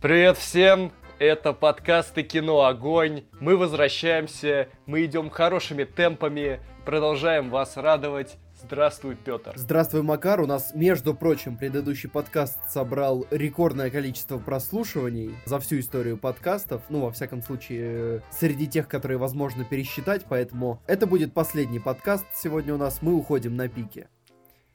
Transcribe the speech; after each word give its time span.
Привет 0.00 0.38
всем! 0.38 0.92
Это 1.18 1.52
подкасты 1.52 2.22
«Кино 2.22 2.64
Огонь». 2.64 3.24
Мы 3.38 3.58
возвращаемся, 3.58 4.68
мы 4.86 5.04
идем 5.04 5.28
хорошими 5.28 5.84
темпами, 5.84 6.60
продолжаем 6.86 7.50
вас 7.50 7.76
радовать. 7.76 8.38
Здравствуй, 8.62 9.14
Петр. 9.14 9.52
Здравствуй, 9.56 10.00
Макар. 10.00 10.40
У 10.40 10.46
нас, 10.46 10.72
между 10.74 11.12
прочим, 11.12 11.58
предыдущий 11.58 12.08
подкаст 12.08 12.58
собрал 12.70 13.26
рекордное 13.30 13.90
количество 13.90 14.38
прослушиваний 14.38 15.34
за 15.44 15.60
всю 15.60 15.80
историю 15.80 16.16
подкастов. 16.16 16.80
Ну, 16.88 17.00
во 17.00 17.12
всяком 17.12 17.42
случае, 17.42 18.22
среди 18.30 18.68
тех, 18.68 18.88
которые 18.88 19.18
возможно 19.18 19.64
пересчитать. 19.64 20.24
Поэтому 20.26 20.80
это 20.86 21.06
будет 21.06 21.34
последний 21.34 21.78
подкаст 21.78 22.24
сегодня 22.34 22.72
у 22.72 22.78
нас. 22.78 23.02
Мы 23.02 23.12
уходим 23.12 23.54
на 23.54 23.68
пике. 23.68 24.08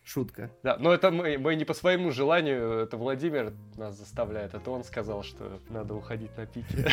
Шутка. 0.05 0.51
Да, 0.61 0.77
но 0.79 0.93
это 0.93 1.09
мы, 1.09 1.39
мы 1.39 1.55
не 1.55 1.65
по 1.65 1.73
своему 1.73 2.11
желанию, 2.11 2.73
это 2.73 2.95
Владимир 2.95 3.53
нас 3.75 3.97
заставляет, 3.97 4.53
это 4.53 4.69
он 4.69 4.83
сказал, 4.83 5.23
что 5.23 5.59
надо 5.69 5.95
уходить 5.95 6.29
на 6.37 6.45
пике. 6.45 6.87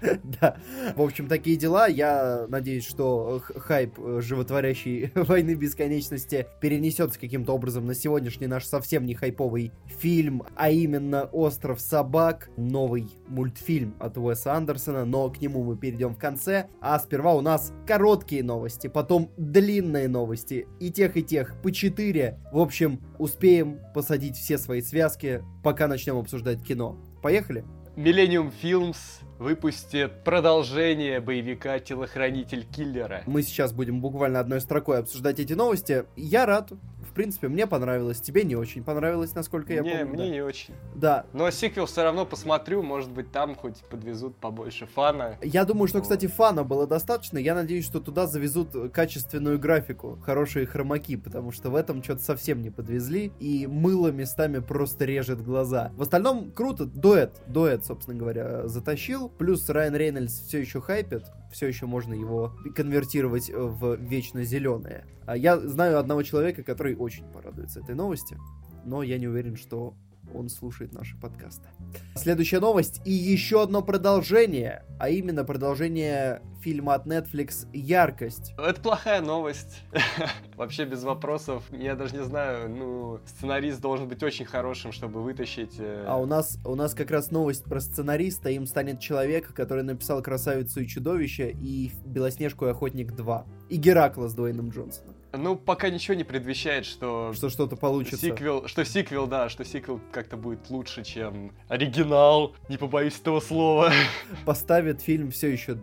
Да, 0.40 0.56
в 0.94 1.02
общем, 1.02 1.26
такие 1.26 1.56
дела. 1.56 1.88
Я 1.88 2.46
надеюсь, 2.48 2.86
что 2.86 3.42
хайп 3.56 3.98
э, 3.98 4.20
животворящей 4.22 5.10
войны 5.14 5.54
бесконечности 5.54 6.46
перенесется 6.60 7.18
каким-то 7.18 7.52
образом 7.52 7.84
на 7.86 7.94
сегодняшний 7.94 8.46
наш 8.46 8.64
совсем 8.64 9.04
не 9.04 9.14
хайповый 9.14 9.72
фильм, 9.86 10.44
а 10.54 10.70
именно 10.70 11.24
«Остров 11.24 11.80
собак», 11.80 12.48
новый 12.56 13.08
мультфильм 13.26 13.96
от 13.98 14.16
Уэса 14.16 14.54
Андерсона, 14.54 15.04
но 15.04 15.28
к 15.30 15.40
нему 15.40 15.64
мы 15.64 15.76
перейдем 15.76 16.14
в 16.14 16.18
конце. 16.18 16.68
А 16.80 16.98
сперва 17.00 17.34
у 17.34 17.40
нас 17.40 17.72
короткие 17.86 18.44
новости, 18.44 18.86
потом 18.86 19.30
длинные 19.36 20.08
новости, 20.08 20.68
и 20.78 20.90
тех, 20.90 21.16
и 21.16 21.24
тех 21.24 21.60
по 21.60 21.72
четыре 21.72 22.37
в 22.50 22.58
общем, 22.58 23.00
успеем 23.18 23.80
посадить 23.94 24.36
все 24.36 24.58
свои 24.58 24.80
связки, 24.80 25.42
пока 25.62 25.86
начнем 25.86 26.16
обсуждать 26.16 26.62
кино. 26.62 26.96
Поехали? 27.22 27.64
Millennium 27.96 28.52
Films 28.62 28.96
выпустит 29.38 30.22
продолжение 30.22 31.20
боевика 31.20 31.78
«Телохранитель 31.80 32.64
киллера». 32.64 33.22
Мы 33.26 33.42
сейчас 33.42 33.72
будем 33.72 34.00
буквально 34.00 34.38
одной 34.38 34.60
строкой 34.60 35.00
обсуждать 35.00 35.40
эти 35.40 35.52
новости. 35.52 36.04
Я 36.16 36.46
рад, 36.46 36.72
принципе, 37.18 37.48
мне 37.48 37.66
понравилось, 37.66 38.20
тебе 38.20 38.44
не 38.44 38.54
очень 38.54 38.84
понравилось, 38.84 39.34
насколько 39.34 39.72
я 39.72 39.80
не, 39.80 39.90
помню. 39.90 40.06
мне 40.06 40.16
да? 40.18 40.28
не 40.28 40.40
очень. 40.40 40.74
Да. 40.94 41.26
Но 41.32 41.50
сиквел 41.50 41.86
все 41.86 42.04
равно 42.04 42.24
посмотрю, 42.24 42.80
может 42.80 43.10
быть, 43.10 43.32
там 43.32 43.56
хоть 43.56 43.78
подвезут 43.90 44.36
побольше 44.36 44.86
фана. 44.86 45.36
Я 45.42 45.64
думаю, 45.64 45.88
что, 45.88 46.00
кстати, 46.00 46.28
фана 46.28 46.62
было 46.62 46.86
достаточно. 46.86 47.38
Я 47.38 47.56
надеюсь, 47.56 47.84
что 47.84 47.98
туда 47.98 48.28
завезут 48.28 48.92
качественную 48.92 49.58
графику, 49.58 50.16
хорошие 50.24 50.64
хромаки, 50.64 51.16
потому 51.16 51.50
что 51.50 51.70
в 51.70 51.74
этом 51.74 52.04
что-то 52.04 52.22
совсем 52.22 52.62
не 52.62 52.70
подвезли, 52.70 53.32
и 53.40 53.66
мыло 53.66 54.12
местами 54.12 54.60
просто 54.60 55.04
режет 55.04 55.42
глаза. 55.42 55.90
В 55.96 56.02
остальном 56.02 56.52
круто, 56.52 56.86
дуэт, 56.86 57.42
дуэт, 57.48 57.84
собственно 57.84 58.16
говоря, 58.16 58.68
затащил. 58.68 59.28
Плюс 59.28 59.68
Райан 59.68 59.96
Рейнольдс 59.96 60.46
все 60.46 60.60
еще 60.60 60.80
хайпит, 60.80 61.24
все 61.50 61.66
еще 61.66 61.86
можно 61.86 62.14
его 62.14 62.52
конвертировать 62.76 63.50
в 63.52 63.96
вечно 63.96 64.44
зеленое. 64.44 65.04
А 65.28 65.36
Я 65.36 65.58
знаю 65.58 65.98
одного 65.98 66.22
человека, 66.22 66.62
который 66.62 66.94
очень 67.08 67.24
порадуется 67.32 67.80
этой 67.80 67.94
новости, 67.94 68.38
но 68.84 69.02
я 69.02 69.18
не 69.18 69.26
уверен, 69.28 69.56
что 69.56 69.94
он 70.34 70.50
слушает 70.50 70.92
наши 70.92 71.16
подкасты. 71.16 71.68
Следующая 72.14 72.60
новость 72.60 73.00
и 73.06 73.10
еще 73.10 73.62
одно 73.62 73.80
продолжение, 73.80 74.84
а 75.00 75.08
именно 75.08 75.42
продолжение 75.42 76.42
фильма 76.60 76.92
от 76.94 77.06
Netflix 77.06 77.66
«Яркость». 77.72 78.52
Это 78.58 78.78
плохая 78.80 79.22
новость. 79.22 79.82
Вообще 80.56 80.84
без 80.84 81.02
вопросов. 81.02 81.62
Я 81.70 81.94
даже 81.94 82.16
не 82.16 82.24
знаю, 82.24 82.68
ну, 82.68 83.20
сценарист 83.26 83.80
должен 83.80 84.06
быть 84.06 84.22
очень 84.22 84.44
хорошим, 84.44 84.92
чтобы 84.92 85.22
вытащить... 85.22 85.76
э, 85.78 86.04
А 86.06 86.16
у 86.18 86.26
нас, 86.26 86.58
у 86.64 86.74
нас 86.74 86.92
как 86.94 87.10
раз 87.10 87.30
новость 87.30 87.64
про 87.64 87.80
сценариста. 87.80 88.50
Им 88.50 88.66
станет 88.66 89.00
человек, 89.00 89.54
который 89.54 89.82
написал 89.82 90.20
«Красавицу 90.22 90.80
и 90.80 90.86
чудовище» 90.86 91.52
и 91.52 91.90
«Белоснежку 92.04 92.66
и 92.66 92.70
охотник 92.70 93.12
2». 93.12 93.44
И 93.70 93.76
«Геракла» 93.76 94.28
с 94.28 94.34
Дуэйном 94.34 94.68
Джонсоном. 94.70 95.14
Ну, 95.32 95.56
пока 95.56 95.90
ничего 95.90 96.14
не 96.14 96.24
предвещает, 96.24 96.86
что... 96.86 97.32
Что 97.34 97.50
что-то 97.50 97.76
получится. 97.76 98.18
Сиквел, 98.18 98.66
что 98.66 98.84
сиквел, 98.84 99.26
да, 99.26 99.48
что 99.48 99.64
сиквел 99.64 100.00
как-то 100.10 100.36
будет 100.36 100.70
лучше, 100.70 101.04
чем 101.04 101.52
оригинал, 101.68 102.54
не 102.68 102.78
побоюсь 102.78 103.18
этого 103.20 103.40
слова. 103.40 103.92
Поставит 104.46 105.02
фильм 105.02 105.30
все 105.30 105.48
еще... 105.48 105.78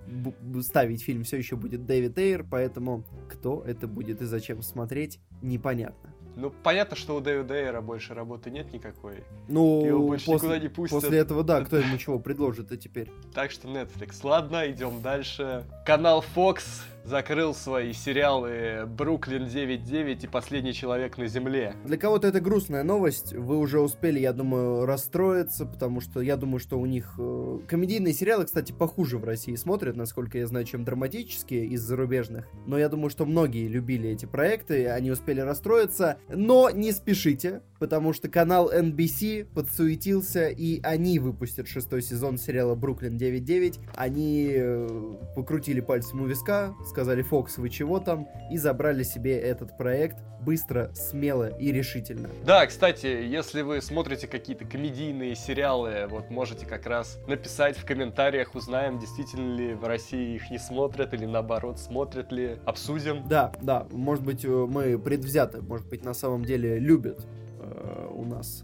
Ставить 0.62 1.04
фильм 1.04 1.24
все 1.24 1.38
еще 1.38 1.56
будет 1.56 1.86
Дэвид 1.86 2.18
Эйр, 2.18 2.46
поэтому 2.50 3.04
кто 3.30 3.64
это 3.66 3.88
будет 3.88 4.22
и 4.22 4.26
зачем 4.26 4.62
смотреть, 4.62 5.20
непонятно. 5.42 6.16
Ну, 6.36 6.50
понятно, 6.64 6.98
что 6.98 7.16
у 7.16 7.22
Дэвида 7.22 7.54
Эйра 7.54 7.82
больше 7.82 8.14
работы 8.14 8.52
нет 8.52 8.74
никакой. 8.74 9.24
Ну, 9.48 9.86
Его 9.86 10.08
больше 10.08 10.30
никуда 10.30 10.48
после, 10.48 10.62
не 10.62 10.68
пустят. 10.70 11.02
после 11.02 11.18
этого, 11.20 11.44
да, 11.44 11.64
кто 11.64 11.78
ему 11.78 11.98
чего 11.98 12.20
предложит-то 12.20 12.76
теперь? 12.78 13.10
Так 13.34 13.52
что 13.52 13.68
Netflix. 13.68 14.20
Ладно, 14.24 14.70
идем 14.70 15.02
дальше. 15.02 15.64
Канал 15.86 16.24
Fox 16.36 16.64
закрыл 17.06 17.54
свои 17.54 17.94
сериалы 17.94 18.86
«Бруклин 18.88 19.44
9.9» 19.44 20.24
и 20.24 20.28
«Последний 20.28 20.74
человек 20.74 21.18
на 21.18 21.28
земле». 21.28 21.76
Для 21.86 21.98
кого-то 21.98 22.28
это 22.28 22.42
грустная 22.42 22.84
новость. 22.84 23.34
Вы 23.34 23.58
уже 23.58 23.80
успели, 23.80 24.20
я 24.20 24.34
думаю, 24.34 24.86
расстроиться, 24.86 25.66
потому 25.66 26.02
что 26.02 26.22
я 26.22 26.36
думаю, 26.36 26.60
что 26.60 26.80
у 26.80 26.86
них 26.86 27.14
э, 27.20 27.60
комедийные 27.68 28.14
сериалы, 28.14 28.46
кстати, 28.46 28.72
похуже 28.72 29.20
в 29.20 29.24
России 29.24 29.56
смотрят, 29.56 29.96
насколько 29.96 30.40
я 30.40 30.48
знаю, 30.48 30.66
чем 30.66 30.84
драматические 30.84 31.68
из 31.68 31.82
зарубежных. 31.82 32.48
Но 32.66 32.78
я 32.78 32.90
думаю, 32.90 33.12
что 33.12 33.26
многие 33.26 33.68
любили 33.68 34.10
эти 34.10 34.26
проекты, 34.26 34.88
они 34.88 35.12
успели 35.12 35.42
расстроиться. 35.42 36.18
Но 36.30 36.72
не 36.72 36.92
спешите, 36.92 37.62
потому 37.80 38.14
что 38.14 38.30
канал 38.30 38.72
NBC 38.74 39.46
подсуетился, 39.54 40.48
и 40.48 40.82
они 40.82 41.20
выпустят 41.20 41.68
шестой 41.68 42.02
сезон 42.02 42.38
сериала 42.40 42.74
«Бруклин 42.74 43.18
9.9». 43.18 43.80
Они 43.96 44.52
э, 44.56 45.16
покрутили 45.36 45.82
пальцем 45.82 46.22
у 46.22 46.26
виска, 46.26 46.74
сказали 46.96 47.24
«Фокс, 47.24 47.58
вы 47.58 47.70
чего 47.70 48.00
там?» 48.00 48.30
и 48.50 48.58
забрали 48.58 49.04
себе 49.04 49.38
этот 49.38 49.78
проект 49.78 50.16
быстро, 50.40 50.94
смело 50.94 51.50
и 51.50 51.74
решительно. 51.74 52.30
Да, 52.46 52.66
кстати, 52.66 53.08
если 53.08 53.64
вы 53.64 53.82
смотрите 53.82 54.28
какие-то 54.28 54.64
комедийные 54.64 55.36
сериалы, 55.36 56.08
вот 56.10 56.30
можете 56.30 56.66
как 56.66 56.86
раз 56.86 57.18
написать 57.28 57.78
в 57.78 57.86
комментариях, 57.86 58.56
узнаем, 58.56 58.98
действительно 58.98 59.56
ли 59.56 59.74
в 59.74 59.84
России 59.84 60.36
их 60.36 60.50
не 60.50 60.58
смотрят 60.58 61.14
или 61.14 61.26
наоборот 61.26 61.80
смотрят 61.80 62.32
ли, 62.32 62.60
обсудим. 62.64 63.28
Да, 63.28 63.52
да, 63.62 63.88
может 63.92 64.24
быть, 64.24 64.46
э, 64.46 64.48
мы 64.48 64.98
предвзяты, 64.98 65.62
может 65.62 65.90
быть, 65.90 66.06
на 66.06 66.14
самом 66.14 66.46
деле 66.46 66.80
любят 66.80 67.28
э, 67.60 68.08
у 68.10 68.24
нас 68.24 68.64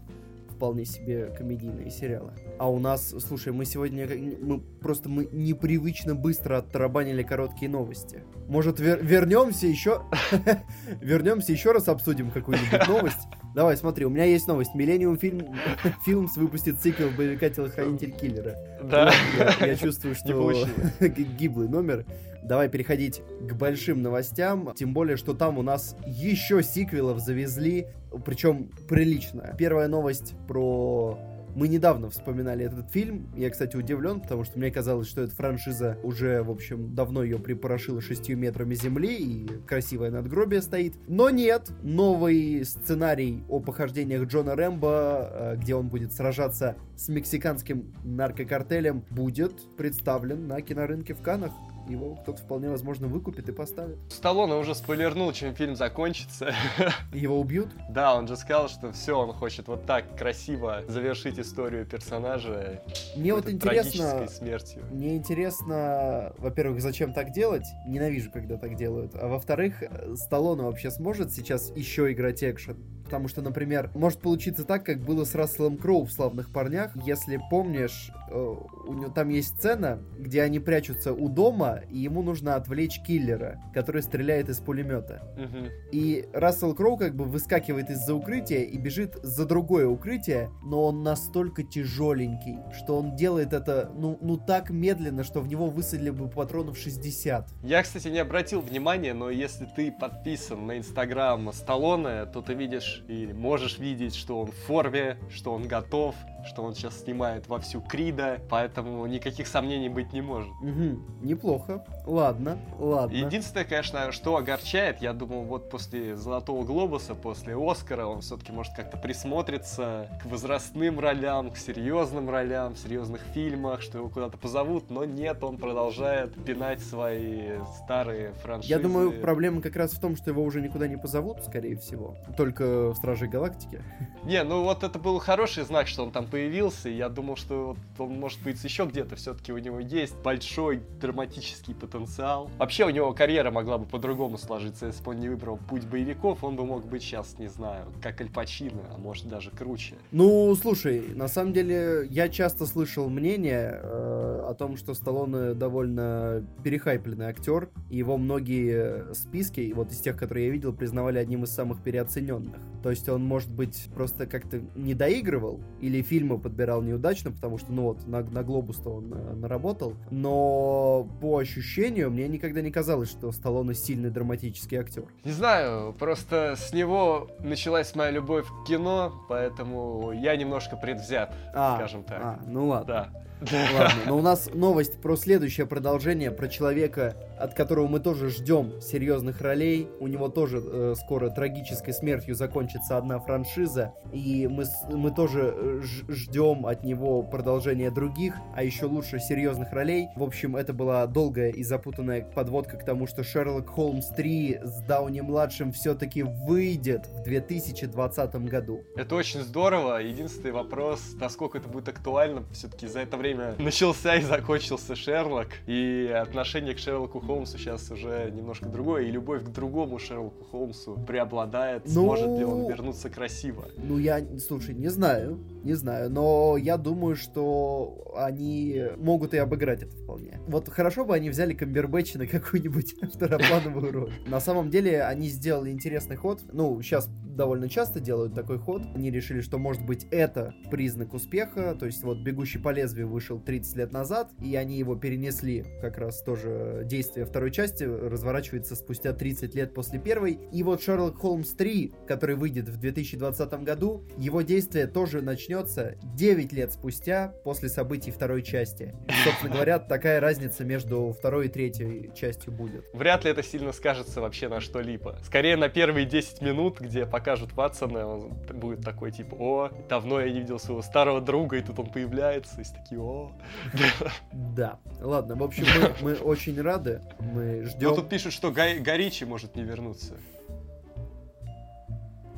вполне 0.62 0.84
себе 0.84 1.26
комедийные 1.36 1.90
сериалы. 1.90 2.34
А 2.56 2.70
у 2.70 2.78
нас, 2.78 3.12
слушай, 3.18 3.52
мы 3.52 3.64
сегодня 3.64 4.06
мы 4.40 4.60
просто 4.60 5.08
мы 5.08 5.28
непривычно 5.32 6.14
быстро 6.14 6.58
оттарабанили 6.58 7.24
короткие 7.24 7.68
новости. 7.68 8.22
Может, 8.46 8.78
вер- 8.78 9.04
вернемся 9.04 9.66
еще, 9.66 10.02
вернемся 11.00 11.50
еще 11.50 11.72
раз 11.72 11.88
обсудим 11.88 12.30
какую-нибудь 12.30 12.86
новость. 12.86 13.26
Давай, 13.56 13.76
смотри, 13.76 14.04
у 14.04 14.08
меня 14.08 14.22
есть 14.22 14.46
новость. 14.46 14.70
Millennium 14.76 15.18
фильм 15.18 15.52
Films 16.06 16.30
выпустит 16.36 16.80
сиквел 16.80 17.10
боевика 17.10 17.50
Телохранитель 17.50 18.12
киллера. 18.12 18.54
Да. 18.84 19.12
Я, 19.36 19.66
я 19.66 19.74
чувствую, 19.74 20.14
что 20.14 20.52
гиблый 21.00 21.68
номер. 21.68 22.06
Давай 22.44 22.68
переходить 22.68 23.20
к 23.40 23.54
большим 23.54 24.00
новостям. 24.00 24.72
Тем 24.76 24.94
более, 24.94 25.16
что 25.16 25.34
там 25.34 25.58
у 25.58 25.62
нас 25.62 25.96
еще 26.06 26.62
сиквелов 26.62 27.18
завезли, 27.18 27.88
причем 28.24 28.70
прилично. 28.88 29.54
Первая 29.58 29.88
новость 29.88 30.34
про... 30.48 31.18
Мы 31.54 31.68
недавно 31.68 32.08
вспоминали 32.08 32.64
этот 32.64 32.90
фильм. 32.90 33.30
Я, 33.36 33.50
кстати, 33.50 33.76
удивлен, 33.76 34.20
потому 34.20 34.42
что 34.44 34.58
мне 34.58 34.70
казалось, 34.70 35.06
что 35.06 35.20
эта 35.20 35.34
франшиза 35.34 35.98
уже, 36.02 36.42
в 36.42 36.50
общем, 36.50 36.94
давно 36.94 37.22
ее 37.22 37.38
припорошила 37.38 38.00
шестью 38.00 38.38
метрами 38.38 38.74
земли 38.74 39.14
и 39.14 39.46
красивое 39.66 40.10
надгробие 40.10 40.62
стоит. 40.62 40.94
Но 41.08 41.28
нет, 41.28 41.70
новый 41.82 42.64
сценарий 42.64 43.44
о 43.50 43.60
похождениях 43.60 44.26
Джона 44.28 44.56
Рэмбо, 44.56 45.28
э, 45.30 45.56
где 45.56 45.74
он 45.74 45.88
будет 45.88 46.14
сражаться 46.14 46.76
с 46.96 47.08
мексиканским 47.08 47.92
наркокартелем, 48.02 49.04
будет 49.10 49.52
представлен 49.76 50.48
на 50.48 50.62
кинорынке 50.62 51.12
в 51.12 51.20
Канах. 51.20 51.52
Его 51.92 52.14
кто-то 52.14 52.40
вполне 52.42 52.70
возможно 52.70 53.06
выкупит 53.06 53.48
и 53.50 53.52
поставит. 53.52 53.98
Сталлоне 54.08 54.54
уже 54.54 54.74
спойлернул, 54.74 55.30
чем 55.32 55.54
фильм 55.54 55.76
закончится. 55.76 56.54
Его 57.12 57.38
убьют? 57.38 57.68
Да, 57.90 58.14
он 58.14 58.26
же 58.26 58.36
сказал, 58.36 58.68
что 58.68 58.92
все, 58.92 59.18
он 59.18 59.32
хочет 59.34 59.68
вот 59.68 59.84
так 59.84 60.16
красиво 60.16 60.82
завершить 60.88 61.38
историю 61.38 61.84
персонажа. 61.84 62.82
Мне 63.14 63.34
вот 63.34 63.48
интересно, 63.48 64.26
смертью. 64.28 64.82
Мне 64.90 65.16
интересно, 65.16 66.32
во-первых, 66.38 66.80
зачем 66.80 67.12
так 67.12 67.32
делать? 67.32 67.66
Ненавижу, 67.86 68.30
когда 68.30 68.56
так 68.56 68.74
делают. 68.76 69.14
А 69.14 69.28
во-вторых, 69.28 69.82
э, 69.82 70.14
Сталлоне 70.16 70.62
вообще 70.62 70.90
сможет 70.90 71.30
сейчас 71.32 71.70
еще 71.76 72.10
играть 72.10 72.42
экшен? 72.42 72.78
Потому 73.12 73.28
что, 73.28 73.42
например, 73.42 73.90
может 73.94 74.20
получиться 74.20 74.64
так, 74.64 74.86
как 74.86 75.00
было 75.00 75.24
с 75.24 75.34
Расселом 75.34 75.76
Кроу 75.76 76.06
в 76.06 76.10
«Славных 76.10 76.50
парнях». 76.50 76.92
Если 77.04 77.38
помнишь, 77.50 78.10
э, 78.30 78.34
у 78.34 78.94
него 78.94 79.10
там 79.10 79.28
есть 79.28 79.58
сцена, 79.58 79.98
где 80.18 80.40
они 80.40 80.60
прячутся 80.60 81.12
у 81.12 81.28
дома, 81.28 81.82
и 81.90 81.98
ему 81.98 82.22
нужно 82.22 82.54
отвлечь 82.54 83.02
киллера, 83.06 83.60
который 83.74 84.02
стреляет 84.02 84.48
из 84.48 84.60
пулемета. 84.60 85.22
Мгм. 85.36 85.68
И 85.92 86.26
Рассел 86.32 86.74
Кроу 86.74 86.96
как 86.96 87.14
бы 87.14 87.24
выскакивает 87.24 87.90
из-за 87.90 88.14
укрытия 88.14 88.62
и 88.62 88.78
бежит 88.78 89.18
за 89.22 89.44
другое 89.44 89.86
укрытие, 89.86 90.48
но 90.64 90.84
он 90.86 91.02
настолько 91.02 91.64
тяжеленький, 91.64 92.60
что 92.74 92.98
он 92.98 93.14
делает 93.14 93.52
это, 93.52 93.92
ну, 93.94 94.16
ну 94.22 94.38
так 94.38 94.70
медленно, 94.70 95.22
что 95.22 95.40
в 95.40 95.48
него 95.48 95.66
высадили 95.66 96.08
бы 96.08 96.30
патронов 96.30 96.78
60. 96.78 97.46
Я, 97.62 97.82
кстати, 97.82 98.08
не 98.08 98.20
обратил 98.20 98.62
внимания, 98.62 99.12
но 99.12 99.28
если 99.28 99.66
ты 99.66 99.92
подписан 99.92 100.66
на 100.66 100.78
инстаграм 100.78 101.52
Сталлоне, 101.52 102.24
то 102.24 102.40
ты 102.40 102.54
видишь 102.54 103.01
и 103.08 103.26
можешь 103.32 103.78
видеть, 103.78 104.14
что 104.14 104.40
он 104.40 104.50
в 104.50 104.54
форме, 104.54 105.18
что 105.30 105.52
он 105.52 105.68
готов, 105.68 106.14
что 106.46 106.62
он 106.62 106.74
сейчас 106.74 107.00
снимает 107.00 107.48
вовсю 107.48 107.80
Крида, 107.80 108.40
поэтому 108.48 109.06
никаких 109.06 109.46
сомнений 109.46 109.88
быть 109.88 110.12
не 110.12 110.22
может. 110.22 110.50
Мгм, 110.60 111.04
неплохо. 111.22 111.84
Ладно, 112.06 112.58
ладно. 112.78 113.14
Единственное, 113.14 113.64
конечно, 113.64 114.12
что 114.12 114.36
огорчает, 114.36 115.00
я 115.00 115.12
думаю, 115.12 115.42
вот 115.44 115.70
после 115.70 116.16
Золотого 116.16 116.64
Глобуса, 116.64 117.14
после 117.14 117.56
Оскара, 117.56 118.06
он 118.06 118.20
все-таки 118.20 118.52
может 118.52 118.74
как-то 118.74 118.96
присмотрится 118.96 120.08
к 120.22 120.26
возрастным 120.26 120.98
ролям, 120.98 121.50
к 121.50 121.56
серьезным 121.56 122.28
ролям, 122.28 122.74
в 122.74 122.78
серьезных 122.78 123.20
фильмах, 123.32 123.82
что 123.82 123.98
его 123.98 124.08
куда-то 124.08 124.36
позовут, 124.36 124.90
но 124.90 125.04
нет, 125.04 125.42
он 125.44 125.58
продолжает 125.58 126.34
пинать 126.44 126.80
свои 126.80 127.58
старые 127.82 128.32
франшизы. 128.32 128.72
Я 128.72 128.78
думаю, 128.78 129.20
проблема 129.20 129.60
как 129.60 129.76
раз 129.76 129.92
в 129.92 130.00
том, 130.00 130.16
что 130.16 130.30
его 130.30 130.42
уже 130.42 130.60
никуда 130.60 130.88
не 130.88 130.96
позовут, 130.96 131.44
скорее 131.44 131.76
всего. 131.76 132.16
Только 132.36 132.90
в 132.90 132.94
Страже 132.96 133.26
Галактики. 133.26 133.82
Не, 134.24 134.42
ну 134.44 134.62
вот 134.64 134.82
это 134.82 134.98
был 134.98 135.18
хороший 135.18 135.64
знак, 135.64 135.86
что 135.86 136.02
он 136.02 136.10
там 136.10 136.26
появился, 136.32 136.88
я 136.88 137.10
думал, 137.10 137.36
что 137.36 137.76
вот 137.98 138.08
он 138.08 138.18
может 138.18 138.42
быть 138.42 138.64
еще 138.64 138.86
где-то, 138.86 139.16
все-таки 139.16 139.52
у 139.52 139.58
него 139.58 139.80
есть 139.80 140.16
большой 140.24 140.80
драматический 140.98 141.74
потенциал. 141.74 142.50
Вообще 142.58 142.86
у 142.86 142.90
него 142.90 143.12
карьера 143.12 143.50
могла 143.50 143.76
бы 143.76 143.84
по-другому 143.84 144.38
сложиться, 144.38 144.86
если 144.86 145.04
бы 145.04 145.10
он 145.10 145.20
не 145.20 145.28
выбрал 145.28 145.58
путь 145.58 145.84
боевиков, 145.84 146.42
он 146.42 146.56
бы 146.56 146.64
мог 146.64 146.86
быть 146.86 147.02
сейчас, 147.02 147.38
не 147.38 147.48
знаю, 147.48 147.84
как 148.00 148.22
Аль 148.22 148.30
Пачино, 148.30 148.80
а 148.94 148.96
может 148.96 149.28
даже 149.28 149.50
круче. 149.50 149.96
Ну, 150.10 150.54
слушай, 150.54 151.04
на 151.14 151.28
самом 151.28 151.52
деле, 151.52 152.06
я 152.08 152.30
часто 152.30 152.64
слышал 152.64 153.10
мнение 153.10 153.78
э, 153.82 154.46
о 154.48 154.54
том, 154.54 154.78
что 154.78 154.94
Сталлоне 154.94 155.52
довольно 155.52 156.46
перехайпленный 156.64 157.26
актер, 157.26 157.68
и 157.90 157.98
его 157.98 158.16
многие 158.16 159.12
списки, 159.12 159.70
вот 159.76 159.92
из 159.92 159.98
тех, 159.98 160.16
которые 160.16 160.46
я 160.46 160.52
видел, 160.52 160.72
признавали 160.72 161.18
одним 161.18 161.44
из 161.44 161.50
самых 161.50 161.82
переоцененных. 161.82 162.56
То 162.82 162.88
есть 162.88 163.06
он, 163.10 163.22
может 163.22 163.50
быть, 163.50 163.88
просто 163.94 164.26
как-то 164.26 164.62
не 164.74 164.94
доигрывал, 164.94 165.60
или 165.82 166.00
фильмы 166.22 166.38
подбирал 166.38 166.82
неудачно, 166.82 167.32
потому 167.32 167.58
что, 167.58 167.72
ну 167.72 167.82
вот, 167.82 168.06
на, 168.06 168.22
на 168.22 168.42
Глобус-то 168.44 168.90
он 168.90 169.12
э, 169.12 169.34
наработал, 169.34 169.94
но 170.10 171.06
по 171.20 171.38
ощущению 171.38 172.10
мне 172.12 172.28
никогда 172.28 172.60
не 172.60 172.70
казалось, 172.70 173.10
что 173.10 173.32
Сталлоне 173.32 173.74
сильный 173.74 174.10
драматический 174.10 174.78
актер. 174.78 175.04
Не 175.24 175.32
знаю, 175.32 175.92
просто 175.98 176.54
с 176.56 176.72
него 176.72 177.28
началась 177.40 177.94
моя 177.96 178.10
любовь 178.12 178.46
к 178.46 178.68
кино, 178.68 179.12
поэтому 179.28 180.12
я 180.12 180.36
немножко 180.36 180.76
предвзят, 180.76 181.34
А, 181.54 181.76
скажем 181.76 182.04
так. 182.04 182.20
а, 182.22 182.38
ну 182.46 182.68
ладно. 182.68 182.86
Да. 183.12 183.22
Ладно, 183.50 184.02
но 184.06 184.18
у 184.18 184.22
нас 184.22 184.50
новость 184.54 185.00
про 185.00 185.16
следующее 185.16 185.66
продолжение, 185.66 186.30
про 186.30 186.48
человека, 186.48 187.16
от 187.38 187.54
которого 187.54 187.88
мы 187.88 187.98
тоже 187.98 188.30
ждем 188.30 188.80
серьезных 188.80 189.40
ролей. 189.40 189.88
У 189.98 190.06
него 190.06 190.28
тоже 190.28 190.62
э, 190.64 190.94
скоро 190.96 191.28
трагической 191.28 191.92
смертью 191.92 192.34
закончится 192.34 192.96
одна 192.96 193.18
франшиза, 193.18 193.94
и 194.12 194.46
мы, 194.46 194.64
мы 194.90 195.10
тоже 195.10 195.52
э, 195.54 195.80
ждем 196.08 196.66
от 196.66 196.84
него 196.84 197.22
продолжения 197.22 197.90
других, 197.90 198.34
а 198.54 198.62
еще 198.62 198.86
лучше 198.86 199.18
серьезных 199.18 199.72
ролей. 199.72 200.08
В 200.14 200.22
общем, 200.22 200.54
это 200.54 200.72
была 200.72 201.06
долгая 201.06 201.50
и 201.50 201.64
запутанная 201.64 202.22
подводка 202.22 202.76
к 202.76 202.84
тому, 202.84 203.06
что 203.06 203.24
Шерлок 203.24 203.70
Холмс 203.70 204.08
3 204.08 204.60
с 204.62 204.82
Дауни-младшим 204.82 205.72
все-таки 205.72 206.22
выйдет 206.22 207.06
в 207.06 207.22
2020 207.24 208.34
году. 208.48 208.84
Это 208.94 209.16
очень 209.16 209.40
здорово. 209.40 209.96
Единственный 209.96 210.52
вопрос, 210.52 211.00
насколько 211.18 211.58
это 211.58 211.68
будет 211.68 211.88
актуально, 211.88 212.44
все-таки 212.52 212.86
за 212.86 213.00
это 213.00 213.16
время 213.16 213.31
начался 213.58 214.16
и 214.16 214.22
закончился 214.22 214.94
Шерлок, 214.96 215.48
и 215.66 216.06
отношение 216.14 216.74
к 216.74 216.78
Шерлоку 216.78 217.20
Холмсу 217.20 217.58
сейчас 217.58 217.90
уже 217.90 218.30
немножко 218.34 218.66
другое, 218.66 219.02
и 219.04 219.10
любовь 219.10 219.44
к 219.44 219.48
другому 219.48 219.98
Шерлоку 219.98 220.44
Холмсу 220.50 220.98
преобладает. 221.06 221.82
Ну- 221.86 221.92
Сможет 222.04 222.38
ли 222.38 222.44
он 222.44 222.66
вернуться 222.68 223.10
красиво? 223.10 223.64
Ну, 223.76 223.98
я, 223.98 224.20
слушай, 224.38 224.74
не 224.74 224.88
знаю, 224.88 225.38
не 225.64 225.74
знаю, 225.74 226.10
но 226.10 226.56
я 226.56 226.76
думаю, 226.76 227.16
что 227.16 228.12
они 228.16 228.82
могут 228.96 229.34
и 229.34 229.38
обыграть 229.38 229.82
это 229.82 229.96
вполне. 229.96 230.40
Вот 230.46 230.68
хорошо 230.68 231.04
бы 231.04 231.14
они 231.14 231.30
взяли 231.30 231.54
Камбербэтча 231.54 232.18
на 232.18 232.26
какую-нибудь 232.26 232.94
второплановую 233.14 233.92
роль. 233.92 234.12
На 234.26 234.40
самом 234.40 234.70
деле, 234.70 235.02
они 235.04 235.28
сделали 235.28 235.70
интересный 235.70 236.16
ход. 236.16 236.40
Ну, 236.52 236.80
сейчас 236.82 237.08
довольно 237.08 237.68
часто 237.68 238.00
делают 238.00 238.34
такой 238.34 238.58
ход. 238.58 238.82
Они 238.94 239.10
решили, 239.10 239.40
что, 239.40 239.58
может 239.58 239.84
быть, 239.84 240.06
это 240.10 240.54
признак 240.70 241.14
успеха. 241.14 241.74
То 241.78 241.86
есть, 241.86 242.02
вот 242.02 242.18
«Бегущий 242.18 242.58
по 242.58 242.70
лезвию» 242.70 243.08
вышел 243.08 243.40
30 243.40 243.76
лет 243.76 243.92
назад, 243.92 244.30
и 244.40 244.54
они 244.56 244.78
его 244.78 244.96
перенесли 244.96 245.64
как 245.80 245.98
раз 245.98 246.22
тоже 246.22 246.82
действие 246.84 247.26
второй 247.26 247.50
части 247.50 247.84
разворачивается 247.84 248.76
спустя 248.76 249.12
30 249.12 249.54
лет 249.54 249.74
после 249.74 249.98
первой. 249.98 250.38
И 250.52 250.62
вот 250.62 250.82
«Шерлок 250.82 251.18
Холмс 251.18 251.54
3», 251.56 252.06
который 252.06 252.36
выйдет 252.36 252.68
в 252.68 252.78
2020 252.78 253.52
году, 253.64 254.04
его 254.18 254.42
действие 254.42 254.86
тоже 254.86 255.22
начнется 255.52 255.96
9 256.02 256.52
лет 256.52 256.72
спустя 256.72 257.34
после 257.44 257.68
событий 257.68 258.10
второй 258.10 258.42
части. 258.42 258.94
Собственно 259.24 259.52
говоря, 259.54 259.78
такая 259.78 260.18
разница 260.20 260.64
между 260.64 261.12
второй 261.12 261.46
и 261.46 261.48
третьей 261.48 262.10
частью 262.14 262.52
будет. 262.52 262.84
Вряд 262.94 263.24
ли 263.24 263.30
это 263.30 263.42
сильно 263.42 263.72
скажется 263.72 264.20
вообще 264.20 264.48
на 264.48 264.60
что-либо. 264.60 265.18
Скорее 265.24 265.56
на 265.56 265.68
первые 265.68 266.06
10 266.06 266.40
минут, 266.40 266.80
где 266.80 267.04
покажут 267.06 267.52
Ватсона, 267.52 268.06
он 268.06 268.32
будет 268.54 268.80
такой 268.82 269.12
типа, 269.12 269.34
о, 269.38 269.70
давно 269.88 270.20
я 270.20 270.30
не 270.32 270.40
видел 270.40 270.58
своего 270.58 270.82
старого 270.82 271.20
друга, 271.20 271.58
и 271.58 271.62
тут 271.62 271.78
он 271.78 271.90
появляется, 271.90 272.60
и 272.60 272.64
все 272.64 272.74
такие, 272.74 273.00
о. 273.00 273.32
Да. 274.32 274.78
Ладно, 275.00 275.36
в 275.36 275.42
общем, 275.42 275.64
мы, 276.00 276.12
мы 276.12 276.14
очень 276.22 276.60
рады. 276.60 277.02
Мы 277.20 277.62
Ну 277.62 277.68
ждем. 277.68 277.94
тут 277.94 278.08
пишут, 278.08 278.32
что 278.32 278.50
Гай- 278.50 278.78
Горичи 278.78 279.24
может 279.24 279.54
не 279.56 279.62
вернуться. 279.64 280.14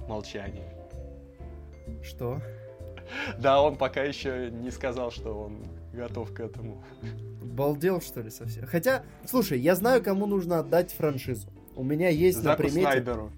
Молчание. 0.09 0.73
Что? 2.03 2.41
Да, 3.39 3.63
он 3.63 3.77
пока 3.77 4.03
еще 4.03 4.51
не 4.51 4.71
сказал, 4.71 5.11
что 5.11 5.33
он 5.33 5.65
готов 5.93 6.33
к 6.33 6.41
этому. 6.41 6.83
Балдел, 7.43 8.01
что 8.01 8.21
ли, 8.21 8.31
совсем? 8.31 8.67
Хотя, 8.67 9.05
слушай, 9.25 9.59
я 9.59 9.75
знаю, 9.75 10.03
кому 10.03 10.27
нужно 10.27 10.59
отдать 10.59 10.93
франшизу. 10.93 11.49
У 11.77 11.85
меня 11.85 12.09
есть 12.09 12.39
на 12.39 12.51
Заку 12.51 12.63
примете... 12.63 12.81
Снайдеру. 12.83 13.31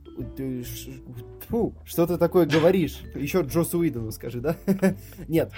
Фу, 1.48 1.74
что 1.84 2.06
ты 2.06 2.16
такое 2.16 2.46
говоришь? 2.46 3.00
Еще 3.14 3.42
Джосу 3.42 3.78
Уидону 3.78 4.10
скажи, 4.10 4.40
да? 4.40 4.56
Нет, 5.28 5.52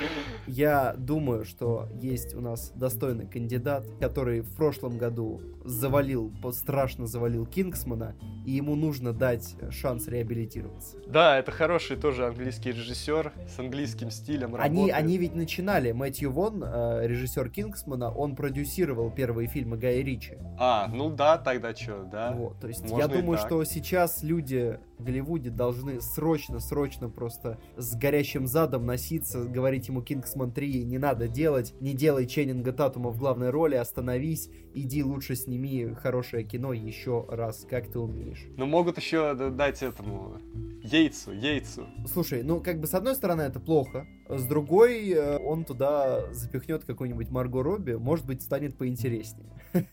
я 0.47 0.95
думаю, 0.99 1.45
что 1.45 1.89
есть 2.01 2.35
у 2.35 2.41
нас 2.41 2.73
достойный 2.75 3.27
кандидат, 3.27 3.87
который 4.01 4.41
в 4.41 4.55
прошлом 4.57 4.99
году 4.99 5.41
завалил, 5.65 6.33
страшно 6.53 7.07
завалил 7.07 7.47
Кингсмана, 7.47 8.15
и 8.47 8.53
ему 8.53 8.75
нужно 8.75 9.13
дать 9.13 9.55
шанс 9.71 10.09
реабилитироваться. 10.09 10.97
Да, 11.07 11.39
это 11.39 11.53
хороший 11.53 11.97
тоже 11.97 12.27
английский 12.27 12.73
режиссер 12.73 13.33
с 13.49 13.59
английским 13.59 14.11
стилем 14.11 14.55
Они, 14.57 14.81
работает. 14.81 14.95
они 14.95 15.19
ведь 15.19 15.35
начинали. 15.35 15.93
Мэтью 15.93 16.33
Вон, 16.33 16.63
э, 16.65 17.07
режиссер 17.07 17.51
Кингсмана, 17.51 18.11
он 18.11 18.35
продюсировал 18.37 19.11
первые 19.11 19.49
фильмы 19.49 19.77
Гая 19.77 20.03
Ричи. 20.03 20.39
А, 20.59 20.89
ну 20.89 21.11
да, 21.11 21.39
тогда 21.39 21.75
что, 21.75 22.05
да? 22.05 22.33
Вот, 22.33 22.59
то 22.61 22.69
есть 22.69 22.83
Можно 22.83 22.99
я 22.99 23.09
думаю, 23.09 23.39
так. 23.39 23.47
что 23.47 23.65
сейчас 23.65 24.23
люди 24.23 24.48
в 24.51 24.79
Голливуде 24.99 25.51
должны 25.51 26.01
срочно-срочно 26.01 27.09
просто 27.09 27.59
с 27.77 27.95
горящим 27.97 28.47
задом 28.47 28.87
носиться, 28.87 29.45
говорить 29.45 29.89
ему 29.89 30.03
Кингсман 30.03 30.53
3 30.53 30.85
не 30.85 30.99
надо 30.99 31.29
делать, 31.29 31.75
не 31.81 31.95
делай 31.95 32.27
Ченнинга 32.27 32.73
Татума 32.73 33.11
в 33.11 33.19
главной 33.19 33.51
роли, 33.51 33.75
остановись, 33.75 34.51
иди 34.75 35.03
лучше 35.03 35.37
сними 35.37 35.95
хорошее 35.95 36.45
кино 36.45 36.73
еще 36.73 37.25
раз, 37.29 37.67
как 37.69 37.91
ты 37.91 37.99
умеешь. 37.99 38.47
Ну 38.57 38.67
могут 38.67 38.99
еще 38.99 39.35
дать 39.35 39.83
этому 39.83 40.41
Яйцу, 40.83 41.33
Яйцу. 41.33 41.87
Слушай, 42.13 42.43
ну 42.43 42.61
как 42.61 42.81
бы 42.81 42.87
с 42.87 42.95
одной 42.95 43.15
стороны 43.15 43.43
это 43.43 43.61
плохо, 43.61 44.07
с 44.29 44.45
другой 44.45 45.11
э, 45.11 45.39
он 45.39 45.65
туда 45.65 46.33
запихнет 46.33 46.85
какую-нибудь 46.85 47.31
Марго 47.31 47.63
Робби, 47.63 47.93
может 47.95 48.27
быть 48.27 48.43
станет 48.43 48.77
поинтереснее. 48.77 49.49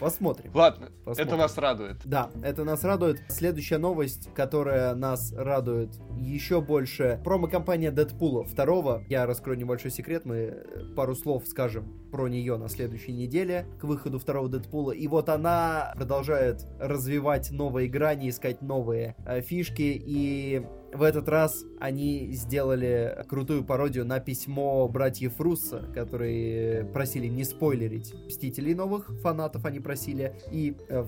Посмотрим. 0.00 0.50
Ладно, 0.54 0.90
это 1.06 1.36
нас 1.36 1.56
радует. 1.58 1.96
Да, 2.04 2.30
это 2.42 2.64
нас 2.64 2.84
радует. 2.84 3.20
Следующая 3.28 3.78
новость, 3.78 4.32
которая 4.34 4.47
нас 4.54 5.32
радует 5.36 5.90
еще 6.18 6.60
больше. 6.60 7.20
Промо-компания 7.24 7.90
Дэдпула 7.90 8.44
второго. 8.44 9.02
Я 9.08 9.26
раскрою 9.26 9.58
небольшой 9.58 9.90
секрет, 9.90 10.24
мы 10.24 10.36
э, 10.36 10.94
пару 10.96 11.14
слов 11.14 11.46
скажем 11.46 11.92
про 12.10 12.28
нее 12.28 12.56
на 12.56 12.68
следующей 12.68 13.12
неделе 13.12 13.66
к 13.80 13.84
выходу 13.84 14.18
второго 14.18 14.48
Дэдпула. 14.48 14.92
И 14.92 15.06
вот 15.08 15.28
она 15.28 15.92
продолжает 15.96 16.66
развивать 16.78 17.50
новые 17.50 17.88
грани, 17.88 18.28
искать 18.30 18.62
новые 18.62 19.16
э, 19.26 19.40
фишки. 19.40 20.02
И 20.04 20.62
в 20.92 21.02
этот 21.02 21.28
раз 21.28 21.64
они 21.80 22.32
сделали 22.32 23.24
крутую 23.28 23.64
пародию 23.64 24.04
на 24.04 24.20
письмо 24.20 24.88
братьев 24.88 25.40
Руссо, 25.40 25.84
которые 25.94 26.84
просили 26.86 27.26
не 27.26 27.44
спойлерить 27.44 28.14
Мстителей 28.26 28.74
новых, 28.74 29.10
фанатов 29.22 29.64
они 29.64 29.80
просили, 29.80 30.34
и 30.50 30.76
э, 30.88 31.04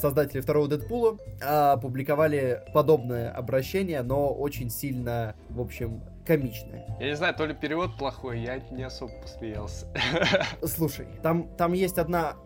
создатели 0.00 0.40
второго 0.40 0.68
Дэдпула 0.68 1.18
опубликовали 1.40 2.62
подобное 2.72 3.30
обращение, 3.30 4.02
но 4.02 4.32
очень 4.32 4.70
сильно, 4.70 5.34
в 5.48 5.60
общем, 5.60 6.02
комичное. 6.26 6.86
Я 7.00 7.08
не 7.08 7.16
знаю, 7.16 7.34
то 7.34 7.46
ли 7.46 7.54
перевод 7.54 7.96
плохой, 7.98 8.40
я 8.40 8.58
не 8.70 8.82
особо 8.82 9.12
посмеялся. 9.20 9.86
Слушай, 10.62 11.06
там, 11.22 11.48
там 11.56 11.72
есть 11.72 11.98
одна 11.98 12.36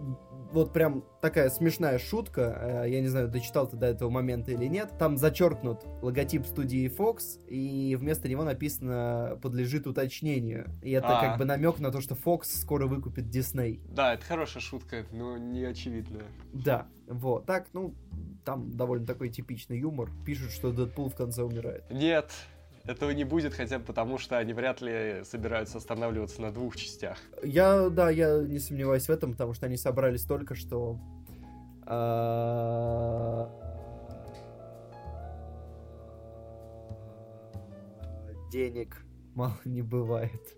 вот 0.52 0.73
прям 0.73 1.05
такая 1.21 1.50
смешная 1.50 1.99
шутка, 1.99 2.85
э, 2.85 2.90
я 2.90 3.00
не 3.00 3.09
знаю, 3.09 3.28
дочитал 3.28 3.69
ты 3.69 3.76
до 3.76 3.87
этого 3.87 4.11
момента 4.11 4.50
или 4.50 4.67
нет, 4.67 4.93
там 4.99 5.17
зачеркнут 5.17 5.85
логотип 6.02 6.47
студии 6.47 6.88
Fox, 6.88 7.45
и 7.47 7.97
вместо 7.97 8.28
него 8.28 8.45
написано 8.45 9.38
«подлежит 9.43 9.87
уточнению». 9.87 10.67
И 10.83 10.90
это 10.90 11.19
а. 11.19 11.21
как 11.21 11.38
бы 11.38 11.45
намек 11.45 11.78
на 11.78 11.90
то, 11.90 12.00
что 12.00 12.14
Fox 12.14 12.45
скоро 12.45 12.87
выкупит 12.87 13.25
Disney. 13.25 13.81
Да, 13.93 14.14
это 14.14 14.25
хорошая 14.25 14.62
шутка, 14.62 15.05
но 15.12 15.37
не 15.37 15.64
очевидная. 15.64 16.26
Да, 16.52 16.87
вот. 17.07 17.47
Так, 17.47 17.69
ну, 17.73 17.95
там 18.45 18.76
довольно 18.76 19.07
такой 19.07 19.28
типичный 19.28 19.78
юмор. 19.78 20.11
Пишут, 20.25 20.52
что 20.52 20.73
Дэдпул 20.73 21.11
в 21.11 21.14
конце 21.14 21.43
умирает. 21.43 21.85
Нет, 21.90 22.33
этого 22.88 23.11
не 23.11 23.25
будет, 23.25 23.54
хотя 23.54 23.78
бы 23.78 23.85
потому, 23.85 24.18
что 24.18 24.38
они 24.38 24.54
вряд 24.54 24.80
ли 24.80 25.23
собираются 25.25 25.78
останавливаться 25.78 26.40
на 26.40 26.50
двух 26.50 26.76
частях. 26.76 27.18
Я, 27.42 27.90
да, 27.90 28.11
я 28.11 28.38
не 28.38 28.59
сомневаюсь 28.59 29.04
в 29.04 29.11
этом, 29.11 29.33
потому 29.33 29.54
что 29.54 29.66
они 29.66 29.76
собрались 29.76 30.23
только 30.23 30.54
что... 30.54 30.99
А, 31.90 33.50
денег 38.50 38.97
мало 39.35 39.59
не 39.64 39.83
бывает. 39.83 40.57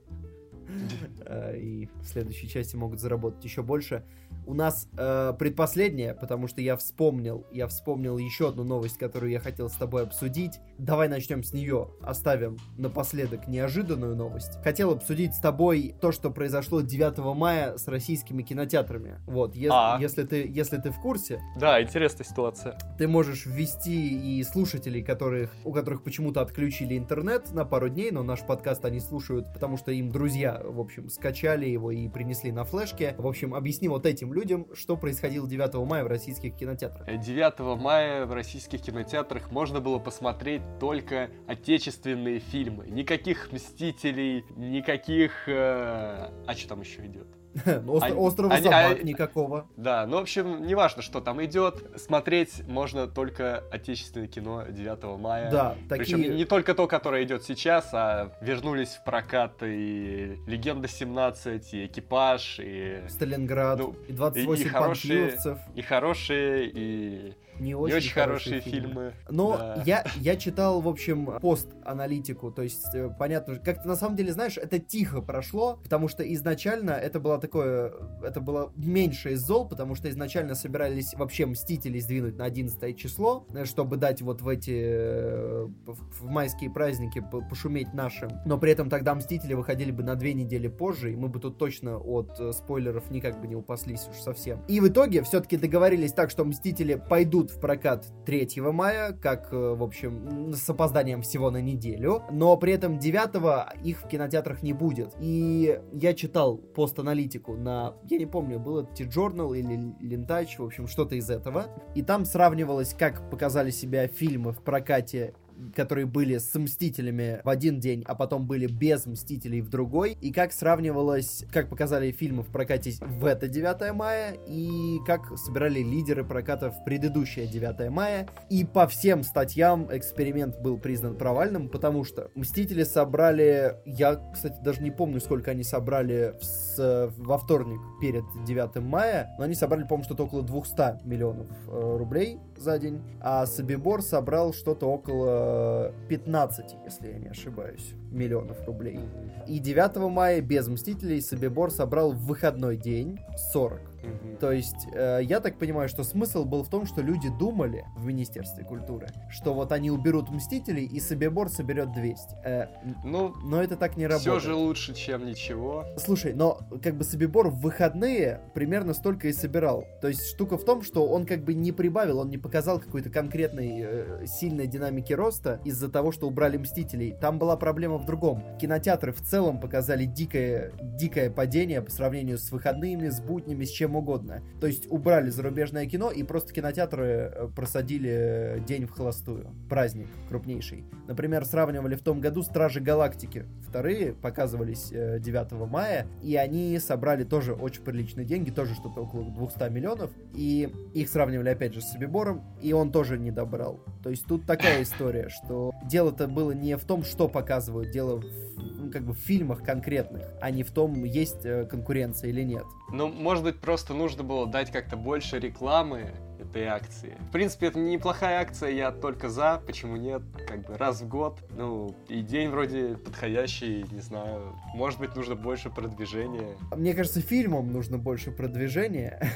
А, 1.26 1.52
и 1.52 1.86
в 1.86 2.04
следующей 2.04 2.48
части 2.48 2.76
могут 2.76 3.00
заработать 3.00 3.44
еще 3.44 3.62
больше. 3.62 4.04
У 4.46 4.54
нас 4.54 4.88
э, 4.96 5.34
предпоследняя, 5.38 6.14
потому 6.14 6.46
что 6.46 6.60
я 6.60 6.76
вспомнил, 6.76 7.44
я 7.50 7.66
вспомнил 7.66 8.18
еще 8.18 8.48
одну 8.48 8.64
новость, 8.64 8.98
которую 8.98 9.32
я 9.32 9.40
хотел 9.40 9.68
с 9.68 9.74
тобой 9.74 10.04
обсудить. 10.04 10.60
Давай 10.80 11.08
начнем 11.08 11.42
с 11.42 11.52
нее, 11.52 11.90
оставим 12.00 12.56
напоследок 12.78 13.46
неожиданную 13.46 14.16
новость. 14.16 14.58
Хотел 14.64 14.92
обсудить 14.92 15.34
с 15.34 15.38
тобой 15.38 15.94
то, 16.00 16.10
что 16.10 16.30
произошло 16.30 16.80
9 16.80 17.18
мая 17.36 17.76
с 17.76 17.86
российскими 17.86 18.42
кинотеатрами. 18.42 19.20
Вот, 19.26 19.54
если, 19.54 19.68
а. 19.70 19.98
если, 20.00 20.22
ты, 20.22 20.46
если 20.48 20.78
ты 20.78 20.90
в 20.90 20.98
курсе... 20.98 21.42
Да, 21.58 21.82
интересная 21.82 22.24
ситуация. 22.24 22.78
Ты 22.96 23.08
можешь 23.08 23.44
ввести 23.44 24.38
и 24.38 24.42
слушателей, 24.42 25.02
которых, 25.02 25.54
у 25.64 25.72
которых 25.74 26.02
почему-то 26.02 26.40
отключили 26.40 26.96
интернет 26.96 27.52
на 27.52 27.66
пару 27.66 27.90
дней, 27.90 28.10
но 28.10 28.22
наш 28.22 28.40
подкаст 28.40 28.82
они 28.86 29.00
слушают, 29.00 29.52
потому 29.52 29.76
что 29.76 29.92
им 29.92 30.10
друзья, 30.10 30.62
в 30.64 30.80
общем, 30.80 31.10
скачали 31.10 31.66
его 31.66 31.90
и 31.90 32.08
принесли 32.08 32.52
на 32.52 32.64
флешке. 32.64 33.14
В 33.18 33.26
общем, 33.26 33.54
объясни 33.54 33.88
вот 33.88 34.06
этим 34.06 34.32
людям, 34.32 34.66
что 34.72 34.96
происходило 34.96 35.46
9 35.46 35.74
мая 35.86 36.04
в 36.04 36.06
российских 36.06 36.56
кинотеатрах. 36.56 37.06
9 37.20 37.78
мая 37.78 38.24
в 38.24 38.32
российских 38.32 38.80
кинотеатрах 38.80 39.50
можно 39.50 39.80
было 39.80 39.98
посмотреть 39.98 40.62
только 40.78 41.30
отечественные 41.46 42.40
фильмы. 42.40 42.86
Никаких 42.88 43.52
«Мстителей», 43.52 44.44
никаких... 44.56 45.48
Э... 45.48 46.30
А 46.46 46.54
что 46.54 46.68
там 46.68 46.80
еще 46.80 47.04
идет? 47.06 47.26
Ну, 47.84 47.96
острова 47.96 48.54
они, 48.54 48.64
собак 48.64 48.98
они, 49.00 49.10
никакого. 49.10 49.66
Да, 49.76 50.06
ну, 50.06 50.18
в 50.18 50.20
общем, 50.20 50.66
неважно, 50.66 51.02
что 51.02 51.20
там 51.20 51.42
идет. 51.44 51.82
Смотреть 51.96 52.66
можно 52.66 53.06
только 53.06 53.64
отечественное 53.70 54.28
кино 54.28 54.64
9 54.68 55.18
мая. 55.18 55.50
Да, 55.50 55.76
такие... 55.88 56.16
Причем 56.16 56.36
не 56.36 56.44
только 56.44 56.74
то, 56.74 56.86
которое 56.86 57.24
идет 57.24 57.42
сейчас, 57.44 57.90
а 57.92 58.32
вернулись 58.40 58.90
в 58.90 59.04
прокат 59.04 59.62
и 59.62 60.38
Легенда 60.46 60.88
17, 60.88 61.74
и 61.74 61.86
Экипаж, 61.86 62.60
и... 62.60 63.02
Сталинград, 63.08 63.78
ну, 63.78 63.96
и 64.08 64.12
28 64.12 64.62
и, 64.62 64.66
и 64.66 64.68
хорошие, 64.68 65.38
И 65.74 65.82
хорошие, 65.82 66.70
и 66.72 67.34
не 67.60 67.74
очень, 67.74 67.92
не 67.92 67.98
очень 67.98 68.12
хорошие, 68.12 68.60
фильмы. 68.60 68.88
фильмы. 68.88 69.12
Но 69.28 69.56
да. 69.56 69.82
я, 69.86 70.04
я 70.16 70.36
читал, 70.36 70.80
в 70.80 70.88
общем, 70.88 71.38
пост-аналитику, 71.40 72.50
то 72.50 72.62
есть, 72.62 72.94
э, 72.94 73.10
понятно, 73.18 73.56
как-то 73.56 73.88
на 73.88 73.96
самом 73.96 74.16
деле, 74.16 74.32
знаешь, 74.32 74.56
это 74.56 74.78
тихо 74.78 75.20
прошло, 75.20 75.78
потому 75.82 76.08
что 76.08 76.22
изначально 76.34 76.92
это 76.92 77.20
было 77.20 77.38
такое, 77.38 77.92
это 78.22 78.40
было 78.40 78.72
меньше 78.76 79.32
из 79.32 79.40
зол, 79.40 79.68
потому 79.68 79.94
что 79.94 80.08
изначально 80.10 80.54
собирались 80.54 81.14
вообще 81.14 81.46
Мстители 81.46 81.98
сдвинуть 81.98 82.36
на 82.36 82.44
11 82.44 82.96
число, 82.96 83.46
э, 83.52 83.64
чтобы 83.64 83.96
дать 83.96 84.22
вот 84.22 84.40
в 84.40 84.48
эти, 84.48 84.74
э, 84.74 85.66
в 85.86 86.24
майские 86.24 86.70
праздники 86.70 87.22
пошуметь 87.48 87.92
нашим. 87.92 88.30
Но 88.46 88.58
при 88.58 88.72
этом 88.72 88.88
тогда 88.88 89.14
Мстители 89.14 89.54
выходили 89.54 89.90
бы 89.90 90.02
на 90.02 90.14
две 90.14 90.34
недели 90.34 90.68
позже, 90.68 91.12
и 91.12 91.16
мы 91.16 91.28
бы 91.28 91.40
тут 91.40 91.58
точно 91.58 91.98
от 91.98 92.38
спойлеров 92.54 93.10
никак 93.10 93.40
бы 93.40 93.46
не 93.46 93.56
упаслись 93.56 94.08
уж 94.08 94.16
совсем. 94.16 94.64
И 94.68 94.80
в 94.80 94.88
итоге 94.88 95.22
все-таки 95.22 95.56
договорились 95.56 96.12
так, 96.12 96.30
что 96.30 96.44
Мстители 96.44 96.94
пойдут 96.94 97.49
в 97.50 97.60
прокат 97.60 98.06
3 98.26 98.60
мая, 98.72 99.12
как, 99.12 99.52
э, 99.52 99.56
в 99.56 99.82
общем, 99.82 100.52
с 100.54 100.68
опозданием 100.68 101.22
всего 101.22 101.50
на 101.50 101.60
неделю, 101.60 102.22
но 102.30 102.56
при 102.56 102.72
этом 102.72 102.98
9 102.98 103.84
их 103.84 104.02
в 104.02 104.08
кинотеатрах 104.08 104.62
не 104.62 104.72
будет. 104.72 105.14
И 105.20 105.80
я 105.92 106.14
читал 106.14 106.56
пост-аналитику 106.56 107.56
на, 107.56 107.94
я 108.08 108.18
не 108.18 108.26
помню, 108.26 108.58
был 108.58 108.80
это 108.80 108.94
T-Journal 108.94 109.56
или 109.58 109.94
Лентач, 110.00 110.58
в 110.58 110.64
общем, 110.64 110.86
что-то 110.86 111.14
из 111.14 111.30
этого, 111.30 111.66
и 111.94 112.02
там 112.02 112.24
сравнивалось, 112.24 112.94
как 112.94 113.30
показали 113.30 113.70
себя 113.70 114.06
фильмы 114.08 114.52
в 114.52 114.62
прокате 114.62 115.34
которые 115.74 116.06
были 116.06 116.38
с 116.38 116.54
Мстителями 116.58 117.40
в 117.44 117.48
один 117.48 117.80
день, 117.80 118.04
а 118.06 118.14
потом 118.14 118.46
были 118.46 118.66
без 118.66 119.06
Мстителей 119.06 119.60
в 119.60 119.68
другой, 119.68 120.16
и 120.20 120.32
как 120.32 120.52
сравнивалось, 120.52 121.44
как 121.52 121.68
показали 121.68 122.10
фильмы 122.12 122.42
в 122.42 122.48
прокате 122.48 122.92
в 123.00 123.24
это 123.24 123.48
9 123.48 123.94
мая, 123.94 124.36
и 124.46 124.98
как 125.06 125.36
собирали 125.38 125.80
лидеры 125.80 126.24
проката 126.24 126.70
в 126.70 126.84
предыдущее 126.84 127.46
9 127.46 127.90
мая. 127.90 128.28
И 128.48 128.64
по 128.64 128.86
всем 128.86 129.22
статьям 129.22 129.88
эксперимент 129.90 130.58
был 130.60 130.78
признан 130.78 131.16
провальным, 131.16 131.68
потому 131.68 132.04
что 132.04 132.30
Мстители 132.34 132.84
собрали, 132.84 133.76
я, 133.84 134.16
кстати, 134.32 134.60
даже 134.62 134.82
не 134.82 134.90
помню, 134.90 135.20
сколько 135.20 135.50
они 135.50 135.62
собрали 135.62 136.34
в, 136.40 137.12
во 137.18 137.38
вторник 137.38 137.80
перед 138.00 138.24
9 138.46 138.76
мая, 138.82 139.34
но 139.38 139.44
они 139.44 139.54
собрали, 139.54 139.82
по-моему, 139.82 140.04
что-то 140.04 140.24
около 140.24 140.42
200 140.42 141.06
миллионов 141.06 141.48
э, 141.68 141.96
рублей 141.98 142.38
за 142.60 142.78
день, 142.78 143.02
а 143.20 143.46
Собибор 143.46 144.02
собрал 144.02 144.52
что-то 144.52 144.86
около 144.86 145.92
15, 146.08 146.76
если 146.84 147.08
я 147.08 147.18
не 147.18 147.28
ошибаюсь, 147.28 147.94
миллионов 148.10 148.64
рублей. 148.66 149.00
И 149.46 149.58
9 149.58 149.96
мая 150.10 150.40
без 150.40 150.68
Мстителей 150.68 151.20
Собибор 151.20 151.70
собрал 151.70 152.12
в 152.12 152.26
выходной 152.26 152.76
день 152.76 153.18
40. 153.52 153.89
Угу. 154.02 154.36
То 154.40 154.52
есть, 154.52 154.86
э, 154.92 155.20
я 155.22 155.40
так 155.40 155.58
понимаю, 155.58 155.88
что 155.88 156.04
смысл 156.04 156.44
был 156.44 156.62
в 156.62 156.68
том, 156.68 156.86
что 156.86 157.02
люди 157.02 157.28
думали 157.28 157.84
в 157.96 158.06
Министерстве 158.06 158.64
культуры, 158.64 159.08
что 159.30 159.54
вот 159.54 159.72
они 159.72 159.90
уберут 159.90 160.30
Мстителей, 160.30 160.84
и 160.84 161.00
Собибор 161.00 161.48
соберет 161.48 161.92
200. 161.92 162.36
Э, 162.44 162.66
ну, 163.04 163.34
но 163.42 163.62
это 163.62 163.76
так 163.76 163.96
не 163.96 164.06
работает. 164.06 164.40
Все 164.40 164.48
же 164.48 164.54
лучше, 164.54 164.94
чем 164.94 165.26
ничего. 165.26 165.86
Слушай, 165.96 166.34
но 166.34 166.60
как 166.82 166.96
бы 166.96 167.04
Собибор 167.04 167.48
в 167.48 167.60
выходные 167.60 168.40
примерно 168.54 168.94
столько 168.94 169.28
и 169.28 169.32
собирал. 169.32 169.84
То 170.00 170.08
есть, 170.08 170.26
штука 170.26 170.56
в 170.56 170.64
том, 170.64 170.82
что 170.82 171.06
он 171.06 171.26
как 171.26 171.44
бы 171.44 171.54
не 171.54 171.72
прибавил, 171.72 172.18
он 172.20 172.30
не 172.30 172.38
показал 172.38 172.80
какой-то 172.80 173.10
конкретной 173.10 173.82
э, 173.82 174.26
сильной 174.26 174.66
динамики 174.66 175.12
роста 175.12 175.60
из-за 175.64 175.90
того, 175.90 176.12
что 176.12 176.26
убрали 176.26 176.56
Мстителей. 176.56 177.14
Там 177.20 177.38
была 177.38 177.56
проблема 177.56 177.98
в 177.98 178.06
другом. 178.06 178.42
Кинотеатры 178.58 179.12
в 179.12 179.20
целом 179.20 179.60
показали 179.60 180.04
дикое, 180.04 180.72
дикое 180.80 181.30
падение 181.30 181.82
по 181.82 181.90
сравнению 181.90 182.38
с 182.38 182.50
выходными, 182.50 183.08
с 183.08 183.20
буднями, 183.20 183.64
с 183.64 183.70
чем 183.70 183.89
чем 183.90 183.96
угодно. 183.96 184.42
То 184.60 184.66
есть 184.66 184.86
убрали 184.90 185.30
зарубежное 185.30 185.86
кино 185.86 186.10
и 186.10 186.22
просто 186.22 186.52
кинотеатры 186.52 187.04
э, 187.04 187.48
просадили 187.54 188.62
день 188.66 188.86
в 188.86 188.92
холостую. 188.92 189.48
Праздник 189.68 190.06
крупнейший. 190.28 190.84
Например, 191.08 191.44
сравнивали 191.44 191.96
в 191.96 192.02
том 192.02 192.20
году 192.20 192.42
Стражи 192.42 192.80
Галактики. 192.80 193.46
Вторые 193.68 194.12
показывались 194.12 194.90
9 194.90 195.24
э, 195.24 195.66
мая, 195.66 196.06
и 196.22 196.36
они 196.36 196.78
собрали 196.78 197.24
тоже 197.24 197.52
очень 197.52 197.82
приличные 197.82 198.24
деньги, 198.24 198.50
тоже 198.50 198.74
что-то 198.74 199.00
около 199.00 199.24
200 199.24 199.70
миллионов. 199.70 200.10
И 200.34 200.72
их 200.94 201.08
сравнивали 201.08 201.48
опять 201.48 201.74
же 201.74 201.80
с 201.80 201.90
Собибором, 201.90 202.44
и 202.62 202.72
он 202.72 202.92
тоже 202.92 203.18
не 203.18 203.30
добрал. 203.30 203.80
То 204.02 204.10
есть 204.10 204.24
тут 204.26 204.46
такая 204.46 204.82
история, 204.82 205.28
что 205.28 205.72
дело-то 205.84 206.28
было 206.28 206.52
не 206.52 206.76
в 206.76 206.84
том, 206.84 207.02
что 207.02 207.28
показывают, 207.28 207.90
дело 207.90 208.20
в, 208.20 208.49
как 208.92 209.04
бы 209.04 209.12
в 209.12 209.18
фильмах 209.18 209.62
конкретных, 209.62 210.24
а 210.40 210.50
не 210.50 210.62
в 210.62 210.70
том, 210.70 211.04
есть 211.04 211.44
э, 211.44 211.66
конкуренция 211.66 212.30
или 212.30 212.42
нет. 212.42 212.64
Ну, 212.92 213.08
может 213.08 213.44
быть, 213.44 213.60
просто 213.60 213.94
нужно 213.94 214.22
было 214.22 214.46
дать 214.46 214.70
как-то 214.70 214.96
больше 214.96 215.38
рекламы 215.38 216.12
этой 216.50 216.64
акции. 216.66 217.16
В 217.28 217.32
принципе, 217.32 217.68
это 217.68 217.78
неплохая 217.78 218.40
акция, 218.40 218.70
я 218.70 218.90
только 218.90 219.28
за, 219.28 219.60
почему 219.64 219.96
нет, 219.96 220.22
как 220.46 220.66
бы 220.66 220.76
раз 220.76 221.00
в 221.00 221.08
год. 221.08 221.38
Ну, 221.56 221.94
и 222.08 222.22
день 222.22 222.50
вроде 222.50 222.96
подходящий, 222.96 223.84
не 223.90 224.00
знаю, 224.00 224.56
может 224.74 224.98
быть, 224.98 225.14
нужно 225.14 225.36
больше 225.36 225.70
продвижения. 225.70 226.56
Мне 226.74 226.94
кажется, 226.94 227.20
фильмам 227.20 227.72
нужно 227.72 227.98
больше 227.98 228.30
продвижения. 228.30 229.20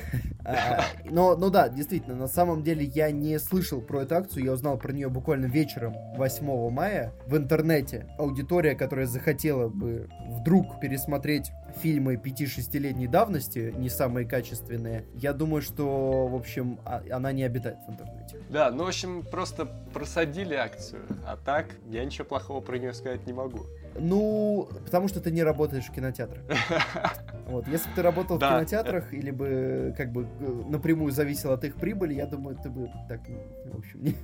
А, 0.47 0.85
но, 1.07 1.35
ну 1.37 1.49
да, 1.49 1.71
действительно, 1.71 2.15
на 2.15 2.27
самом 2.27 2.63
деле 2.63 2.85
я 2.85 3.11
не 3.11 3.39
слышал 3.39 3.81
про 3.81 4.03
эту 4.03 4.17
акцию, 4.17 4.45
я 4.45 4.53
узнал 4.53 4.77
про 4.77 4.93
нее 4.93 5.09
буквально 5.09 5.47
вечером 5.47 5.95
8 6.19 6.71
мая 6.71 7.15
в 7.27 7.35
интернете. 7.35 8.07
Аудитория, 8.19 8.75
которая 8.75 9.07
захотела 9.07 9.69
бы 9.71 10.11
вдруг 10.29 10.81
пересмотреть 10.81 11.51
фильмы 11.77 12.15
5-6-летней 12.15 13.07
давности, 13.07 13.75
не 13.77 13.89
самые 13.89 14.27
качественные, 14.27 15.05
я 15.15 15.33
думаю, 15.33 15.63
что, 15.63 16.27
в 16.27 16.35
общем, 16.35 16.79
а, 16.85 17.03
она 17.11 17.33
не 17.33 17.43
обитает 17.43 17.79
в 17.87 17.91
интернете. 17.91 18.39
Да, 18.49 18.71
ну, 18.71 18.85
в 18.85 18.89
общем, 18.89 19.23
просто 19.23 19.67
просадили 19.93 20.55
акцию, 20.55 21.03
а 21.27 21.37
так 21.37 21.67
я 21.89 22.05
ничего 22.05 22.25
плохого 22.25 22.61
про 22.61 22.79
нее 22.79 22.95
сказать 22.95 23.27
не 23.27 23.33
могу. 23.33 23.67
Ну, 23.97 24.69
потому 24.85 25.09
что 25.09 25.21
ты 25.21 25.31
не 25.31 25.43
работаешь 25.43 25.85
в 25.85 25.93
кинотеатрах. 25.93 26.43
Вот, 27.47 27.69
если 27.69 27.91
бы 27.91 27.95
ты 27.97 28.03
работал 28.03 28.39
да. 28.39 28.49
в 28.49 28.53
кинотеатрах 28.53 29.13
или 29.13 29.31
бы 29.31 29.95
как 29.99 30.13
бы 30.13 30.27
напрямую 30.67 31.13
зависел 31.13 31.53
от 31.53 31.63
их 31.65 31.75
прибыли, 31.75 32.15
я 32.15 32.25
думаю, 32.25 32.57
ты 32.57 32.71
бы 32.71 32.91
так, 33.07 33.21
в 33.67 33.79
общем, 33.79 34.03
не, 34.03 34.17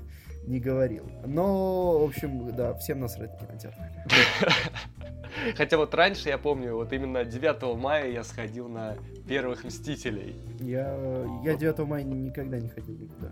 не 0.45 0.61
говорил. 0.61 1.11
Но, 1.27 1.99
в 1.99 2.05
общем, 2.05 2.55
да, 2.55 2.75
всем 2.75 3.01
насрать 3.01 3.41
на 3.41 3.47
кинотеатрах. 3.47 3.89
Хотя 5.57 5.77
вот 5.77 5.95
раньше, 5.95 6.29
я 6.29 6.39
помню, 6.39 6.75
вот 6.75 6.93
именно 6.93 7.25
9 7.25 7.77
мая 7.79 8.11
я 8.11 8.25
сходил 8.25 8.69
на 8.69 8.97
первых 9.29 9.65
Мстителей. 9.65 10.41
Я, 10.61 10.97
я 11.45 11.57
9 11.57 11.79
мая 11.81 12.03
никогда 12.03 12.59
не 12.59 12.69
ходил 12.69 12.97
никуда. 12.97 13.31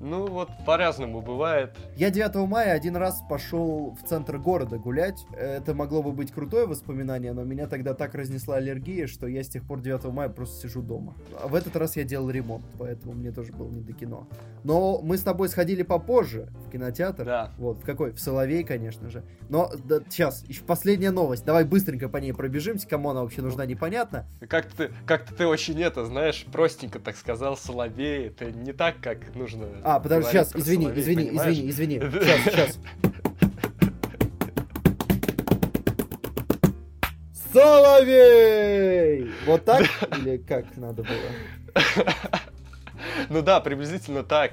Ну 0.00 0.26
вот 0.26 0.48
по-разному 0.64 1.20
бывает. 1.20 1.76
Я 1.94 2.10
9 2.10 2.48
мая 2.48 2.72
один 2.72 2.96
раз 2.96 3.22
пошел 3.28 3.96
в 4.02 4.08
центр 4.08 4.38
города 4.38 4.78
гулять. 4.78 5.26
Это 5.32 5.74
могло 5.74 6.02
бы 6.02 6.12
быть 6.12 6.32
крутое 6.32 6.66
воспоминание, 6.66 7.34
но 7.34 7.44
меня 7.44 7.66
тогда 7.66 7.92
так 7.92 8.14
разнесла 8.14 8.56
аллергия, 8.56 9.06
что 9.06 9.26
я 9.26 9.42
с 9.42 9.48
тех 9.48 9.62
пор 9.66 9.80
9 9.80 10.04
мая 10.04 10.30
просто 10.30 10.62
сижу 10.62 10.80
дома. 10.80 11.14
А 11.38 11.48
в 11.48 11.54
этот 11.54 11.76
раз 11.76 11.96
я 11.96 12.04
делал 12.04 12.30
ремонт, 12.30 12.64
поэтому 12.78 13.12
мне 13.12 13.30
тоже 13.30 13.52
было 13.52 13.68
не 13.68 13.82
до 13.82 13.92
кино. 13.92 14.26
Но 14.64 15.00
мы 15.02 15.18
с 15.18 15.22
тобой 15.22 15.50
сходили 15.50 15.82
попозже 15.82 16.48
в 16.66 16.70
кинотеатр. 16.70 17.24
Да. 17.24 17.52
Вот, 17.58 17.80
в 17.80 17.84
какой? 17.84 18.12
В 18.12 18.20
Соловей, 18.20 18.64
конечно 18.64 19.10
же. 19.10 19.22
Но 19.50 19.70
да, 19.84 20.00
сейчас, 20.08 20.44
еще 20.48 20.64
последняя 20.64 21.10
новость. 21.10 21.44
Давай 21.44 21.64
быстренько 21.64 22.08
по 22.08 22.16
ней 22.16 22.32
пробежимся, 22.32 22.88
кому 22.88 23.10
она 23.10 23.20
вообще 23.20 23.42
нужна, 23.42 23.66
непонятно. 23.66 24.26
Как 24.48 24.66
ты, 24.66 24.90
как 25.06 25.24
ты 25.24 25.46
очень 25.46 25.80
это, 25.82 26.06
знаешь, 26.06 26.46
простенько 26.50 27.00
так 27.00 27.16
сказал, 27.16 27.56
Соловей. 27.56 28.28
Это 28.28 28.50
не 28.50 28.72
так, 28.72 28.96
как 29.02 29.34
нужно 29.34 29.66
а, 29.90 30.00
подожди, 30.00 30.30
сейчас, 30.30 30.54
извини, 30.54 30.84
Соловей, 30.84 31.02
извини, 31.02 31.24
понимаешь? 31.26 31.58
извини, 31.58 31.70
извини. 31.70 32.00
Сейчас, 32.10 32.40
сейчас. 32.44 32.78
Соловей! 37.52 39.30
Вот 39.46 39.64
так? 39.64 39.82
Или 40.18 40.36
как 40.36 40.76
надо 40.76 41.02
было? 41.02 41.16
Ну 43.28 43.42
да, 43.42 43.58
приблизительно 43.58 44.22
так. 44.22 44.52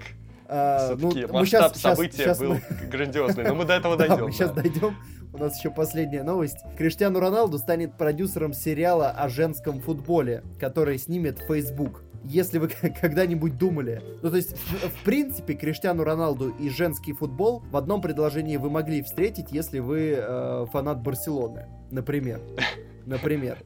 А, 0.50 0.96
Все-таки 0.96 1.26
ну, 1.28 1.34
масштаб 1.34 1.76
сейчас, 1.76 1.82
события 1.82 2.24
сейчас, 2.24 2.40
был 2.40 2.54
мы... 2.54 2.62
грандиозный, 2.92 3.44
но 3.44 3.54
мы 3.54 3.66
до 3.66 3.74
этого 3.74 3.96
дойдем. 3.96 4.16
Да, 4.18 4.24
мы 4.24 4.32
сейчас 4.32 4.52
дойдем. 4.52 4.96
У 5.34 5.38
нас 5.38 5.60
еще 5.60 5.70
последняя 5.70 6.24
новость. 6.24 6.58
Криштиану 6.78 7.20
Роналду 7.20 7.60
станет 7.60 7.96
продюсером 7.96 8.54
сериала 8.54 9.12
о 9.12 9.30
женском 9.30 9.82
футболе, 9.82 10.44
который 10.60 10.98
снимет 10.98 11.40
Facebook 11.48 12.02
если 12.24 12.60
вы 12.60 12.68
когда-нибудь 13.02 13.58
думали. 13.58 14.02
Ну, 14.22 14.30
то 14.30 14.36
есть, 14.38 14.58
в, 14.58 14.90
в 14.90 15.04
принципе, 15.04 15.54
Криштиану 15.54 16.04
Роналду 16.04 16.50
и 16.50 16.70
женский 16.70 17.14
футбол 17.14 17.64
в 17.72 17.78
одном 17.78 18.02
предложении 18.02 18.58
вы 18.58 18.70
могли 18.70 19.02
встретить, 19.02 19.52
если 19.52 19.80
вы 19.80 20.16
э, 20.18 20.66
фанат 20.72 21.02
Барселоны, 21.02 21.68
например 21.92 22.42
например. 23.08 23.58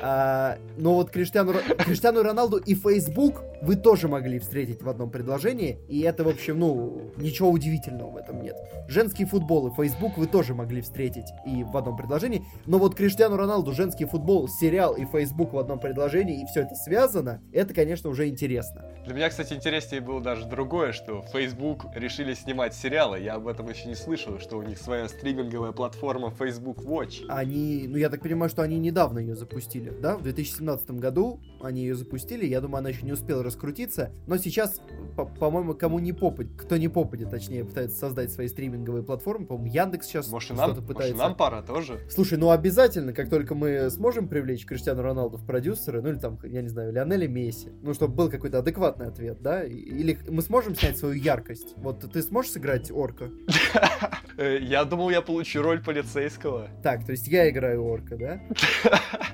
А, 0.00 0.58
но 0.76 0.94
вот 0.94 1.10
Криштиану, 1.10 1.54
Криштиану 1.78 2.22
Роналду 2.22 2.56
и 2.56 2.74
Facebook 2.74 3.42
вы 3.62 3.76
тоже 3.76 4.08
могли 4.08 4.38
встретить 4.38 4.82
в 4.82 4.88
одном 4.88 5.10
предложении, 5.10 5.78
и 5.88 6.00
это, 6.00 6.24
в 6.24 6.28
общем, 6.28 6.58
ну, 6.58 7.10
ничего 7.16 7.50
удивительного 7.50 8.10
в 8.10 8.16
этом 8.16 8.42
нет. 8.42 8.56
Женский 8.88 9.24
футбол 9.24 9.68
и 9.68 9.74
Facebook 9.74 10.16
вы 10.16 10.26
тоже 10.26 10.54
могли 10.54 10.80
встретить 10.80 11.26
и 11.46 11.64
в 11.64 11.76
одном 11.76 11.96
предложении, 11.96 12.44
но 12.66 12.78
вот 12.78 12.94
Криштиану 12.94 13.36
Роналду, 13.36 13.72
женский 13.72 14.04
футбол, 14.04 14.48
сериал 14.48 14.94
и 14.94 15.04
Facebook 15.04 15.52
в 15.52 15.58
одном 15.58 15.78
предложении, 15.80 16.42
и 16.42 16.46
все 16.46 16.62
это 16.62 16.74
связано, 16.74 17.42
это, 17.52 17.74
конечно, 17.74 18.10
уже 18.10 18.28
интересно. 18.28 18.84
Для 19.04 19.14
меня, 19.14 19.28
кстати, 19.28 19.54
интереснее 19.54 20.00
было 20.00 20.20
даже 20.20 20.46
другое, 20.46 20.92
что 20.92 21.22
Facebook 21.32 21.86
решили 21.94 22.34
снимать 22.34 22.74
сериалы, 22.74 23.18
я 23.20 23.34
об 23.34 23.48
этом 23.48 23.68
еще 23.68 23.88
не 23.88 23.94
слышал, 23.94 24.38
что 24.38 24.58
у 24.58 24.62
них 24.62 24.78
своя 24.78 25.08
стриминговая 25.08 25.72
платформа 25.72 26.30
Facebook 26.30 26.78
Watch. 26.78 27.24
Они, 27.28 27.86
ну, 27.88 27.96
я 27.96 28.10
так 28.10 28.22
понимаю, 28.22 28.50
что 28.50 28.62
они 28.62 28.78
недавно 28.78 29.18
ее 29.18 29.34
запустили, 29.34 29.90
да, 29.90 30.16
в 30.16 30.22
2017 30.22 30.90
году 30.92 31.40
они 31.60 31.82
ее 31.82 31.94
запустили, 31.94 32.46
я 32.46 32.60
думаю, 32.60 32.78
она 32.78 32.90
еще 32.90 33.02
не 33.02 33.12
успела 33.12 33.42
раскрутиться, 33.42 34.12
но 34.26 34.36
сейчас, 34.36 34.80
по-моему, 35.38 35.74
кому 35.74 35.98
не 35.98 36.12
попадет, 36.12 36.52
кто 36.56 36.76
не 36.76 36.88
попадет, 36.88 37.30
точнее, 37.30 37.64
пытается 37.64 37.98
создать 37.98 38.32
свои 38.32 38.48
стриминговые 38.48 39.02
платформы, 39.02 39.46
по-моему, 39.46 39.72
Яндекс 39.72 40.06
сейчас 40.06 40.28
может, 40.28 40.46
что-то 40.46 40.74
нам, 40.74 40.86
пытается. 40.86 41.16
Может, 41.16 41.28
нам 41.28 41.36
пора 41.36 41.62
тоже? 41.62 42.00
Слушай, 42.10 42.38
ну 42.38 42.50
обязательно, 42.50 43.12
как 43.12 43.30
только 43.30 43.54
мы 43.54 43.90
сможем 43.90 44.28
привлечь 44.28 44.64
Криштиану 44.66 45.02
Роналду 45.02 45.38
в 45.38 45.46
продюсеры, 45.46 46.02
ну 46.02 46.10
или 46.10 46.18
там, 46.18 46.38
я 46.44 46.62
не 46.62 46.68
знаю, 46.68 46.92
Лионеля 46.92 47.28
Месси, 47.28 47.70
ну, 47.82 47.94
чтобы 47.94 48.14
был 48.14 48.30
какой-то 48.30 48.58
адекватный 48.58 49.08
ответ, 49.08 49.40
да, 49.40 49.64
или 49.64 50.18
мы 50.28 50.42
сможем 50.42 50.74
снять 50.74 50.98
свою 50.98 51.14
яркость. 51.14 51.74
Вот 51.76 52.10
ты 52.12 52.22
сможешь 52.22 52.52
сыграть 52.52 52.90
орка? 52.90 53.30
Э, 54.38 54.56
я 54.60 54.84
думал, 54.84 55.10
я 55.10 55.20
получу 55.20 55.62
роль 55.62 55.82
полицейского. 55.82 56.68
Так, 56.80 57.04
то 57.04 57.10
есть 57.10 57.26
я 57.26 57.50
играю 57.50 57.84
орка, 57.84 58.16
да? 58.16 58.40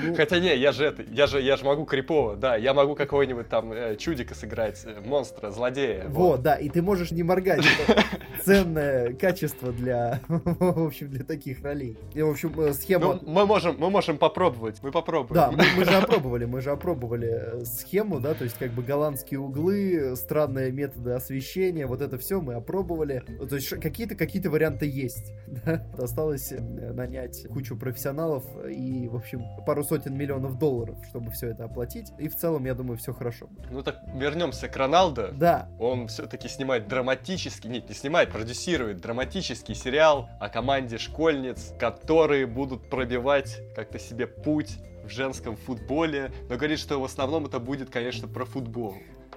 Ну... 0.00 0.14
Хотя 0.14 0.38
не, 0.38 0.56
я 0.56 0.70
же 0.70 0.84
это, 0.84 1.02
я 1.02 1.26
же, 1.26 1.40
я 1.40 1.56
же 1.58 1.64
могу 1.64 1.84
крипово, 1.84 2.36
да, 2.36 2.56
я 2.56 2.72
могу 2.72 2.94
какого-нибудь 2.94 3.48
там 3.48 3.72
э, 3.72 3.96
чудика 3.96 4.34
сыграть, 4.34 4.82
э, 4.84 5.00
монстра, 5.04 5.50
злодея. 5.50 6.06
Вот, 6.08 6.28
вот, 6.28 6.42
да, 6.42 6.54
и 6.54 6.68
ты 6.68 6.82
можешь 6.82 7.10
не 7.10 7.22
моргать, 7.22 7.64
ценное 8.44 9.12
качество 9.14 9.72
для, 9.72 10.20
в 10.28 10.86
общем, 10.86 11.10
для 11.10 11.24
таких 11.24 11.62
ролей. 11.62 11.96
И, 12.14 12.22
в 12.22 12.30
общем, 12.30 12.58
э, 12.60 12.72
схема... 12.72 13.18
Ну, 13.22 13.30
мы 13.30 13.46
можем, 13.46 13.76
мы 13.78 13.90
можем 13.90 14.18
попробовать, 14.18 14.82
мы 14.82 14.90
попробуем. 14.90 15.34
Да, 15.34 15.50
мы, 15.50 15.64
мы 15.76 15.84
же 15.84 15.90
опробовали, 15.96 16.44
мы 16.44 16.60
же 16.60 16.70
опробовали 16.70 17.28
э, 17.28 17.64
схему, 17.64 18.20
да, 18.20 18.34
то 18.34 18.44
есть 18.44 18.56
как 18.58 18.70
бы 18.70 18.82
голландские 18.82 19.40
углы, 19.40 20.14
странные 20.16 20.70
методы 20.72 21.12
освещения, 21.12 21.86
вот 21.86 22.00
это 22.00 22.18
все 22.18 22.40
мы 22.40 22.54
опробовали. 22.54 23.24
То 23.48 23.56
есть 23.56 23.68
какие-то 23.68 24.14
какие-то 24.14 24.50
варианты 24.50 24.86
есть, 24.86 25.32
да? 25.46 25.84
Осталось 25.98 26.52
нанять 26.52 27.46
кучу 27.48 27.76
профессионалов 27.76 28.44
и, 28.68 29.08
в 29.08 29.16
общем, 29.16 29.42
пару 29.66 29.82
сотен 29.82 30.16
миллионов 30.16 30.58
долларов, 30.58 30.96
чтобы 31.08 31.30
все 31.32 31.47
это 31.50 31.64
оплатить. 31.64 32.12
И 32.18 32.28
в 32.28 32.36
целом, 32.36 32.64
я 32.64 32.74
думаю, 32.74 32.98
все 32.98 33.12
хорошо. 33.12 33.48
Ну 33.70 33.82
так 33.82 34.00
вернемся 34.14 34.68
к 34.68 34.76
Роналдо. 34.76 35.32
Да. 35.32 35.68
Он 35.78 36.08
все-таки 36.08 36.48
снимает 36.48 36.88
драматический, 36.88 37.70
нет, 37.70 37.88
не 37.88 37.94
снимает, 37.94 38.30
продюсирует 38.30 39.00
драматический 39.00 39.74
сериал 39.74 40.28
о 40.40 40.48
команде 40.48 40.98
школьниц, 40.98 41.74
которые 41.78 42.46
будут 42.46 42.88
пробивать 42.88 43.58
как-то 43.74 43.98
себе 43.98 44.26
путь 44.26 44.78
в 45.04 45.10
женском 45.10 45.56
футболе, 45.56 46.30
но 46.48 46.56
говорит, 46.56 46.78
что 46.78 47.00
в 47.00 47.04
основном 47.04 47.46
это 47.46 47.58
будет, 47.58 47.90
конечно, 47.90 48.28
про 48.28 48.44
футбол. 48.44 48.94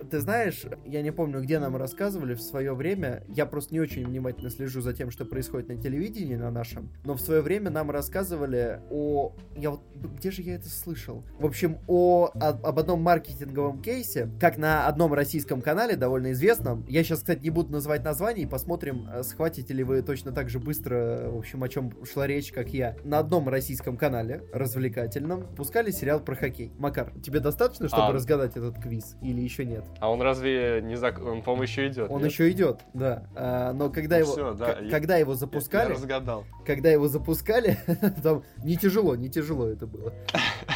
Ты 0.10 0.20
знаешь, 0.20 0.66
я 0.86 1.02
не 1.02 1.12
помню, 1.12 1.42
где 1.42 1.60
нам 1.60 1.76
рассказывали 1.76 2.34
в 2.34 2.42
свое 2.42 2.74
время, 2.74 3.24
я 3.28 3.46
просто 3.46 3.74
не 3.74 3.80
очень 3.80 4.06
внимательно 4.06 4.50
слежу 4.50 4.82
за 4.82 4.94
тем, 4.94 5.12
что 5.12 5.26
происходит 5.26 5.70
на 5.70 5.78
телевидении 5.78 6.36
на 6.36 6.52
нашем, 6.52 6.92
но 7.04 7.14
в 7.14 7.22
свое 7.22 7.42
время 7.42 7.70
нам 7.70 7.92
рассказывали 7.92 8.82
о... 8.90 9.34
Я 9.56 9.72
вот... 9.72 9.82
Где 10.18 10.32
же 10.32 10.42
я 10.42 10.56
это 10.56 10.70
слышал? 10.70 11.24
В 11.40 11.46
общем, 11.46 11.78
о... 11.88 12.32
об 12.34 12.80
одном 12.80 13.02
маркетинговом 13.02 13.82
кейсе, 13.82 14.30
как 14.40 14.58
на 14.58 14.88
одном 14.88 15.14
российском 15.14 15.62
канале, 15.62 15.96
довольно 15.96 16.32
известном. 16.32 16.86
Я 16.88 17.04
сейчас, 17.04 17.20
кстати, 17.20 17.44
не 17.44 17.50
буду 17.50 17.72
называть 17.72 18.04
название, 18.04 18.46
и 18.46 18.50
посмотрим, 18.50 19.08
э, 19.12 19.24
схватите 19.24 19.74
ли 19.74 19.84
вы 19.84 20.02
точно 20.02 20.32
так 20.32 20.50
же 20.50 20.60
быстро, 20.60 21.30
в 21.30 21.38
общем, 21.38 21.64
о 21.64 21.70
чем 21.70 21.94
шла 22.06 22.28
речь, 22.28 22.52
как 22.52 22.70
я. 22.70 22.96
На 23.04 23.20
одном 23.20 23.50
российском 23.50 23.98
канале, 23.98 24.44
развлекательном, 24.54 25.48
пускали 25.56 25.92
сериал 25.92 26.20
про 26.20 26.36
хоккей. 26.36 26.72
Макар, 26.78 27.14
тебе 27.22 27.40
достаточно, 27.40 27.88
чтобы 27.88 28.08
а... 28.08 28.12
разгадать 28.12 28.58
этот 28.58 28.82
квиз? 28.82 29.16
Или 29.22 29.42
еще 29.42 29.66
нет? 29.66 29.84
А 30.00 30.10
он 30.10 30.22
разве 30.22 30.82
не 30.82 30.96
зак... 30.96 31.20
Он, 31.20 31.42
по-моему, 31.42 31.64
еще 31.64 31.88
идет. 31.88 32.10
Он 32.10 32.22
нет? 32.22 32.32
еще 32.32 32.50
идет, 32.50 32.82
да. 32.94 33.28
А, 33.36 33.74
но 33.74 33.90
когда 33.90 34.18
ну, 34.18 34.24
его, 34.24 34.32
все, 34.32 34.54
да. 34.54 34.78
когда 34.90 35.18
его 35.18 35.36
запускали, 35.36 35.84
я, 35.84 35.90
я 35.90 35.96
разгадал. 35.96 36.46
Когда 36.66 36.90
его 36.90 37.08
запускали, 37.08 37.78
там 38.24 38.44
не 38.64 38.78
тяжело, 38.78 39.16
не 39.16 39.30
тяжело 39.30 39.68
это 39.68 39.88
было. 39.88 40.14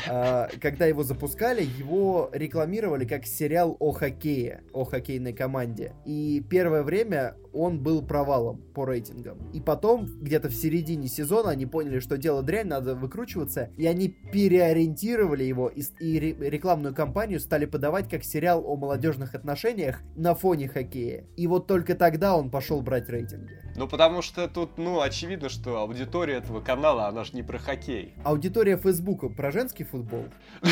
А, 0.07 0.49
когда 0.61 0.85
его 0.85 1.01
запускали, 1.01 1.63
его 1.63 2.29
рекламировали 2.31 3.05
как 3.05 3.25
сериал 3.25 3.75
о 3.79 3.91
хоккее, 3.91 4.61
о 4.71 4.83
хоккейной 4.83 5.33
команде. 5.33 5.93
И 6.05 6.43
первое 6.47 6.83
время 6.83 7.35
он 7.55 7.81
был 7.81 8.01
провалом 8.01 8.61
по 8.73 8.85
рейтингам. 8.85 9.39
И 9.53 9.61
потом, 9.61 10.05
где-то 10.05 10.49
в 10.49 10.53
середине 10.53 11.07
сезона, 11.07 11.51
они 11.51 11.65
поняли, 11.65 11.99
что 11.99 12.17
дело 12.17 12.43
дрянь, 12.43 12.67
надо 12.67 12.95
выкручиваться, 12.95 13.69
и 13.77 13.87
они 13.87 14.09
переориентировали 14.09 15.43
его 15.43 15.69
и, 15.69 15.81
и 15.99 16.19
рекламную 16.19 16.93
кампанию 16.93 17.39
стали 17.39 17.65
подавать 17.65 18.09
как 18.09 18.23
сериал 18.23 18.63
о 18.65 18.75
молодежи 18.75 19.05
безнадежных 19.05 19.35
отношениях 19.35 20.01
на 20.15 20.33
фоне 20.33 20.67
хоккея. 20.67 21.25
И 21.37 21.47
вот 21.47 21.67
только 21.67 21.95
тогда 21.95 22.35
он 22.35 22.49
пошел 22.49 22.81
брать 22.81 23.09
рейтинги. 23.09 23.64
Ну, 23.75 23.87
потому 23.89 24.21
что 24.21 24.47
тут, 24.47 24.77
ну, 24.77 25.01
очевидно, 25.01 25.49
что 25.49 25.79
аудитория 25.79 26.35
этого 26.35 26.61
канала, 26.61 27.07
она 27.07 27.25
же 27.25 27.33
не 27.33 27.43
про 27.43 27.59
хоккей. 27.59 28.13
Аудитория 28.23 28.77
Фейсбука 28.77 29.27
про 29.27 29.51
женский 29.51 29.83
футбол? 29.83 30.25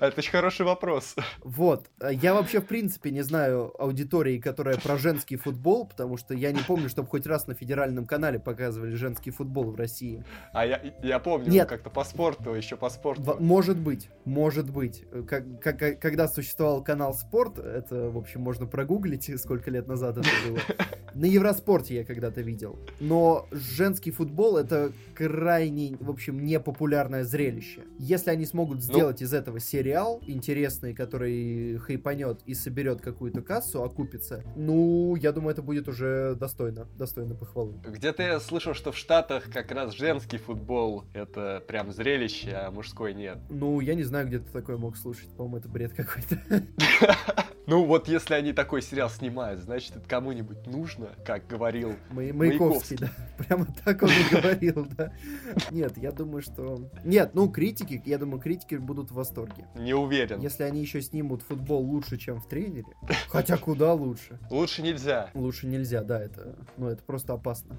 Это 0.00 0.14
очень 0.18 0.30
хороший 0.30 0.66
вопрос. 0.66 1.14
Вот. 1.42 1.88
Я 2.10 2.34
вообще, 2.34 2.60
в 2.60 2.66
принципе, 2.66 3.10
не 3.10 3.22
знаю 3.22 3.72
аудитории, 3.78 4.38
которая 4.38 4.76
про 4.76 4.98
женский 4.98 5.36
футбол, 5.36 5.86
потому 5.86 6.16
что 6.16 6.34
я 6.34 6.52
не 6.52 6.60
помню, 6.60 6.88
чтобы 6.88 7.08
хоть 7.08 7.26
раз 7.26 7.46
на 7.46 7.54
федеральном 7.54 8.06
канале 8.06 8.38
показывали 8.38 8.94
женский 8.94 9.30
футбол 9.30 9.70
в 9.70 9.76
России. 9.76 10.24
А 10.52 10.66
я, 10.66 10.82
я 11.02 11.18
помню, 11.18 11.50
Нет. 11.50 11.68
как-то 11.68 11.90
по 11.90 12.04
спорту, 12.04 12.54
еще 12.54 12.76
по 12.76 12.90
спорту. 12.90 13.22
В, 13.22 13.40
может 13.40 13.78
быть, 13.78 14.10
может 14.24 14.70
быть. 14.70 15.04
Как, 15.28 15.60
как, 15.60 16.00
когда 16.00 16.28
существовал 16.28 16.82
канал 16.82 17.14
Спорт, 17.14 17.58
это, 17.58 18.10
в 18.10 18.18
общем, 18.18 18.40
можно 18.40 18.66
прогуглить, 18.66 19.30
сколько 19.40 19.70
лет 19.70 19.86
назад 19.86 20.18
это 20.18 20.28
было. 20.46 20.58
На 21.14 21.24
Евроспорте 21.24 21.85
я 21.94 22.04
когда-то 22.04 22.40
видел. 22.40 22.78
Но 23.00 23.46
женский 23.50 24.10
футбол 24.10 24.56
это 24.56 24.92
крайне, 25.14 25.96
в 26.00 26.10
общем, 26.10 26.44
непопулярное 26.44 27.24
зрелище. 27.24 27.82
Если 27.98 28.30
они 28.30 28.46
смогут 28.46 28.76
ну, 28.76 28.82
сделать 28.82 29.20
ну, 29.20 29.26
из 29.26 29.32
этого 29.32 29.60
сериал 29.60 30.20
интересный, 30.26 30.94
который 30.94 31.78
хайпанет 31.78 32.40
и 32.46 32.54
соберет 32.54 33.00
какую-то 33.00 33.42
кассу, 33.42 33.82
окупится, 33.82 34.42
ну, 34.56 35.16
я 35.16 35.32
думаю, 35.32 35.52
это 35.52 35.62
будет 35.62 35.88
уже 35.88 36.34
достойно, 36.34 36.86
достойно 36.96 37.34
похвалы. 37.34 37.74
Где-то 37.84 38.22
я 38.22 38.40
слышал, 38.40 38.74
что 38.74 38.92
в 38.92 38.96
Штатах 38.96 39.50
как 39.50 39.70
раз 39.70 39.94
женский 39.94 40.38
футбол 40.38 41.04
это 41.12 41.62
прям 41.66 41.92
зрелище, 41.92 42.52
а 42.52 42.70
мужской 42.70 43.14
нет. 43.14 43.38
Ну, 43.48 43.80
я 43.80 43.94
не 43.94 44.04
знаю, 44.04 44.26
где 44.26 44.38
ты 44.38 44.50
такое 44.50 44.76
мог 44.76 44.96
слушать. 44.96 45.28
По-моему, 45.36 45.58
это 45.58 45.68
бред 45.68 45.92
какой-то. 45.92 46.40
Ну 47.66 47.84
вот 47.84 48.06
если 48.06 48.34
они 48.34 48.52
такой 48.52 48.80
сериал 48.80 49.10
снимают, 49.10 49.60
значит 49.60 49.96
это 49.96 50.08
кому-нибудь 50.08 50.68
нужно, 50.68 51.08
как 51.24 51.48
говорил 51.80 51.98
Май- 52.10 52.32
Маяковский. 52.32 52.96
да. 52.96 53.10
Прямо 53.38 53.66
так 53.84 54.02
он 54.02 54.08
и 54.10 54.34
говорил, 54.34 54.86
да. 54.96 55.12
Нет, 55.70 55.96
я 55.98 56.12
думаю, 56.12 56.42
что... 56.42 56.90
Нет, 57.04 57.30
ну 57.34 57.48
критики, 57.50 58.02
я 58.04 58.18
думаю, 58.18 58.40
критики 58.40 58.76
будут 58.76 59.10
в 59.10 59.14
восторге. 59.14 59.66
Не 59.74 59.94
уверен. 59.94 60.40
Если 60.40 60.62
они 60.62 60.80
еще 60.80 61.00
снимут 61.02 61.42
футбол 61.42 61.82
лучше, 61.82 62.16
чем 62.16 62.40
в 62.40 62.48
тренере, 62.48 62.86
хотя 63.28 63.56
куда 63.56 63.92
лучше. 63.94 64.38
Лучше 64.50 64.82
нельзя. 64.82 65.30
Лучше 65.34 65.66
нельзя, 65.66 66.02
да, 66.02 66.20
это, 66.20 66.56
ну 66.76 66.88
это 66.88 67.02
просто 67.02 67.34
опасно. 67.34 67.76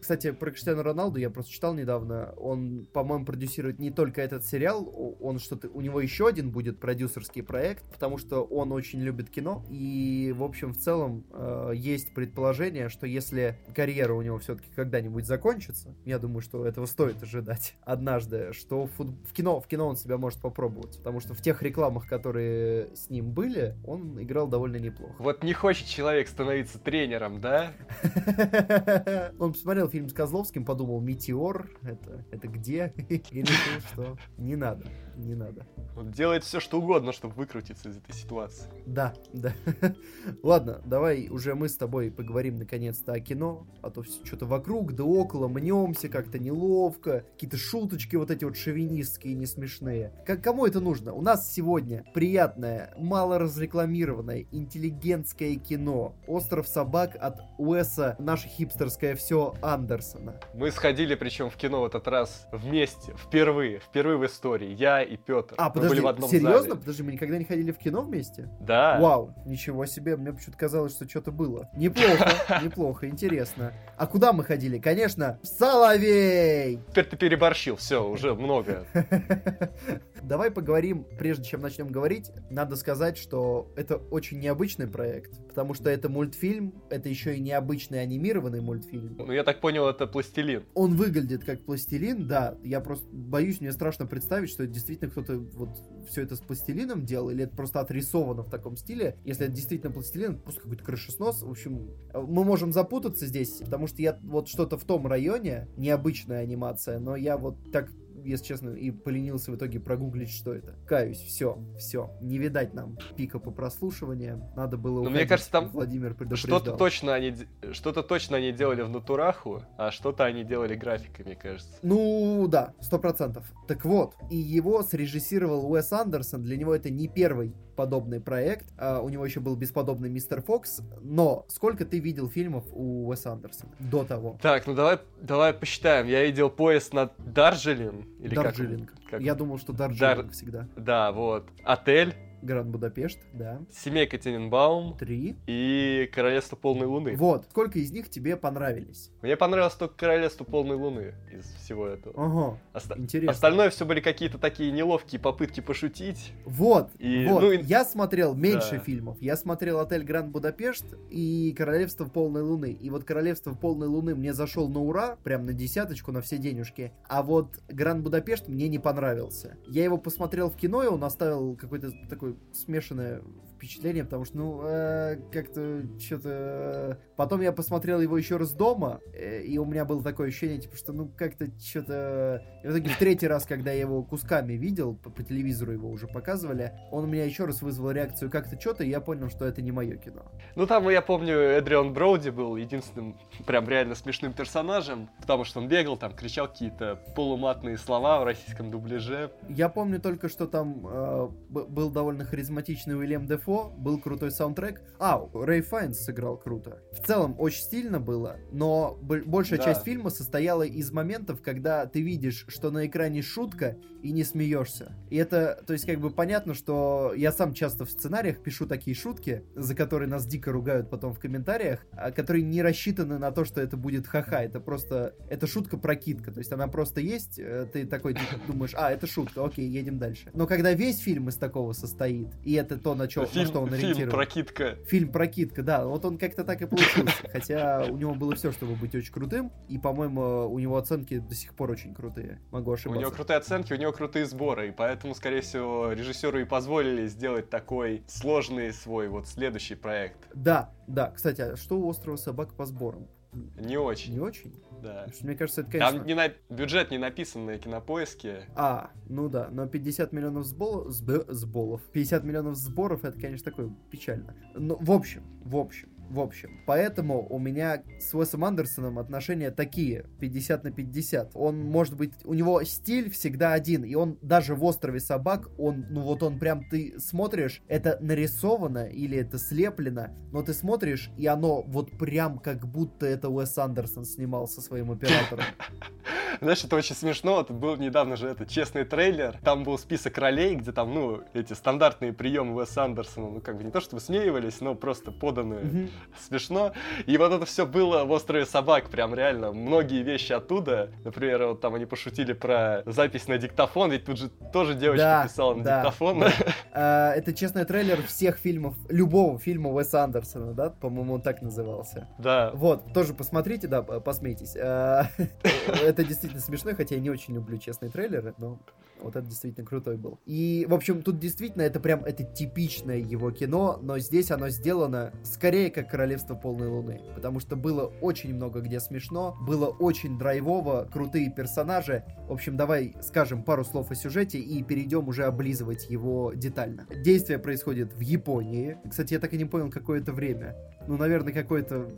Кстати, 0.00 0.32
про 0.32 0.50
Криштиану 0.50 0.82
Роналду 0.82 1.18
я 1.18 1.30
просто 1.30 1.52
читал 1.52 1.74
недавно. 1.74 2.32
Он, 2.36 2.86
по-моему, 2.92 3.24
продюсирует 3.24 3.78
не 3.78 3.90
только 3.90 4.22
этот 4.22 4.44
сериал, 4.44 5.16
он 5.20 5.38
что-то, 5.38 5.68
у 5.68 5.80
него 5.80 6.00
еще 6.00 6.26
один 6.26 6.50
будет 6.50 6.78
продюсерский 6.78 7.42
проект, 7.42 7.84
потому 7.92 8.18
что 8.18 8.42
он 8.42 8.72
очень 8.72 9.00
любит 9.00 9.30
кино. 9.30 9.64
И, 9.68 10.34
в 10.36 10.42
общем, 10.42 10.72
в 10.72 10.78
целом 10.78 11.24
э, 11.32 11.72
есть 11.74 12.14
предположение, 12.14 12.88
что 12.88 13.06
если 13.06 13.58
карьера 13.74 14.14
у 14.14 14.22
него 14.22 14.38
все-таки 14.38 14.68
когда-нибудь 14.74 15.26
закончится, 15.26 15.94
я 16.04 16.18
думаю, 16.18 16.40
что 16.40 16.66
этого 16.66 16.86
стоит 16.86 17.22
ожидать 17.22 17.76
однажды, 17.82 18.52
что 18.52 18.86
в, 18.86 18.90
фут... 18.92 19.08
в 19.24 19.32
кино, 19.32 19.60
в 19.60 19.66
кино 19.66 19.88
он 19.88 19.96
себя 19.96 20.18
может 20.18 20.40
попробовать, 20.40 20.98
потому 20.98 21.20
что 21.20 21.34
в 21.34 21.42
тех 21.42 21.62
рекламах, 21.62 22.06
которые 22.06 22.94
с 22.94 23.10
ним 23.10 23.32
были, 23.32 23.76
он 23.84 24.20
играл 24.22 24.46
довольно 24.46 24.76
неплохо. 24.76 25.14
Вот 25.18 25.42
не 25.42 25.52
хочет 25.52 25.86
человек 25.86 26.28
становиться 26.28 26.78
тренером, 26.78 27.40
да? 27.40 27.72
Он 29.38 29.52
посмотрел 29.56 29.88
фильм 29.88 30.08
с 30.08 30.12
Козловским, 30.12 30.64
подумал, 30.64 31.00
метеор, 31.00 31.70
это, 31.82 32.24
это 32.30 32.46
где? 32.46 32.92
И 33.08 33.40
решил, 33.40 33.80
что 33.92 34.18
не 34.36 34.54
надо, 34.54 34.86
не 35.16 35.34
надо. 35.34 35.66
Он 35.96 36.10
делает 36.10 36.44
все, 36.44 36.60
что 36.60 36.78
угодно, 36.78 37.12
чтобы 37.12 37.34
выкрутиться 37.34 37.88
из 37.88 37.96
этой 37.96 38.14
ситуации. 38.14 38.68
Да, 38.86 39.14
да. 39.32 39.54
Ладно, 40.42 40.82
давай 40.84 41.28
уже 41.30 41.54
мы 41.54 41.70
с 41.70 41.76
тобой 41.76 42.10
поговорим 42.10 42.56
наконец-то 42.56 43.14
о 43.14 43.20
кино, 43.20 43.66
а 43.80 43.90
то 43.90 44.02
что-то 44.02 44.44
вокруг 44.44 44.94
да 44.94 45.04
около, 45.04 45.48
мнемся 45.48 46.08
как-то 46.08 46.38
неловко, 46.38 47.24
какие-то 47.32 47.56
шуточки 47.56 48.16
вот 48.16 48.30
эти 48.30 48.44
вот 48.44 48.56
шовинистские 48.56 49.34
не 49.34 49.46
смешные. 49.46 50.12
Как, 50.26 50.42
кому 50.42 50.66
это 50.66 50.80
нужно? 50.80 51.14
У 51.14 51.22
нас 51.22 51.50
сегодня 51.50 52.04
приятное, 52.12 52.92
мало 52.98 53.38
разрекламированное, 53.38 54.46
интеллигентское 54.50 55.56
кино. 55.56 56.14
«Остров 56.26 56.68
собак» 56.68 57.16
от 57.18 57.40
Уэса, 57.58 58.16
наше 58.18 58.48
хипстерское 58.48 59.14
все 59.14 59.45
Андерсона. 59.62 60.34
Мы 60.54 60.70
сходили, 60.70 61.14
причем 61.14 61.50
в 61.50 61.56
кино 61.56 61.82
в 61.82 61.86
этот 61.86 62.08
раз 62.08 62.46
вместе, 62.52 63.14
впервые, 63.16 63.78
впервые 63.78 64.16
в 64.16 64.26
истории, 64.26 64.72
я 64.72 65.02
и 65.02 65.16
Петр. 65.16 65.54
А, 65.58 65.70
подожди, 65.70 65.94
были 65.96 66.00
в 66.00 66.06
одном 66.08 66.30
серьезно? 66.30 66.60
Зале. 66.60 66.74
Подожди, 66.76 67.02
мы 67.02 67.12
никогда 67.12 67.38
не 67.38 67.44
ходили 67.44 67.72
в 67.72 67.78
кино 67.78 68.02
вместе? 68.02 68.48
Да. 68.60 68.98
Вау, 69.00 69.34
ничего 69.44 69.86
себе, 69.86 70.16
мне 70.16 70.32
почему-то 70.32 70.58
казалось, 70.58 70.92
что 70.92 71.08
что-то 71.08 71.30
было. 71.32 71.68
Неплохо, 71.74 72.60
неплохо, 72.64 73.08
интересно. 73.08 73.72
А 73.96 74.06
куда 74.06 74.32
мы 74.32 74.44
ходили? 74.44 74.78
Конечно, 74.78 75.38
в 75.42 75.46
Соловей! 75.46 76.80
Теперь 76.90 77.04
ты 77.04 77.16
переборщил, 77.16 77.76
все, 77.76 78.06
уже 78.06 78.34
много. 78.34 78.84
Давай 80.22 80.50
поговорим, 80.50 81.06
прежде 81.18 81.44
чем 81.44 81.60
начнем 81.60 81.88
говорить, 81.88 82.30
надо 82.50 82.76
сказать, 82.76 83.16
что 83.16 83.72
это 83.76 83.96
очень 83.96 84.40
необычный 84.40 84.86
проект, 84.86 85.46
потому 85.48 85.74
что 85.74 85.90
это 85.90 86.08
мультфильм, 86.08 86.74
это 86.90 87.08
еще 87.08 87.36
и 87.36 87.40
необычный 87.40 88.00
анимированный 88.02 88.60
мультфильм. 88.60 89.16
Ну, 89.18 89.32
я 89.32 89.44
так 89.44 89.60
понял, 89.60 89.86
это 89.88 90.06
пластилин. 90.06 90.64
Он 90.74 90.96
выглядит 90.96 91.44
как 91.44 91.64
пластилин, 91.64 92.26
да. 92.26 92.56
Я 92.62 92.80
просто 92.80 93.06
боюсь, 93.12 93.60
мне 93.60 93.72
страшно 93.72 94.06
представить, 94.06 94.50
что 94.50 94.64
это 94.64 94.72
действительно 94.72 95.10
кто-то 95.10 95.38
вот 95.38 95.78
все 96.08 96.22
это 96.22 96.36
с 96.36 96.40
пластилином 96.40 97.04
делал, 97.04 97.30
или 97.30 97.44
это 97.44 97.56
просто 97.56 97.80
отрисовано 97.80 98.42
в 98.42 98.50
таком 98.50 98.76
стиле. 98.76 99.16
Если 99.24 99.46
это 99.46 99.54
действительно 99.54 99.92
пластилин, 99.92 100.32
это 100.32 100.42
просто 100.42 100.62
какой-то 100.62 100.84
крышеснос. 100.84 101.42
В 101.42 101.50
общем, 101.50 101.90
мы 102.14 102.44
можем 102.44 102.72
запутаться 102.72 103.26
здесь, 103.26 103.60
потому 103.64 103.86
что 103.86 104.02
я 104.02 104.18
вот 104.22 104.48
что-то 104.48 104.78
в 104.78 104.84
том 104.84 105.06
районе, 105.06 105.68
необычная 105.76 106.40
анимация, 106.40 106.98
но 106.98 107.16
я 107.16 107.36
вот 107.36 107.56
так 107.72 107.90
если 108.26 108.44
честно, 108.44 108.70
и 108.70 108.90
поленился 108.90 109.50
в 109.50 109.56
итоге 109.56 109.80
прогуглить, 109.80 110.30
что 110.30 110.54
это. 110.54 110.74
Каюсь, 110.86 111.20
все, 111.20 111.58
все. 111.78 112.10
Не 112.20 112.38
видать 112.38 112.74
нам 112.74 112.98
пика 113.16 113.38
по 113.38 113.50
прослушиваниям. 113.50 114.44
Надо 114.56 114.76
было 114.76 115.02
Но 115.02 115.10
мне 115.10 115.26
кажется, 115.26 115.50
там 115.50 115.70
Владимир 115.70 116.16
что-то 116.34 116.72
точно 116.72 117.14
они 117.14 117.34
что-то 117.72 118.02
точно 118.02 118.36
они 118.36 118.52
делали 118.52 118.82
в 118.82 118.88
натураху, 118.88 119.62
а 119.76 119.90
что-то 119.90 120.24
они 120.24 120.44
делали 120.44 120.74
графиками, 120.74 121.34
кажется. 121.34 121.78
Ну, 121.82 122.46
да, 122.48 122.74
сто 122.80 122.98
процентов. 122.98 123.50
Так 123.68 123.84
вот, 123.84 124.14
и 124.30 124.36
его 124.36 124.82
срежиссировал 124.82 125.70
Уэс 125.70 125.92
Андерсон. 125.92 126.42
Для 126.42 126.56
него 126.56 126.74
это 126.74 126.90
не 126.90 127.08
первый 127.08 127.54
подобный 127.76 128.20
проект. 128.20 128.66
А 128.78 129.00
у 129.00 129.08
него 129.08 129.24
еще 129.24 129.40
был 129.40 129.54
бесподобный 129.54 130.08
Мистер 130.08 130.42
Фокс. 130.42 130.80
Но 131.00 131.44
сколько 131.48 131.84
ты 131.84 131.98
видел 132.00 132.28
фильмов 132.28 132.64
у 132.72 133.08
Уэса 133.08 133.32
Андерсона 133.32 133.70
до 133.78 134.04
того? 134.04 134.38
Так, 134.42 134.66
ну 134.66 134.74
давай, 134.74 134.98
давай 135.20 135.52
посчитаем. 135.52 136.06
Я 136.06 136.24
видел 136.24 136.50
поезд 136.50 136.92
над 136.92 137.12
Дарджелин. 137.18 138.06
Или 138.26 138.34
Дарджилинг. 138.34 138.90
Как, 138.90 139.10
как... 139.10 139.20
Я 139.20 139.34
думал, 139.34 139.58
что 139.58 139.72
Дарджилинг 139.72 140.16
Дар... 140.16 140.30
всегда. 140.30 140.66
Да, 140.76 141.12
вот. 141.12 141.48
Отель. 141.64 142.14
Гранд 142.42 142.68
Будапешт, 142.68 143.18
да. 143.32 143.60
Семейка 143.72 144.18
Тененбаум. 144.18 144.96
Три. 144.96 145.36
И 145.46 146.08
Королевство 146.12 146.56
Полной 146.56 146.86
Луны. 146.86 147.16
Вот. 147.16 147.46
Сколько 147.50 147.78
из 147.78 147.90
них 147.90 148.08
тебе 148.08 148.36
понравились? 148.36 149.10
Мне 149.22 149.36
понравилось 149.36 149.74
только 149.74 149.96
Королевство 149.96 150.44
Полной 150.44 150.76
Луны 150.76 151.14
из 151.32 151.46
всего 151.56 151.86
этого. 151.86 152.14
Ага. 152.16 152.58
Оста- 152.72 152.98
Интересно. 152.98 153.32
Остальное 153.32 153.70
все 153.70 153.84
были 153.84 154.00
какие-то 154.00 154.38
такие 154.38 154.70
неловкие 154.72 155.20
попытки 155.20 155.60
пошутить. 155.60 156.32
Вот. 156.44 156.90
И, 156.98 157.26
вот. 157.26 157.42
Ну, 157.42 157.52
и... 157.52 157.62
Я 157.62 157.84
смотрел 157.84 158.34
меньше 158.34 158.72
да. 158.72 158.78
фильмов. 158.78 159.16
Я 159.20 159.36
смотрел 159.36 159.80
Отель 159.80 160.04
Гранд 160.04 160.30
Будапешт 160.30 160.84
и 161.10 161.54
Королевство 161.56 162.04
Полной 162.04 162.42
Луны. 162.42 162.70
И 162.72 162.90
вот 162.90 163.04
Королевство 163.04 163.54
Полной 163.54 163.88
Луны 163.88 164.14
мне 164.14 164.32
зашел 164.32 164.68
на 164.68 164.80
ура, 164.80 165.16
прям 165.24 165.46
на 165.46 165.52
десяточку, 165.52 166.12
на 166.12 166.20
все 166.20 166.38
денежки. 166.38 166.92
А 167.08 167.22
вот 167.22 167.58
Гранд 167.68 168.02
Будапешт 168.02 168.48
мне 168.48 168.68
не 168.68 168.78
понравился. 168.78 169.56
Я 169.66 169.84
его 169.84 169.98
посмотрел 169.98 170.50
в 170.50 170.56
кино, 170.56 170.82
и 170.82 170.86
он 170.86 171.02
оставил 171.02 171.56
какой-то 171.56 171.92
такой 172.08 172.25
смешанное 172.52 173.22
впечатление, 173.56 174.04
потому 174.04 174.24
что, 174.24 174.36
ну, 174.36 174.60
э, 174.64 175.16
как-то 175.32 175.82
что-то... 175.98 176.28
Э, 176.30 176.94
потом 177.16 177.40
я 177.40 177.52
посмотрел 177.52 178.00
его 178.00 178.16
еще 178.16 178.36
раз 178.36 178.52
дома, 178.52 179.00
э, 179.12 179.42
и 179.42 179.58
у 179.58 179.64
меня 179.64 179.84
было 179.84 180.02
такое 180.02 180.28
ощущение, 180.28 180.58
типа, 180.58 180.76
что, 180.76 180.92
ну, 180.92 181.08
как-то 181.16 181.46
что-то... 181.58 182.42
И 182.62 182.68
в 182.68 182.70
итоге 182.70 182.90
в 182.90 182.98
третий 182.98 183.26
раз, 183.26 183.46
когда 183.46 183.72
я 183.72 183.80
его 183.80 184.02
кусками 184.02 184.54
видел, 184.54 184.94
по, 184.94 185.10
по 185.10 185.22
телевизору 185.22 185.72
его 185.72 185.90
уже 185.90 186.06
показывали, 186.06 186.72
он 186.90 187.04
у 187.04 187.06
меня 187.06 187.24
еще 187.24 187.44
раз 187.44 187.62
вызвал 187.62 187.90
реакцию 187.90 188.30
как-то 188.30 188.60
что-то, 188.60 188.84
и 188.84 188.88
я 188.88 189.00
понял, 189.00 189.30
что 189.30 189.46
это 189.46 189.62
не 189.62 189.72
мое 189.72 189.96
кино. 189.96 190.30
Ну, 190.54 190.66
там, 190.66 190.88
я 190.88 191.02
помню, 191.02 191.34
Эдриан 191.34 191.92
Броуди 191.92 192.30
был 192.30 192.56
единственным 192.56 193.16
прям 193.46 193.68
реально 193.68 193.94
смешным 193.94 194.32
персонажем, 194.32 195.08
потому 195.20 195.44
что 195.44 195.60
он 195.60 195.68
бегал, 195.68 195.96
там, 195.96 196.14
кричал 196.14 196.48
какие-то 196.48 197.00
полуматные 197.14 197.78
слова 197.78 198.20
в 198.20 198.24
российском 198.24 198.70
дубляже. 198.70 199.30
Я 199.48 199.68
помню 199.68 200.00
только, 200.00 200.28
что 200.28 200.46
там 200.46 200.86
э, 200.86 201.28
был 201.48 201.90
довольно 201.90 202.24
харизматичный 202.24 202.96
Уильям 202.96 203.26
Дефо, 203.26 203.45
Дефо, 203.46 203.72
был 203.78 204.00
крутой 204.00 204.32
саундтрек. 204.32 204.82
А, 204.98 205.24
Рэй 205.32 205.60
Файнс 205.62 206.00
сыграл 206.00 206.36
круто. 206.36 206.82
В 206.92 207.06
целом, 207.06 207.36
очень 207.38 207.62
стильно 207.62 208.00
было, 208.00 208.36
но 208.50 208.98
большая 209.00 209.58
да. 209.60 209.66
часть 209.66 209.84
фильма 209.84 210.10
состояла 210.10 210.64
из 210.64 210.90
моментов, 210.90 211.42
когда 211.42 211.86
ты 211.86 212.02
видишь, 212.02 212.44
что 212.48 212.70
на 212.70 212.86
экране 212.86 213.22
шутка, 213.22 213.76
и 214.06 214.12
не 214.12 214.22
смеешься. 214.22 214.92
И 215.10 215.16
это, 215.16 215.62
то 215.66 215.72
есть, 215.72 215.84
как 215.84 215.98
бы 215.98 216.10
понятно, 216.10 216.54
что 216.54 217.12
я 217.16 217.32
сам 217.32 217.54
часто 217.54 217.84
в 217.84 217.90
сценариях 217.90 218.38
пишу 218.38 218.66
такие 218.66 218.94
шутки, 218.94 219.42
за 219.54 219.74
которые 219.74 220.08
нас 220.08 220.26
дико 220.26 220.52
ругают 220.52 220.90
потом 220.90 221.12
в 221.12 221.18
комментариях, 221.18 221.84
а, 221.92 222.12
которые 222.12 222.42
не 222.42 222.62
рассчитаны 222.62 223.18
на 223.18 223.32
то, 223.32 223.44
что 223.44 223.60
это 223.60 223.76
будет 223.76 224.06
ха-ха. 224.06 224.42
Это 224.42 224.60
просто, 224.60 225.14
это 225.28 225.48
шутка-прокидка. 225.48 226.30
То 226.30 226.38
есть 226.38 226.52
она 226.52 226.68
просто 226.68 227.00
есть, 227.00 227.38
э, 227.38 227.66
ты 227.72 227.84
такой 227.84 228.14
типа, 228.14 228.40
думаешь, 228.46 228.72
а, 228.74 228.92
это 228.92 229.08
шутка, 229.08 229.44
окей, 229.44 229.68
едем 229.68 229.98
дальше. 229.98 230.30
Но 230.34 230.46
когда 230.46 230.72
весь 230.72 230.98
фильм 230.98 231.28
из 231.28 231.34
такого 231.34 231.72
состоит, 231.72 232.28
и 232.44 232.52
это 232.52 232.78
то, 232.78 232.94
на, 232.94 233.08
чё, 233.08 233.26
фильм, 233.26 233.44
на 233.44 233.50
что 233.50 233.60
он 233.60 233.72
ориентирован. 233.72 233.96
Фильм 233.96 234.10
прокидка. 234.10 234.74
Фильм 234.86 235.12
прокидка, 235.12 235.62
да. 235.62 235.84
Вот 235.84 236.04
он 236.04 236.16
как-то 236.16 236.44
так 236.44 236.62
и 236.62 236.66
получился. 236.66 237.28
Хотя 237.32 237.86
у 237.90 237.96
него 237.96 238.14
было 238.14 238.36
все, 238.36 238.52
чтобы 238.52 238.76
быть 238.76 238.94
очень 238.94 239.12
крутым. 239.12 239.50
И, 239.68 239.78
по-моему, 239.78 240.48
у 240.48 240.58
него 240.60 240.76
оценки 240.76 241.18
до 241.18 241.34
сих 241.34 241.54
пор 241.54 241.72
очень 241.72 241.94
крутые. 241.94 242.40
Могу 242.52 242.72
ошибаться. 242.72 242.98
У 242.98 243.00
него 243.00 243.10
крутые 243.10 243.38
оценки, 243.38 243.72
у 243.72 243.76
него 243.76 243.92
крутые 243.96 244.26
сборы. 244.26 244.68
И 244.68 244.70
поэтому, 244.70 245.14
скорее 245.14 245.40
всего, 245.40 245.92
режиссеру 245.92 246.40
и 246.40 246.44
позволили 246.44 247.06
сделать 247.06 247.50
такой 247.50 248.04
сложный 248.06 248.72
свой 248.72 249.08
вот 249.08 249.26
следующий 249.26 249.74
проект. 249.74 250.28
Да, 250.34 250.70
да. 250.86 251.10
Кстати, 251.10 251.40
а 251.40 251.56
что 251.56 251.78
у 251.78 251.88
острова 251.88 252.16
собак 252.16 252.54
по 252.54 252.66
сборам? 252.66 253.08
Не 253.56 253.76
очень. 253.76 254.14
Не 254.14 254.20
очень? 254.20 254.54
Да. 254.82 255.08
Что, 255.12 255.26
мне 255.26 255.36
кажется, 255.36 255.62
это, 255.62 255.70
конечно... 255.70 255.98
Там 255.98 256.06
не 256.06 256.14
на... 256.14 256.28
бюджет 256.48 256.90
не 256.90 256.98
написан 256.98 257.46
на 257.46 257.58
кинопоиске. 257.58 258.46
А, 258.54 258.90
ну 259.08 259.28
да, 259.28 259.48
но 259.50 259.66
50 259.66 260.12
миллионов 260.12 260.44
сбол... 260.44 260.88
Сб... 260.90 261.24
сболов. 261.28 261.82
50 261.92 262.24
миллионов 262.24 262.56
сборов, 262.56 263.04
это, 263.04 263.18
конечно, 263.18 263.50
такое 263.50 263.70
печально. 263.90 264.34
Ну, 264.54 264.76
в 264.80 264.90
общем, 264.90 265.22
в 265.42 265.56
общем, 265.56 265.88
в 266.08 266.20
общем, 266.20 266.60
поэтому 266.66 267.26
у 267.28 267.38
меня 267.38 267.82
с 267.98 268.14
Уэсом 268.14 268.44
Андерсоном 268.44 268.98
отношения 268.98 269.50
такие, 269.50 270.06
50 270.20 270.64
на 270.64 270.70
50. 270.70 271.32
Он, 271.34 271.58
может 271.58 271.96
быть, 271.96 272.12
у 272.24 272.34
него 272.34 272.62
стиль 272.64 273.10
всегда 273.10 273.52
один, 273.52 273.84
и 273.84 273.94
он 273.94 274.18
даже 274.22 274.54
в 274.54 274.64
«Острове 274.64 275.00
собак», 275.00 275.48
он, 275.58 275.86
ну 275.90 276.02
вот 276.02 276.22
он 276.22 276.38
прям, 276.38 276.68
ты 276.68 276.98
смотришь, 276.98 277.62
это 277.68 277.98
нарисовано 278.00 278.86
или 278.86 279.18
это 279.18 279.38
слеплено, 279.38 280.08
но 280.32 280.42
ты 280.42 280.54
смотришь, 280.54 281.10
и 281.16 281.26
оно 281.26 281.62
вот 281.62 281.90
прям 281.98 282.38
как 282.38 282.66
будто 282.66 283.06
это 283.06 283.28
Уэс 283.28 283.58
Андерсон 283.58 284.04
снимал 284.04 284.48
со 284.48 284.60
своим 284.60 284.90
оператором. 284.90 285.44
Знаешь, 286.40 286.64
это 286.64 286.76
очень 286.76 286.94
смешно. 286.94 287.36
Вот 287.36 287.50
был 287.50 287.76
недавно 287.76 288.16
же 288.16 288.28
этот 288.28 288.48
честный 288.48 288.84
трейлер. 288.84 289.38
Там 289.42 289.64
был 289.64 289.78
список 289.78 290.18
ролей, 290.18 290.56
где 290.56 290.72
там, 290.72 290.92
ну, 290.92 291.22
эти 291.32 291.52
стандартные 291.52 292.12
приемы 292.12 292.54
Уэса 292.54 292.84
Андерсона, 292.84 293.30
ну, 293.30 293.40
как 293.40 293.56
бы 293.56 293.64
не 293.64 293.70
то, 293.70 293.80
чтобы 293.80 294.00
смеивались, 294.00 294.60
но 294.60 294.74
просто 294.74 295.12
поданы. 295.12 295.88
смешно. 296.28 296.72
И 297.06 297.16
вот 297.18 297.32
это 297.32 297.44
все 297.44 297.66
было 297.66 298.04
в 298.04 298.10
«Острове 298.10 298.46
собак», 298.46 298.88
прям 298.88 299.14
реально. 299.14 299.52
Многие 299.52 300.02
вещи 300.02 300.32
оттуда. 300.32 300.90
Например, 301.04 301.46
вот 301.46 301.60
там 301.60 301.74
они 301.74 301.86
пошутили 301.86 302.32
про 302.32 302.82
запись 302.86 303.28
на 303.28 303.38
диктофон, 303.38 303.90
ведь 303.90 304.04
тут 304.04 304.18
же 304.18 304.30
тоже 304.52 304.74
девочка 304.74 305.04
да, 305.04 305.24
писала 305.24 305.54
на 305.54 305.64
да, 305.64 305.76
диктофон. 305.82 306.20
Да. 306.20 306.32
А, 306.78 307.12
это 307.12 307.32
честный 307.32 307.64
трейлер 307.64 308.02
всех 308.02 308.36
фильмов, 308.36 308.74
любого 308.90 309.38
фильма 309.38 309.70
Уэса 309.70 310.04
Андерсона, 310.04 310.52
да? 310.52 310.68
По-моему, 310.68 311.14
он 311.14 311.22
так 311.22 311.40
назывался. 311.40 312.06
Да. 312.18 312.50
Вот, 312.52 312.92
тоже 312.92 313.14
посмотрите, 313.14 313.66
да, 313.66 313.82
посмейтесь. 313.82 314.56
А, 314.56 315.08
это 315.82 316.04
действительно 316.04 316.42
смешной, 316.42 316.74
хотя 316.74 316.96
я 316.96 317.00
не 317.00 317.08
очень 317.08 317.34
люблю 317.34 317.56
честные 317.56 317.90
трейлеры, 317.90 318.34
но 318.36 318.58
вот 319.00 319.16
это 319.16 319.26
действительно 319.26 319.66
крутой 319.66 319.96
был. 319.96 320.20
И, 320.26 320.66
в 320.68 320.74
общем, 320.74 321.02
тут 321.02 321.18
действительно 321.18 321.62
это 321.62 321.80
прям, 321.80 322.04
это 322.04 322.24
типичное 322.24 322.98
его 322.98 323.30
кино, 323.30 323.78
но 323.82 323.98
здесь 323.98 324.30
оно 324.30 324.48
сделано 324.48 325.12
скорее 325.22 325.70
как 325.70 325.90
«Королевство 325.90 326.34
полной 326.34 326.68
луны», 326.68 327.00
потому 327.14 327.40
что 327.40 327.56
было 327.56 327.92
очень 328.00 328.34
много 328.34 328.60
где 328.60 328.80
смешно, 328.80 329.36
было 329.40 329.66
очень 329.66 330.18
драйвово, 330.18 330.88
крутые 330.92 331.30
персонажи. 331.30 332.04
В 332.28 332.32
общем, 332.32 332.56
давай 332.56 332.94
скажем 333.02 333.42
пару 333.42 333.64
слов 333.64 333.90
о 333.90 333.94
сюжете 333.94 334.38
и 334.38 334.62
перейдем 334.62 335.08
уже 335.08 335.24
облизывать 335.24 335.88
его 335.88 336.32
детально. 336.34 336.86
Действие 337.04 337.38
происходит 337.38 337.92
в 337.94 338.00
Японии. 338.00 338.78
Кстати, 338.88 339.14
я 339.14 339.20
так 339.20 339.32
и 339.32 339.38
не 339.38 339.44
понял, 339.44 339.70
какое 339.70 340.00
это 340.00 340.12
время. 340.12 340.56
Ну, 340.86 340.96
наверное, 340.96 341.32
какое-то... 341.32 341.88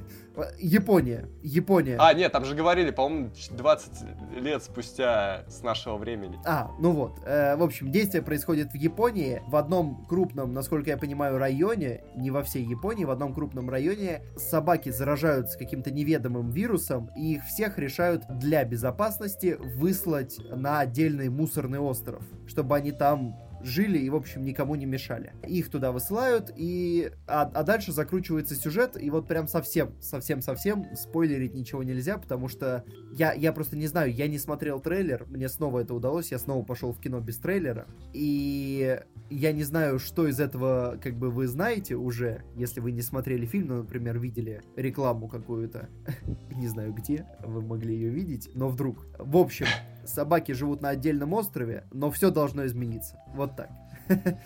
Япония. 0.58 1.28
Япония. 1.42 1.96
А, 1.98 2.12
нет, 2.14 2.32
там 2.32 2.44
же 2.44 2.54
говорили, 2.54 2.90
по-моему, 2.90 3.30
20 3.50 3.92
лет 4.40 4.62
спустя 4.62 5.44
с 5.48 5.62
нашего 5.62 5.96
времени. 5.96 6.38
А, 6.48 6.70
ну 6.78 6.92
вот. 6.92 7.20
Э, 7.24 7.56
в 7.56 7.62
общем, 7.62 7.90
действие 7.90 8.22
происходит 8.22 8.70
в 8.70 8.76
Японии, 8.76 9.42
в 9.48 9.56
одном 9.56 10.06
крупном, 10.06 10.52
насколько 10.52 10.90
я 10.90 10.96
понимаю, 10.96 11.38
районе, 11.38 12.04
не 12.14 12.30
во 12.30 12.44
всей 12.44 12.64
Японии, 12.64 13.04
в 13.04 13.10
одном 13.10 13.34
крупном 13.34 13.68
районе 13.68 14.22
собаки 14.36 14.90
заражаются 14.90 15.58
каким-то 15.58 15.90
неведомым 15.90 16.50
вирусом, 16.50 17.10
и 17.16 17.34
их 17.34 17.44
всех 17.46 17.78
решают 17.78 18.22
для 18.28 18.64
безопасности 18.64 19.56
выслать 19.58 20.38
на 20.48 20.78
отдельный 20.78 21.30
мусорный 21.30 21.80
остров, 21.80 22.22
чтобы 22.46 22.76
они 22.76 22.92
там 22.92 23.34
жили 23.66 23.98
и, 23.98 24.10
в 24.10 24.14
общем, 24.14 24.44
никому 24.44 24.74
не 24.74 24.86
мешали. 24.86 25.32
Их 25.46 25.70
туда 25.70 25.92
высылают, 25.92 26.50
и... 26.56 27.10
А, 27.26 27.42
а 27.42 27.62
дальше 27.62 27.92
закручивается 27.92 28.54
сюжет, 28.54 29.00
и 29.00 29.10
вот 29.10 29.26
прям 29.26 29.48
совсем, 29.48 29.94
совсем-совсем 30.00 30.94
спойлерить 30.96 31.54
ничего 31.54 31.82
нельзя, 31.82 32.18
потому 32.18 32.48
что 32.48 32.84
я, 33.12 33.32
я 33.32 33.52
просто 33.52 33.76
не 33.76 33.86
знаю, 33.86 34.12
я 34.12 34.28
не 34.28 34.38
смотрел 34.38 34.80
трейлер, 34.80 35.26
мне 35.28 35.48
снова 35.48 35.80
это 35.80 35.94
удалось, 35.94 36.30
я 36.30 36.38
снова 36.38 36.64
пошел 36.64 36.92
в 36.92 37.00
кино 37.00 37.20
без 37.20 37.38
трейлера, 37.38 37.86
и 38.12 39.00
я 39.30 39.52
не 39.52 39.64
знаю, 39.64 39.98
что 39.98 40.26
из 40.26 40.40
этого, 40.40 40.98
как 41.02 41.16
бы, 41.16 41.30
вы 41.30 41.46
знаете 41.46 41.96
уже, 41.96 42.44
если 42.54 42.80
вы 42.80 42.92
не 42.92 43.02
смотрели 43.02 43.46
фильм, 43.46 43.68
ну, 43.68 43.76
например, 43.78 44.18
видели 44.18 44.62
рекламу 44.76 45.28
какую-то, 45.28 45.88
не 46.50 46.68
знаю 46.68 46.92
где, 46.92 47.26
вы 47.40 47.62
могли 47.62 47.94
ее 47.94 48.10
видеть, 48.10 48.50
но 48.54 48.68
вдруг. 48.68 49.06
В 49.18 49.36
общем, 49.36 49.66
собаки 50.04 50.52
живут 50.52 50.80
на 50.80 50.90
отдельном 50.90 51.32
острове, 51.32 51.84
но 51.92 52.10
все 52.10 52.30
должно 52.30 52.66
измениться. 52.66 53.18
Вот 53.34 53.56
так. 53.56 53.70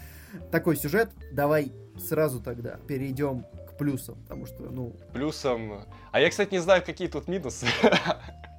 Такой 0.50 0.76
сюжет. 0.76 1.10
Давай 1.32 1.72
сразу 1.98 2.40
тогда 2.40 2.78
перейдем 2.86 3.44
к 3.68 3.76
плюсам, 3.76 4.22
потому 4.22 4.46
что, 4.46 4.70
ну... 4.70 4.96
Плюсом... 5.12 5.84
А 6.12 6.20
я, 6.20 6.30
кстати, 6.30 6.52
не 6.52 6.60
знаю, 6.60 6.82
какие 6.84 7.08
тут 7.08 7.28
минусы. 7.28 7.66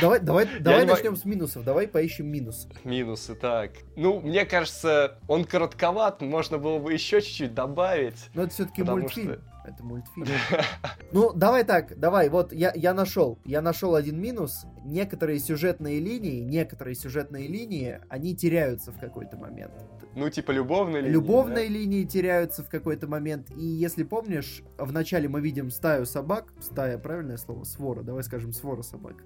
Давай, 0.00 0.20
давай, 0.20 0.48
давай 0.60 0.86
начнем 0.86 1.16
с 1.16 1.24
минусов. 1.24 1.64
Давай 1.64 1.88
поищем 1.88 2.26
минус. 2.26 2.68
Минусы, 2.84 3.34
так. 3.34 3.72
Ну, 3.96 4.20
мне 4.20 4.44
кажется, 4.44 5.18
он 5.28 5.44
коротковат, 5.44 6.20
можно 6.20 6.58
было 6.58 6.78
бы 6.78 6.92
еще 6.92 7.20
чуть-чуть 7.20 7.54
добавить. 7.54 8.30
Но 8.34 8.42
это 8.42 8.52
все-таки 8.52 8.82
мультфильм. 8.82 9.34
Что... 9.34 9.52
Это 9.64 9.84
мультфильм. 9.84 10.26
Ну, 11.12 11.30
давай 11.34 11.64
так, 11.64 11.98
давай, 11.98 12.30
вот 12.30 12.54
я, 12.54 12.72
я 12.74 12.94
нашел. 12.94 13.38
Я 13.44 13.60
нашел 13.60 13.94
один 13.94 14.18
минус. 14.18 14.64
Некоторые 14.82 15.38
сюжетные 15.38 16.00
линии, 16.00 16.40
некоторые 16.40 16.94
сюжетные 16.94 17.48
линии, 17.48 18.00
они 18.08 18.34
теряются 18.34 18.92
в 18.92 18.98
какой-то 18.98 19.36
момент. 19.36 19.72
Ну, 20.14 20.30
типа 20.30 20.52
любовные 20.52 21.02
линии. 21.02 21.12
Любовные 21.12 21.68
да? 21.68 21.74
линии 21.74 22.04
теряются 22.04 22.64
в 22.64 22.70
какой-то 22.70 23.06
момент. 23.06 23.50
И 23.50 23.64
если 23.64 24.04
помнишь, 24.04 24.62
вначале 24.78 25.28
мы 25.28 25.40
видим 25.40 25.70
стаю 25.70 26.06
собак. 26.06 26.52
Стая, 26.60 26.98
правильное 26.98 27.36
слово? 27.36 27.64
Свора. 27.64 28.02
Давай 28.02 28.22
скажем 28.24 28.52
свора 28.52 28.82
собак 28.82 29.16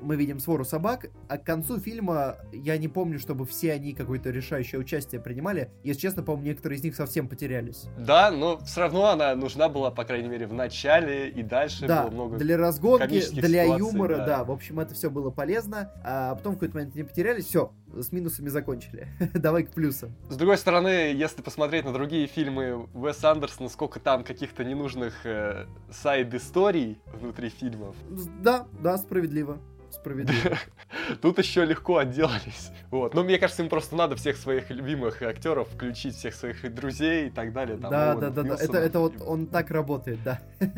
мы 0.00 0.16
видим 0.16 0.40
свору 0.40 0.64
собак, 0.64 1.06
а 1.28 1.38
к 1.38 1.44
концу 1.44 1.78
фильма 1.78 2.36
я 2.52 2.76
не 2.78 2.88
помню, 2.88 3.18
чтобы 3.18 3.46
все 3.46 3.72
они 3.72 3.92
какое-то 3.92 4.30
решающее 4.30 4.80
участие 4.80 5.20
принимали. 5.20 5.70
Если 5.84 6.00
честно, 6.00 6.22
по-моему, 6.22 6.48
некоторые 6.48 6.78
из 6.78 6.84
них 6.84 6.96
совсем 6.96 7.28
потерялись. 7.28 7.86
Да, 7.98 8.30
но 8.30 8.58
все 8.58 8.80
равно 8.80 9.06
она 9.06 9.34
нужна 9.34 9.68
была, 9.68 9.90
по 9.90 10.04
крайней 10.04 10.28
мере, 10.28 10.46
в 10.46 10.52
начале 10.52 11.28
и 11.28 11.42
дальше 11.42 11.86
да, 11.86 12.04
было 12.04 12.10
много 12.10 12.38
для 12.38 12.56
разгонки, 12.56 13.40
для 13.40 13.64
юмора, 13.64 14.18
да. 14.18 14.26
да. 14.26 14.44
В 14.44 14.50
общем, 14.50 14.80
это 14.80 14.94
все 14.94 15.10
было 15.10 15.30
полезно. 15.30 15.92
А 16.04 16.34
потом 16.34 16.52
в 16.52 16.56
какой-то 16.56 16.76
момент 16.76 16.94
не 16.94 17.02
потерялись, 17.02 17.46
все, 17.46 17.72
с 17.94 18.12
минусами 18.12 18.48
закончили. 18.48 19.08
Давай 19.34 19.64
к 19.64 19.70
плюсам. 19.70 20.14
С 20.28 20.36
другой 20.36 20.58
стороны, 20.58 21.12
если 21.14 21.42
посмотреть 21.42 21.84
на 21.84 21.92
другие 21.92 22.26
фильмы 22.26 22.88
Уэса 22.94 23.30
Андерсона, 23.30 23.68
сколько 23.68 24.00
там 24.00 24.24
каких-то 24.24 24.64
ненужных 24.64 25.14
э, 25.24 25.66
сайд-историй 25.90 26.98
внутри 27.12 27.48
фильмов. 27.48 27.96
Да, 28.42 28.66
да, 28.82 28.98
справедливо 28.98 29.58
справедливо. 29.92 30.56
Тут 31.22 31.38
еще 31.38 31.64
легко 31.64 31.98
отделались. 31.98 32.70
Вот. 32.90 33.14
Но 33.14 33.22
мне 33.22 33.38
кажется, 33.38 33.62
им 33.62 33.68
просто 33.68 33.96
надо 33.96 34.16
всех 34.16 34.36
своих 34.36 34.70
любимых 34.70 35.22
актеров 35.22 35.68
включить, 35.68 36.16
всех 36.16 36.34
своих 36.34 36.74
друзей 36.74 37.28
и 37.28 37.30
так 37.30 37.52
далее. 37.52 37.76
Там, 37.78 37.90
да, 37.90 38.14
да, 38.14 38.30
да, 38.30 38.42
да. 38.42 38.54
Это, 38.54 38.78
это 38.78 38.98
вот 39.00 39.14
он 39.26 39.46
так 39.46 39.70
работает, 39.70 40.20
да. 40.24 40.40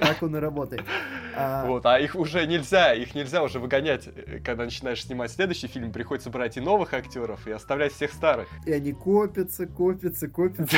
Так 0.00 0.22
он 0.22 0.36
и 0.36 0.38
работает. 0.38 0.82
А... 1.36 1.66
Вот, 1.66 1.86
а 1.86 1.98
их 1.98 2.14
уже 2.14 2.46
нельзя, 2.46 2.94
их 2.94 3.14
нельзя 3.14 3.42
уже 3.42 3.58
выгонять, 3.58 4.08
э, 4.08 4.40
когда 4.44 4.64
начинаешь 4.64 5.04
снимать 5.04 5.30
следующий 5.30 5.68
фильм, 5.68 5.92
приходится 5.92 6.29
брать 6.30 6.56
и 6.56 6.60
новых 6.60 6.94
актеров, 6.94 7.46
и 7.46 7.50
оставлять 7.50 7.92
всех 7.92 8.12
старых. 8.12 8.48
И 8.66 8.72
они 8.72 8.92
копятся, 8.92 9.66
копятся, 9.66 10.28
копятся. 10.28 10.76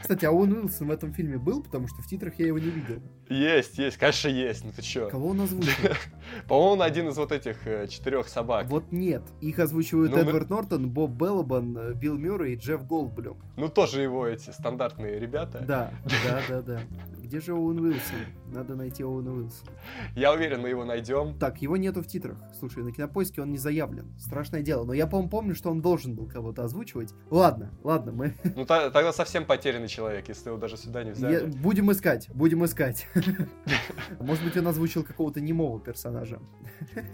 Кстати, 0.00 0.24
а 0.24 0.30
Оуэн 0.30 0.52
Уилсон 0.52 0.88
в 0.88 0.90
этом 0.90 1.12
фильме 1.12 1.38
был, 1.38 1.62
потому 1.62 1.88
что 1.88 2.02
в 2.02 2.06
титрах 2.06 2.34
я 2.38 2.46
его 2.46 2.58
не 2.58 2.70
видел. 2.70 3.02
Есть, 3.28 3.78
есть, 3.78 3.96
конечно, 3.96 4.28
есть. 4.28 4.64
Ну 4.64 4.72
ты 4.72 4.82
чё? 4.82 5.08
Кого 5.08 5.28
он 5.28 5.40
озвучил? 5.40 5.72
По-моему, 6.48 6.72
он 6.72 6.82
один 6.82 7.08
из 7.08 7.16
вот 7.16 7.32
этих 7.32 7.66
э, 7.66 7.88
четырех 7.88 8.28
собак. 8.28 8.66
Вот 8.68 8.92
нет. 8.92 9.22
Их 9.40 9.58
озвучивают 9.58 10.10
Ну, 10.12 10.18
мы- 10.18 10.22
Эдвард 10.24 10.50
Нортон, 10.50 10.90
Боб 10.90 11.10
Беллабан, 11.12 11.76
э, 11.76 11.94
Билл 11.94 12.18
Мюррей 12.18 12.54
и 12.54 12.56
Джефф 12.56 12.86
Голдблюм. 12.86 13.38
Ну 13.56 13.68
тоже 13.68 14.02
его 14.02 14.26
эти 14.26 14.50
стандартные 14.50 15.18
ребята. 15.18 15.64
Да, 15.66 15.90
да, 16.26 16.40
да, 16.48 16.62
да. 16.62 16.80
Где 17.24 17.40
же 17.40 17.54
Оуэн 17.54 17.78
Уилсон? 17.80 18.18
Надо 18.52 18.76
найти 18.76 19.02
Оуэна 19.02 19.32
Уилсона. 19.32 19.70
Я 20.14 20.32
уверен, 20.34 20.60
мы 20.60 20.68
его 20.68 20.84
найдем. 20.84 21.38
Так, 21.38 21.62
его 21.62 21.76
нету 21.78 22.02
в 22.02 22.06
титрах. 22.06 22.36
Слушай, 22.58 22.82
на 22.84 22.92
кинопоиске 22.92 23.40
он 23.40 23.50
не 23.50 23.56
заявлен. 23.56 24.12
Страшное 24.18 24.60
дело. 24.62 24.84
Но 24.84 24.92
я, 24.92 25.06
по-моему, 25.06 25.30
помню, 25.30 25.54
что 25.54 25.70
он 25.70 25.80
должен 25.80 26.14
был 26.14 26.26
кого-то 26.28 26.64
озвучивать. 26.64 27.14
Ладно, 27.30 27.70
ладно, 27.82 28.12
мы 28.12 28.34
Ну 28.54 28.66
та- 28.66 28.90
тогда 28.90 29.12
совсем 29.12 29.46
потерянный 29.46 29.88
человек, 29.88 30.28
если 30.28 30.50
его 30.50 30.58
даже 30.58 30.76
сюда 30.76 31.02
не 31.02 31.08
я- 31.10 31.14
взяли. 31.14 31.46
будем 31.46 31.90
искать, 31.90 32.28
будем 32.34 32.62
искать. 32.64 33.06
Может 34.20 34.44
быть, 34.44 34.56
он 34.58 34.66
озвучил 34.68 35.02
какого-то 35.02 35.40
немого 35.40 35.80
персонажа. 35.80 36.40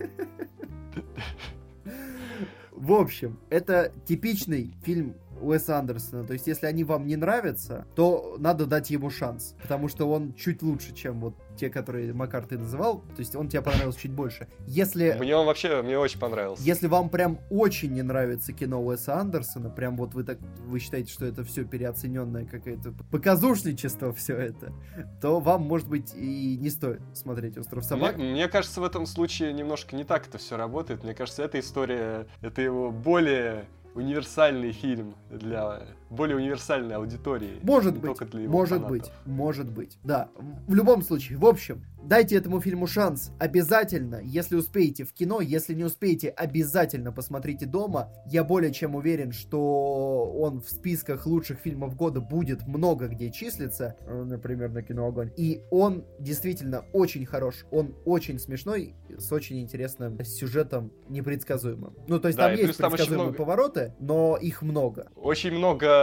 В 2.73 2.93
общем, 2.95 3.39
это 3.51 3.93
типичный 4.07 4.75
фильм 4.83 5.15
Уэса 5.41 5.79
Андерсона. 5.79 6.25
То 6.25 6.33
есть, 6.33 6.47
если 6.47 6.67
они 6.67 6.85
вам 6.85 7.07
не 7.07 7.17
нравятся, 7.17 7.87
то 7.95 8.37
надо 8.39 8.67
дать 8.67 8.91
ему 8.91 9.11
шанс. 9.11 9.55
Потому 9.63 9.89
что 9.89 10.11
он 10.11 10.35
чуть 10.35 10.63
лучше, 10.63 10.95
чем 10.95 11.21
вот 11.21 11.35
те, 11.57 11.71
которые 11.71 12.13
Макар 12.13 12.47
ты 12.47 12.59
называл. 12.59 13.01
То 13.15 13.21
есть, 13.21 13.35
он 13.37 13.49
тебе 13.49 13.63
понравился 13.63 14.01
чуть 14.01 14.13
больше. 14.13 14.49
Если 14.67 15.17
Мне 15.19 15.37
он 15.37 15.47
вообще, 15.47 15.83
мне 15.83 15.99
очень 15.99 16.19
понравился. 16.19 16.63
Если 16.63 16.87
вам 16.87 17.09
прям 17.11 17.39
очень 17.51 17.93
не 17.93 18.03
нравится 18.03 18.53
кино 18.53 18.83
Уэса 18.83 19.17
Андерсона, 19.19 19.71
прям 19.71 19.97
вот 19.97 20.15
вы 20.15 20.25
так 20.25 20.39
вы 20.67 20.79
считаете, 20.79 21.13
что 21.13 21.27
это 21.27 21.45
все 21.45 21.65
переоцененное 21.65 22.47
какое-то 22.47 22.93
показушничество 23.11 24.13
все 24.13 24.37
это, 24.37 24.73
то 25.21 25.41
вам, 25.41 25.63
может 25.63 25.89
быть, 25.89 26.15
и 26.15 26.57
не 26.59 26.71
стоит 26.71 27.01
смотреть 27.15 27.59
Остров 27.59 27.83
Мне, 27.83 27.89
собак. 27.89 28.17
мне 28.17 28.49
кажется, 28.49 28.81
в 28.81 28.85
этом 28.85 29.07
случае 29.07 29.53
немножко 29.53 29.97
не 29.97 30.05
так 30.05 30.27
это 30.27 30.39
все 30.39 30.57
работает. 30.57 31.03
Мне 31.05 31.15
кажется, 31.15 31.43
эта 31.43 31.59
история, 31.61 32.27
это 32.41 32.63
его 32.63 32.91
более 32.91 33.67
универсальный 34.01 34.73
фильм 34.73 35.15
для 35.31 35.83
более 36.11 36.37
универсальной 36.37 36.97
аудитории. 36.97 37.59
Может 37.63 37.95
не 37.95 38.01
быть, 38.01 38.09
только 38.11 38.27
для 38.27 38.41
его 38.43 38.53
может 38.53 38.79
фанатов. 38.83 38.91
быть, 38.91 39.13
может 39.27 39.71
быть, 39.71 39.99
да. 40.03 40.29
В 40.67 40.75
любом 40.75 41.03
случае, 41.03 41.39
в 41.39 41.47
общем, 41.47 41.85
дайте 42.03 42.37
этому 42.37 42.61
фильму 42.61 42.87
шанс 42.87 43.31
обязательно, 43.39 44.21
если 44.23 44.57
успеете 44.57 45.05
в 45.05 45.13
кино, 45.13 45.41
если 45.41 45.75
не 45.75 45.85
успеете, 45.85 46.29
обязательно 46.31 47.13
посмотрите 47.13 47.67
дома. 47.67 48.11
Я 48.27 48.43
более 48.45 48.73
чем 48.73 48.95
уверен, 48.95 49.33
что 49.33 50.33
он 50.39 50.61
в 50.61 50.69
списках 50.69 51.27
лучших 51.27 51.59
фильмов 51.61 51.95
года 51.97 52.21
будет 52.21 52.67
много 52.67 53.07
где 53.09 53.31
числиться, 53.31 53.97
э, 54.01 54.23
например, 54.25 54.71
на 54.71 54.83
кино 54.83 55.07
Огонь. 55.07 55.31
И 55.37 55.63
он 55.71 56.05
действительно 56.19 56.85
очень 56.93 57.25
хорош, 57.27 57.65
он 57.71 57.95
очень 58.05 58.39
смешной, 58.39 58.95
с 59.17 59.31
очень 59.33 59.61
интересным 59.61 60.19
сюжетом 60.25 60.93
непредсказуемым. 61.09 61.95
Ну, 62.09 62.19
то 62.19 62.29
есть 62.29 62.39
Да, 62.39 62.49
там 62.49 62.57
есть 62.57 62.79
там 62.79 62.91
предсказуемые 62.91 63.29
много- 63.29 63.37
повороты, 63.39 63.95
но 64.01 64.37
их 64.37 64.63
много. 64.63 65.11
Очень 65.17 65.53
много, 65.53 66.00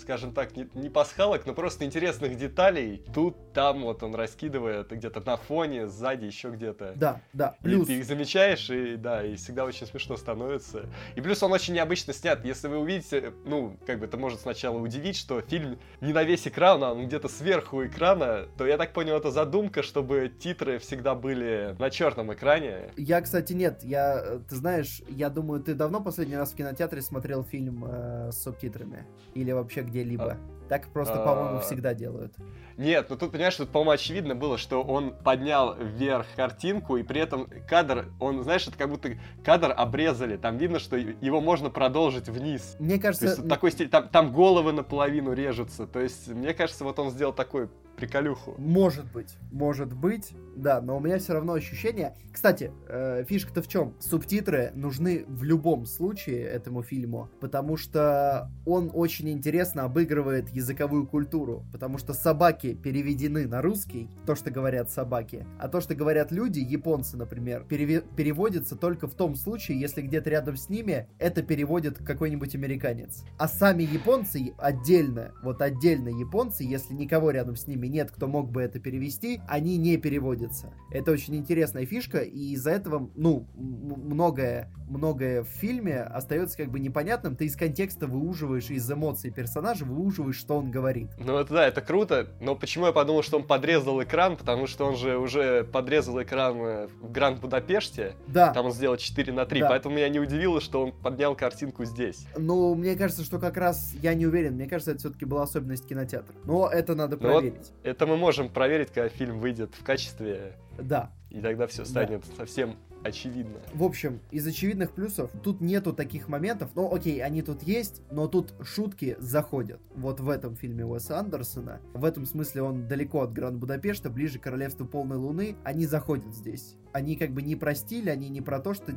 скажем 0.00 0.32
так, 0.32 0.56
не, 0.56 0.68
не 0.74 0.88
пасхалок, 0.88 1.46
но 1.46 1.54
просто 1.54 1.84
интересных 1.84 2.36
деталей. 2.36 3.02
Тут, 3.14 3.52
там 3.52 3.82
вот 3.82 4.02
он 4.02 4.14
раскидывает 4.14 4.90
где-то 4.90 5.20
на 5.20 5.36
фоне, 5.36 5.88
сзади, 5.88 6.26
еще 6.26 6.50
где-то. 6.50 6.92
Да, 6.96 7.20
да. 7.32 7.56
И 7.60 7.64
Плюс 7.64 7.86
ты 7.86 7.94
их 7.98 8.04
замечаешь, 8.04 8.70
и 8.70 8.96
да, 8.96 9.24
и 9.24 9.36
всегда 9.36 9.64
очень 9.64 9.86
смешно 9.86 10.16
становится. 10.16 10.86
И 11.16 11.20
плюс 11.20 11.42
он 11.42 11.52
очень 11.52 11.74
необычно 11.74 12.12
снят. 12.12 12.44
Если 12.44 12.68
вы 12.68 12.78
увидите, 12.78 13.32
ну, 13.44 13.76
как 13.86 13.98
бы 13.98 14.06
это 14.06 14.16
может 14.16 14.40
сначала 14.40 14.78
удивить, 14.78 15.16
что 15.16 15.40
фильм 15.40 15.78
не 16.00 16.12
на 16.12 16.22
весь 16.22 16.46
экран, 16.46 16.82
а 16.84 16.92
он 16.92 17.06
где-то 17.06 17.28
сверху 17.28 17.84
экрана, 17.84 18.46
то 18.56 18.66
я 18.66 18.78
так 18.78 18.92
понял, 18.92 19.16
это 19.16 19.30
задумка, 19.30 19.82
чтобы 19.82 20.28
титры 20.28 20.78
всегда 20.78 21.14
были 21.14 21.76
на 21.78 21.90
черном 21.90 22.32
экране. 22.32 22.90
Я, 22.96 23.20
кстати, 23.20 23.52
нет. 23.52 23.82
Я, 23.82 24.20
э, 24.24 24.40
ты 24.48 24.56
знаешь, 24.56 25.02
я 25.08 25.30
думаю, 25.30 25.62
ты 25.62 25.74
давно 25.74 26.00
последний 26.00 26.36
раз 26.36 26.52
в 26.52 26.56
кинотеатре 26.56 27.02
смотрел 27.02 27.44
фильм 27.44 27.84
э, 27.86 28.30
с 28.32 28.42
субтитрами? 28.42 29.01
Или 29.34 29.52
вообще 29.52 29.82
где-либо? 29.82 30.36
Так 30.68 30.88
просто, 30.88 31.16
по-моему, 31.16 31.58
а, 31.58 31.60
всегда 31.60 31.94
делают. 31.94 32.34
Нет, 32.76 33.06
ну 33.10 33.16
тут, 33.16 33.32
понимаешь, 33.32 33.56
тут, 33.56 33.70
по-моему, 33.70 33.90
очевидно 33.92 34.34
было, 34.34 34.58
что 34.58 34.82
он 34.82 35.14
поднял 35.14 35.76
вверх 35.76 36.26
картинку, 36.36 36.96
и 36.96 37.02
при 37.02 37.20
этом 37.20 37.48
кадр, 37.68 38.06
он, 38.20 38.42
знаешь, 38.42 38.66
это 38.66 38.76
как 38.76 38.88
будто 38.88 39.10
кадр 39.44 39.72
обрезали. 39.76 40.36
Там 40.36 40.56
видно, 40.56 40.78
что 40.78 40.96
его 40.96 41.40
можно 41.40 41.70
продолжить 41.70 42.28
вниз. 42.28 42.76
Мне 42.78 42.96
То 42.96 43.02
кажется, 43.02 43.26
есть 43.26 43.38
вот 43.38 43.48
такой 43.48 43.70
стиль, 43.72 43.88
там, 43.88 44.08
там 44.08 44.32
головы 44.32 44.72
наполовину 44.72 45.32
режутся. 45.32 45.86
То 45.86 46.00
есть, 46.00 46.28
мне 46.28 46.54
кажется, 46.54 46.84
вот 46.84 46.98
он 46.98 47.10
сделал 47.10 47.32
такой 47.32 47.68
приколюху. 47.96 48.54
может 48.58 49.10
быть, 49.12 49.36
может 49.50 49.92
быть, 49.92 50.32
да, 50.56 50.80
но 50.80 50.96
у 50.96 51.00
меня 51.00 51.18
все 51.18 51.34
равно 51.34 51.52
ощущение. 51.52 52.16
Кстати, 52.32 52.72
э, 52.88 53.24
фишка-то 53.28 53.62
в 53.62 53.68
чем? 53.68 53.94
Субтитры 54.00 54.72
нужны 54.74 55.24
в 55.28 55.44
любом 55.44 55.86
случае 55.86 56.42
этому 56.44 56.82
фильму, 56.82 57.30
потому 57.40 57.76
что 57.76 58.50
он 58.66 58.90
очень 58.92 59.30
интересно 59.30 59.84
обыгрывает 59.84 60.48
языковую 60.48 61.06
культуру, 61.06 61.64
потому 61.70 61.98
что 61.98 62.12
собаки 62.14 62.71
переведены 62.74 63.46
на 63.46 63.62
русский, 63.62 64.08
то, 64.26 64.34
что 64.34 64.50
говорят 64.50 64.90
собаки, 64.90 65.46
а 65.58 65.68
то, 65.68 65.80
что 65.80 65.94
говорят 65.94 66.32
люди, 66.32 66.60
японцы, 66.60 67.16
например, 67.16 67.66
переве- 67.68 68.04
переводится 68.16 68.76
только 68.76 69.06
в 69.06 69.14
том 69.14 69.34
случае, 69.34 69.80
если 69.80 70.02
где-то 70.02 70.30
рядом 70.30 70.56
с 70.56 70.68
ними 70.68 71.08
это 71.18 71.42
переводит 71.42 71.98
какой-нибудь 71.98 72.54
американец. 72.54 73.24
А 73.38 73.48
сами 73.48 73.82
японцы 73.82 74.54
отдельно, 74.58 75.32
вот 75.42 75.62
отдельно 75.62 76.08
японцы, 76.08 76.64
если 76.64 76.94
никого 76.94 77.30
рядом 77.30 77.56
с 77.56 77.66
ними 77.66 77.86
нет, 77.86 78.10
кто 78.10 78.26
мог 78.26 78.50
бы 78.50 78.62
это 78.62 78.80
перевести, 78.80 79.40
они 79.48 79.76
не 79.76 79.96
переводятся. 79.96 80.72
Это 80.90 81.12
очень 81.12 81.36
интересная 81.36 81.86
фишка, 81.86 82.18
и 82.18 82.52
из-за 82.52 82.70
этого, 82.70 83.10
ну, 83.14 83.46
многое, 83.54 84.72
многое 84.88 85.42
в 85.42 85.48
фильме 85.48 86.00
остается 86.00 86.56
как 86.56 86.70
бы 86.70 86.80
непонятным. 86.80 87.36
Ты 87.36 87.46
из 87.46 87.56
контекста 87.56 88.06
выуживаешь, 88.06 88.70
из 88.70 88.90
эмоций 88.90 89.30
персонажа 89.30 89.84
выуживаешь, 89.84 90.36
что 90.36 90.58
он 90.58 90.70
говорит. 90.70 91.10
Ну 91.18 91.38
это 91.38 91.54
да, 91.54 91.66
это 91.66 91.80
круто, 91.80 92.28
но 92.40 92.51
почему 92.54 92.86
я 92.86 92.92
подумал, 92.92 93.22
что 93.22 93.36
он 93.38 93.44
подрезал 93.44 94.02
экран? 94.02 94.36
Потому 94.36 94.66
что 94.66 94.84
он 94.86 94.96
же 94.96 95.16
уже 95.18 95.64
подрезал 95.64 96.22
экран 96.22 96.56
э, 96.60 96.86
в 97.00 97.10
Гранд 97.12 97.40
Будапеште, 97.40 98.14
Да, 98.26 98.52
там 98.52 98.66
он 98.66 98.72
сделал 98.72 98.96
4 98.96 99.32
на 99.32 99.46
3, 99.46 99.60
Да. 99.60 99.68
поэтому 99.68 99.94
меня 99.96 100.08
не 100.08 100.18
удивило, 100.20 100.60
что 100.60 100.82
он 100.84 100.92
поднял 100.92 101.34
картинку 101.34 101.84
здесь. 101.84 102.26
ну, 102.36 102.74
мне 102.74 102.94
кажется, 102.96 103.24
что 103.24 103.38
как 103.38 103.56
раз, 103.56 103.92
я 104.02 104.14
не 104.14 104.26
уверен, 104.26 104.54
мне 104.54 104.66
кажется, 104.66 104.90
это 104.92 105.00
все-таки 105.00 105.24
была 105.24 105.42
особенность 105.42 105.86
кинотеатра. 105.88 106.34
Но 106.44 106.68
это 106.68 106.94
надо 106.94 107.16
Ну 107.20 107.28
вот- 107.32 107.40
проверить. 107.40 107.72
Это 107.82 108.06
мы 108.06 108.16
можем 108.16 108.48
проверить, 108.48 108.88
когда 108.88 109.08
фильм 109.08 109.38
выйдет 109.40 109.74
в 109.74 109.84
качестве, 109.84 110.56
Да. 110.78 111.10
и 111.30 111.40
тогда 111.40 111.66
все 111.66 111.84
станет 111.84 112.24
совсем 112.36 112.76
очевидно. 113.04 113.58
В 113.74 113.84
общем, 113.84 114.20
из 114.30 114.46
очевидных 114.46 114.92
плюсов 114.92 115.30
тут 115.42 115.60
нету 115.60 115.92
таких 115.92 116.28
моментов. 116.28 116.70
Ну, 116.74 116.92
окей, 116.92 117.22
они 117.22 117.42
тут 117.42 117.62
есть, 117.62 118.02
но 118.10 118.26
тут 118.28 118.54
шутки 118.62 119.16
заходят. 119.18 119.80
Вот 119.94 120.20
в 120.20 120.28
этом 120.28 120.56
фильме 120.56 120.84
Уэса 120.84 121.18
Андерсона. 121.18 121.80
В 121.94 122.04
этом 122.04 122.26
смысле 122.26 122.62
он 122.62 122.88
далеко 122.88 123.22
от 123.22 123.32
Гранд 123.32 123.58
Будапешта, 123.58 124.10
ближе 124.10 124.38
к 124.38 124.42
Королевству 124.42 124.86
Полной 124.86 125.16
Луны. 125.16 125.56
Они 125.64 125.86
заходят 125.86 126.34
здесь. 126.34 126.76
Они 126.92 127.16
как 127.16 127.30
бы 127.30 127.42
не 127.42 127.56
про 127.56 127.74
стиль, 127.74 128.10
они 128.10 128.28
не 128.28 128.40
про 128.40 128.60
то, 128.60 128.74
что 128.74 128.92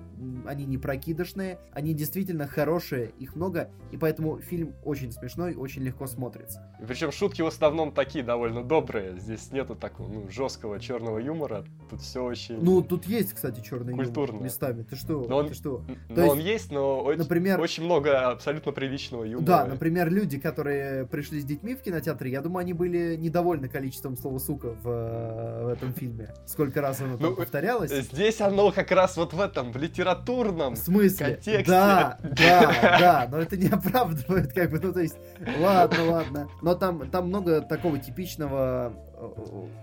они 0.45 0.65
не 0.65 0.77
прокидышные. 0.77 1.59
Они 1.71 1.93
действительно 1.93 2.47
хорошие, 2.47 3.11
их 3.19 3.35
много. 3.35 3.69
И 3.91 3.97
поэтому 3.97 4.39
фильм 4.39 4.73
очень 4.83 5.11
смешной, 5.11 5.55
очень 5.55 5.81
легко 5.83 6.07
смотрится. 6.07 6.61
Причем 6.85 7.11
шутки 7.11 7.41
в 7.41 7.47
основном 7.47 7.91
такие 7.93 8.23
довольно 8.23 8.63
добрые. 8.63 9.17
Здесь 9.19 9.51
нету 9.51 9.75
такого 9.75 10.07
ну, 10.11 10.29
жесткого 10.29 10.79
черного 10.79 11.19
юмора. 11.19 11.65
Тут 11.89 12.01
все 12.01 12.23
очень. 12.23 12.61
Ну, 12.61 12.81
тут 12.81 13.05
есть, 13.05 13.33
кстати, 13.33 13.61
черный 13.61 13.91
юмор 13.91 14.05
Культурно. 14.05 14.43
местами. 14.43 14.83
Ты 14.83 14.95
что? 14.95 15.25
Но 15.27 15.37
он- 15.37 15.47
Ты 15.49 15.53
что? 15.53 15.83
Но 16.09 16.15
то 16.15 16.21
есть, 16.21 16.33
он 16.33 16.39
есть, 16.39 16.71
но 16.71 17.01
очень, 17.01 17.19
например- 17.19 17.59
очень 17.59 17.83
много 17.83 18.29
абсолютно 18.31 18.71
приличного 18.71 19.23
юмора. 19.23 19.45
Да, 19.45 19.65
например, 19.65 20.11
люди, 20.11 20.37
которые 20.39 21.05
пришли 21.05 21.39
с 21.39 21.45
детьми 21.45 21.75
в 21.75 21.81
кинотеатре, 21.81 22.31
я 22.31 22.41
думаю, 22.41 22.61
они 22.61 22.73
были 22.73 23.15
недовольны 23.15 23.69
количеством 23.69 24.17
слова 24.17 24.37
«сука» 24.39 24.71
в, 24.83 24.87
э, 24.89 25.63
в 25.65 25.67
этом 25.69 25.93
фильме. 25.93 26.33
Сколько 26.45 26.81
раз 26.81 27.01
оно 27.01 27.17
там 27.17 27.29
Ну, 27.31 27.35
повторялось. 27.35 27.84
Здесь 27.87 28.41
оно 28.41 28.71
как 28.71 28.91
раз 28.91 29.17
вот 29.17 29.33
в 29.33 29.39
этом, 29.39 29.71
в 29.71 29.77
литературном. 29.77 30.75
В 30.75 30.77
смысле? 30.77 31.25
контексте. 31.25 31.63
Да, 31.65 32.17
да, 32.21 32.97
да, 32.99 33.27
но 33.31 33.39
это 33.39 33.57
не 33.57 33.67
оправдывает, 33.67 34.53
как 34.53 34.71
бы, 34.71 34.79
ну, 34.79 34.93
то 34.93 34.99
есть, 34.99 35.15
ладно, 35.59 36.05
ладно. 36.05 36.49
Но 36.61 36.75
там, 36.75 37.09
там 37.09 37.27
много 37.27 37.61
такого 37.61 37.97
типичного, 37.97 38.93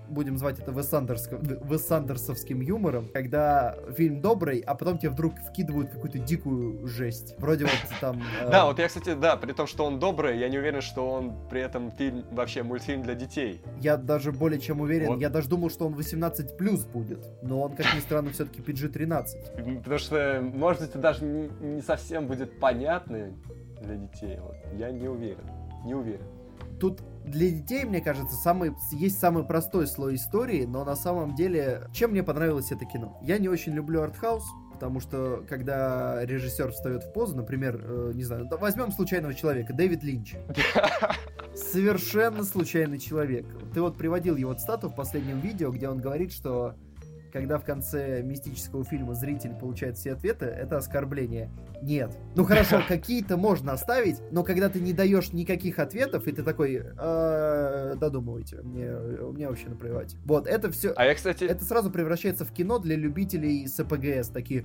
будем 0.08 0.38
звать 0.38 0.58
это 0.58 0.72
вессандерсовским 0.72 2.60
юмором, 2.60 3.08
когда 3.12 3.76
фильм 3.96 4.20
добрый, 4.20 4.60
а 4.60 4.74
потом 4.74 4.98
тебе 4.98 5.10
вдруг 5.10 5.34
вкидывают 5.38 5.90
какую-то 5.90 6.18
дикую 6.18 6.86
жесть. 6.86 7.34
Вроде 7.38 7.64
вот 7.64 7.72
там... 8.00 8.22
э, 8.40 8.50
Да, 8.50 8.66
вот 8.66 8.78
я, 8.78 8.88
кстати, 8.88 9.14
да, 9.14 9.36
при 9.36 9.52
том, 9.52 9.66
что 9.66 9.84
он 9.84 9.98
добрый, 9.98 10.38
я 10.38 10.48
не 10.48 10.58
уверен, 10.58 10.80
что 10.80 11.10
он 11.10 11.34
при 11.48 11.60
этом 11.60 11.90
фильм, 11.90 12.24
вообще 12.30 12.62
мультфильм 12.62 13.02
для 13.02 13.14
детей. 13.14 13.60
Я 13.80 13.96
даже 13.96 14.32
более 14.32 14.60
чем 14.60 14.80
уверен, 14.80 15.18
я 15.18 15.30
даже 15.30 15.48
думал, 15.48 15.70
что 15.70 15.86
он 15.86 15.94
18 15.94 16.56
плюс 16.56 16.84
будет, 16.84 17.26
но 17.42 17.62
он, 17.62 17.74
как 17.74 17.94
ни 17.94 18.00
странно, 18.00 18.30
все-таки 18.30 18.60
PG-13. 18.60 19.78
Потому 19.78 19.98
что, 19.98 20.40
может 20.42 20.82
быть, 20.82 21.00
даже 21.00 21.24
не 21.24 21.72
не 21.72 21.82
совсем 21.82 22.26
будет 22.26 22.58
понятный 22.60 23.32
для 23.80 23.96
детей. 23.96 24.38
Вот. 24.40 24.56
Я 24.74 24.90
не 24.90 25.08
уверен. 25.08 25.44
Не 25.84 25.94
уверен. 25.94 26.26
тут 26.78 27.00
для 27.24 27.50
детей, 27.50 27.84
мне 27.84 28.00
кажется, 28.00 28.36
самый, 28.36 28.74
есть 28.90 29.18
самый 29.18 29.44
простой 29.44 29.86
слой 29.86 30.16
истории, 30.16 30.64
но 30.64 30.84
на 30.84 30.96
самом 30.96 31.34
деле, 31.34 31.88
чем 31.92 32.10
мне 32.10 32.22
понравилось 32.22 32.72
это 32.72 32.84
кино? 32.84 33.18
Я 33.22 33.38
не 33.38 33.48
очень 33.48 33.72
люблю 33.72 34.02
артхаус, 34.02 34.44
потому 34.72 34.98
что 34.98 35.44
когда 35.48 36.24
режиссер 36.24 36.72
встает 36.72 37.04
в 37.04 37.12
позу, 37.12 37.36
например, 37.36 37.80
э, 37.80 38.12
не 38.14 38.24
знаю, 38.24 38.48
возьмем 38.60 38.90
случайного 38.90 39.34
человека, 39.34 39.72
Дэвид 39.72 40.02
Линч. 40.02 40.34
Совершенно 41.54 42.42
случайный 42.42 42.98
человек. 42.98 43.46
Ты 43.72 43.80
вот 43.80 43.96
приводил 43.96 44.36
его 44.36 44.54
цитату 44.54 44.88
в 44.88 44.96
последнем 44.96 45.38
видео, 45.40 45.70
где 45.70 45.88
он 45.88 45.98
говорит, 45.98 46.32
что 46.32 46.74
когда 47.32 47.58
в 47.58 47.64
конце 47.64 48.22
мистического 48.22 48.84
фильма 48.84 49.14
зритель 49.14 49.54
получает 49.54 49.96
все 49.96 50.12
ответы, 50.12 50.46
это 50.46 50.76
оскорбление. 50.76 51.50
Нет. 51.80 52.16
Ну 52.36 52.44
хорошо, 52.44 52.82
какие-то 52.88 53.36
можно 53.36 53.72
оставить, 53.72 54.20
но 54.30 54.44
когда 54.44 54.68
ты 54.68 54.80
не 54.80 54.92
даешь 54.92 55.32
никаких 55.32 55.78
ответов, 55.78 56.26
и 56.26 56.32
ты 56.32 56.42
такой, 56.42 56.82
«А, 56.98 57.94
додумывайте, 57.96 58.60
мне, 58.62 58.90
мне 59.32 59.48
вообще 59.48 59.68
наплевать. 59.68 60.16
Вот, 60.24 60.46
это 60.46 60.70
все... 60.70 60.92
А 60.96 61.04
я, 61.04 61.14
кстати... 61.14 61.44
Это 61.44 61.64
сразу 61.64 61.90
превращается 61.90 62.44
в 62.44 62.52
кино 62.52 62.78
для 62.78 62.96
любителей 62.96 63.66
СПГС, 63.66 64.28
такие, 64.28 64.64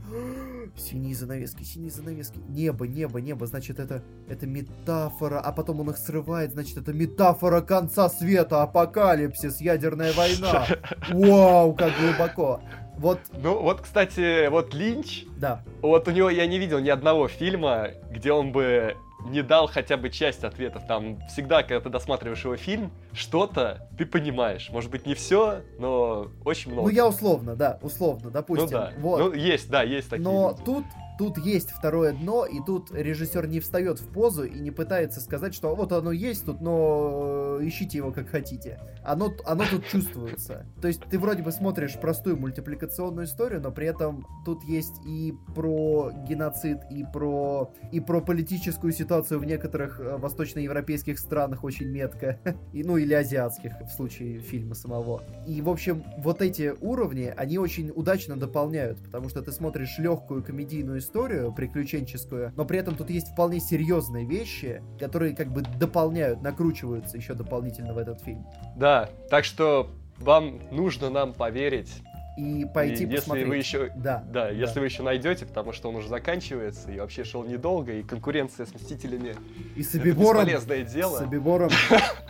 синие 0.78 1.15
занавески, 1.15 1.63
синие 1.63 1.91
занавески, 1.91 2.39
небо, 2.49 2.88
небо, 2.88 3.19
небо, 3.19 3.45
значит, 3.45 3.80
это, 3.80 4.03
это 4.28 4.45
метафора, 4.45 5.39
а 5.39 5.51
потом 5.51 5.82
он 5.82 5.89
их 5.89 5.97
срывает, 5.97 6.53
значит, 6.53 6.78
это 6.78 6.93
метафора 6.93 7.61
конца 7.61 8.09
света, 8.09 8.63
апокалипсис, 8.63 9.61
ядерная 9.61 10.13
война. 10.13 10.65
Вау, 11.09 11.73
как 11.73 11.93
глубоко. 11.99 12.61
Вот. 12.97 13.19
Ну, 13.32 13.61
вот, 13.61 13.82
кстати, 13.82 14.47
вот 14.47 14.73
Линч. 14.73 15.25
Да. 15.38 15.63
Вот 15.82 16.07
у 16.07 16.11
него 16.11 16.30
я 16.30 16.47
не 16.47 16.57
видел 16.57 16.80
ни 16.80 16.89
одного 16.89 17.28
фильма, 17.28 17.89
где 18.11 18.32
он 18.32 18.51
бы 18.51 18.95
не 19.30 19.43
дал 19.43 19.67
хотя 19.67 19.97
бы 19.97 20.09
часть 20.09 20.43
ответов. 20.43 20.86
Там 20.88 21.19
всегда, 21.28 21.63
когда 21.63 21.82
ты 21.82 21.89
досматриваешь 21.89 22.43
его 22.43 22.55
фильм, 22.55 22.91
что-то 23.13 23.88
ты 23.97 24.05
понимаешь. 24.05 24.69
Может 24.71 24.91
быть, 24.91 25.05
не 25.05 25.15
все, 25.15 25.61
но 25.80 26.28
очень 26.45 26.71
много. 26.71 26.89
Ну, 26.89 26.93
я 26.93 27.07
условно, 27.07 27.55
да, 27.55 27.80
условно, 27.82 28.30
допустим. 28.30 28.65
Ну 28.65 28.71
да. 28.71 28.93
Вот. 28.97 29.19
Ну, 29.19 29.34
есть, 29.34 29.69
да, 29.69 29.84
есть 29.84 30.09
такие. 30.09 30.23
Но 30.23 30.51
люди. 30.51 30.63
тут 30.63 30.86
тут 31.18 31.38
есть 31.38 31.72
второе 31.72 32.13
дно, 32.13 32.45
и 32.45 32.59
тут 32.65 32.91
режиссер 32.91 33.47
не 33.47 33.59
встает 33.59 33.99
в 33.99 34.07
позу 34.07 34.43
и 34.43 34.59
не 34.59 34.72
пытается 34.72 35.22
сказать, 35.22 35.53
что 35.53 35.76
вот 35.76 35.91
оно 35.91 36.11
есть 36.11 36.45
тут, 36.45 36.61
но 36.61 37.57
ищите 37.61 37.97
его 37.97 38.11
как 38.11 38.30
хотите. 38.30 38.80
Оно, 39.03 39.34
оно 39.45 39.63
тут 39.70 39.86
чувствуется. 39.88 40.65
То 40.82 40.88
есть 40.88 41.01
ты 41.09 41.18
вроде 41.18 41.43
бы 41.43 41.51
смотришь 41.51 41.99
простую 41.99 42.38
мультипликационную 42.38 43.26
историю, 43.26 43.61
но 43.61 43.72
при 43.72 43.88
этом 43.88 44.26
тут 44.45 44.63
есть 44.63 44.95
и 45.05 45.34
про 45.55 46.11
геноцид, 46.28 46.80
и 46.91 47.03
про, 47.03 47.74
и 47.91 47.99
про 47.99 48.22
политическую 48.22 48.91
ситуацию 48.91 49.39
в 49.39 49.45
некоторых 49.45 49.99
э, 49.99 50.18
восточноевропейских 50.18 51.20
странах 51.20 51.63
очень 51.63 51.88
метко. 51.88 52.39
И, 52.74 52.84
ну, 52.84 52.97
или 52.97 53.13
азиатских, 53.13 53.74
в 53.82 53.89
случае 53.89 54.39
фильма 54.39 54.76
самого. 54.76 55.24
И, 55.47 55.61
в 55.61 55.70
общем, 55.70 56.03
вот 56.18 56.41
эти 56.41 56.74
уровни, 56.82 57.34
они 57.36 57.57
очень 57.57 57.91
удачно 57.95 58.36
дополняют, 58.36 59.01
потому 59.03 59.30
что 59.30 59.41
ты 59.41 59.51
смотришь 59.51 59.97
легкую 59.97 60.43
комедийную 60.43 60.99
историю, 60.99 61.07
приключенческую, 61.12 62.53
но 62.55 62.66
при 62.66 62.80
этом 62.80 62.95
тут 62.95 63.10
есть 63.10 63.30
вполне 63.30 63.60
серьезные 63.60 64.26
вещи, 64.26 64.82
которые 64.99 65.36
как 65.36 65.51
бы 65.51 65.62
дополняют, 65.62 66.41
накручиваются 66.41 67.18
еще 67.18 67.34
дополнительно 67.34 67.93
в 67.93 67.97
этот 67.97 68.22
фильм. 68.22 68.45
Да, 68.76 69.10
так 69.30 69.45
что 69.45 69.89
вам 70.18 70.60
нужно 70.72 71.10
нам 71.10 71.34
поверить. 71.34 72.01
И 72.38 72.66
пойти 72.72 73.05
и 73.05 73.08
посмотреть. 73.08 73.45
Если 73.47 73.49
вы 73.49 73.58
еще, 73.58 73.91
да, 73.95 74.24
да, 74.28 74.45
да. 74.45 74.49
если 74.51 74.80
вы 74.80 74.86
еще 74.86 75.01
найдете, 75.01 75.47
потому 75.47 75.72
что 75.74 75.89
он 75.89 75.95
уже 75.95 76.08
заканчивается 76.08 76.91
и 76.91 76.99
вообще 76.99 77.24
шел 77.24 77.43
недолго, 77.43 77.93
и 77.93 78.03
конкуренция 78.03 78.68
с 78.68 78.74
Мстителями 78.76 79.36
И 79.76 79.82
с 79.82 79.89
это 79.95 79.97
Собибором, 79.97 80.45
бесполезное 80.45 80.84
дело. 80.84 81.16
с 81.16 81.20
Собибором, 81.20 81.72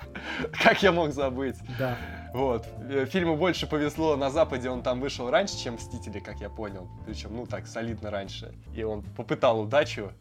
Как 0.63 0.81
я 0.81 0.93
мог 0.93 1.11
забыть? 1.11 1.57
да. 1.77 1.97
Вот. 2.37 2.67
Э, 2.87 3.05
Фильму 3.05 3.35
больше 3.35 3.65
повезло 3.65 4.15
на 4.15 4.29
Западе, 4.29 4.69
он 4.69 4.83
там 4.83 5.01
вышел 5.01 5.29
раньше, 5.31 5.57
чем 5.57 5.73
Мстители, 5.73 6.19
как 6.19 6.39
я 6.39 6.49
понял. 6.49 6.87
Причем, 7.05 7.35
ну 7.35 7.47
так, 7.47 7.65
солидно 7.65 8.11
раньше. 8.11 8.53
И 8.75 8.83
он 8.83 9.01
попытал 9.01 9.59
удачу. 9.61 10.11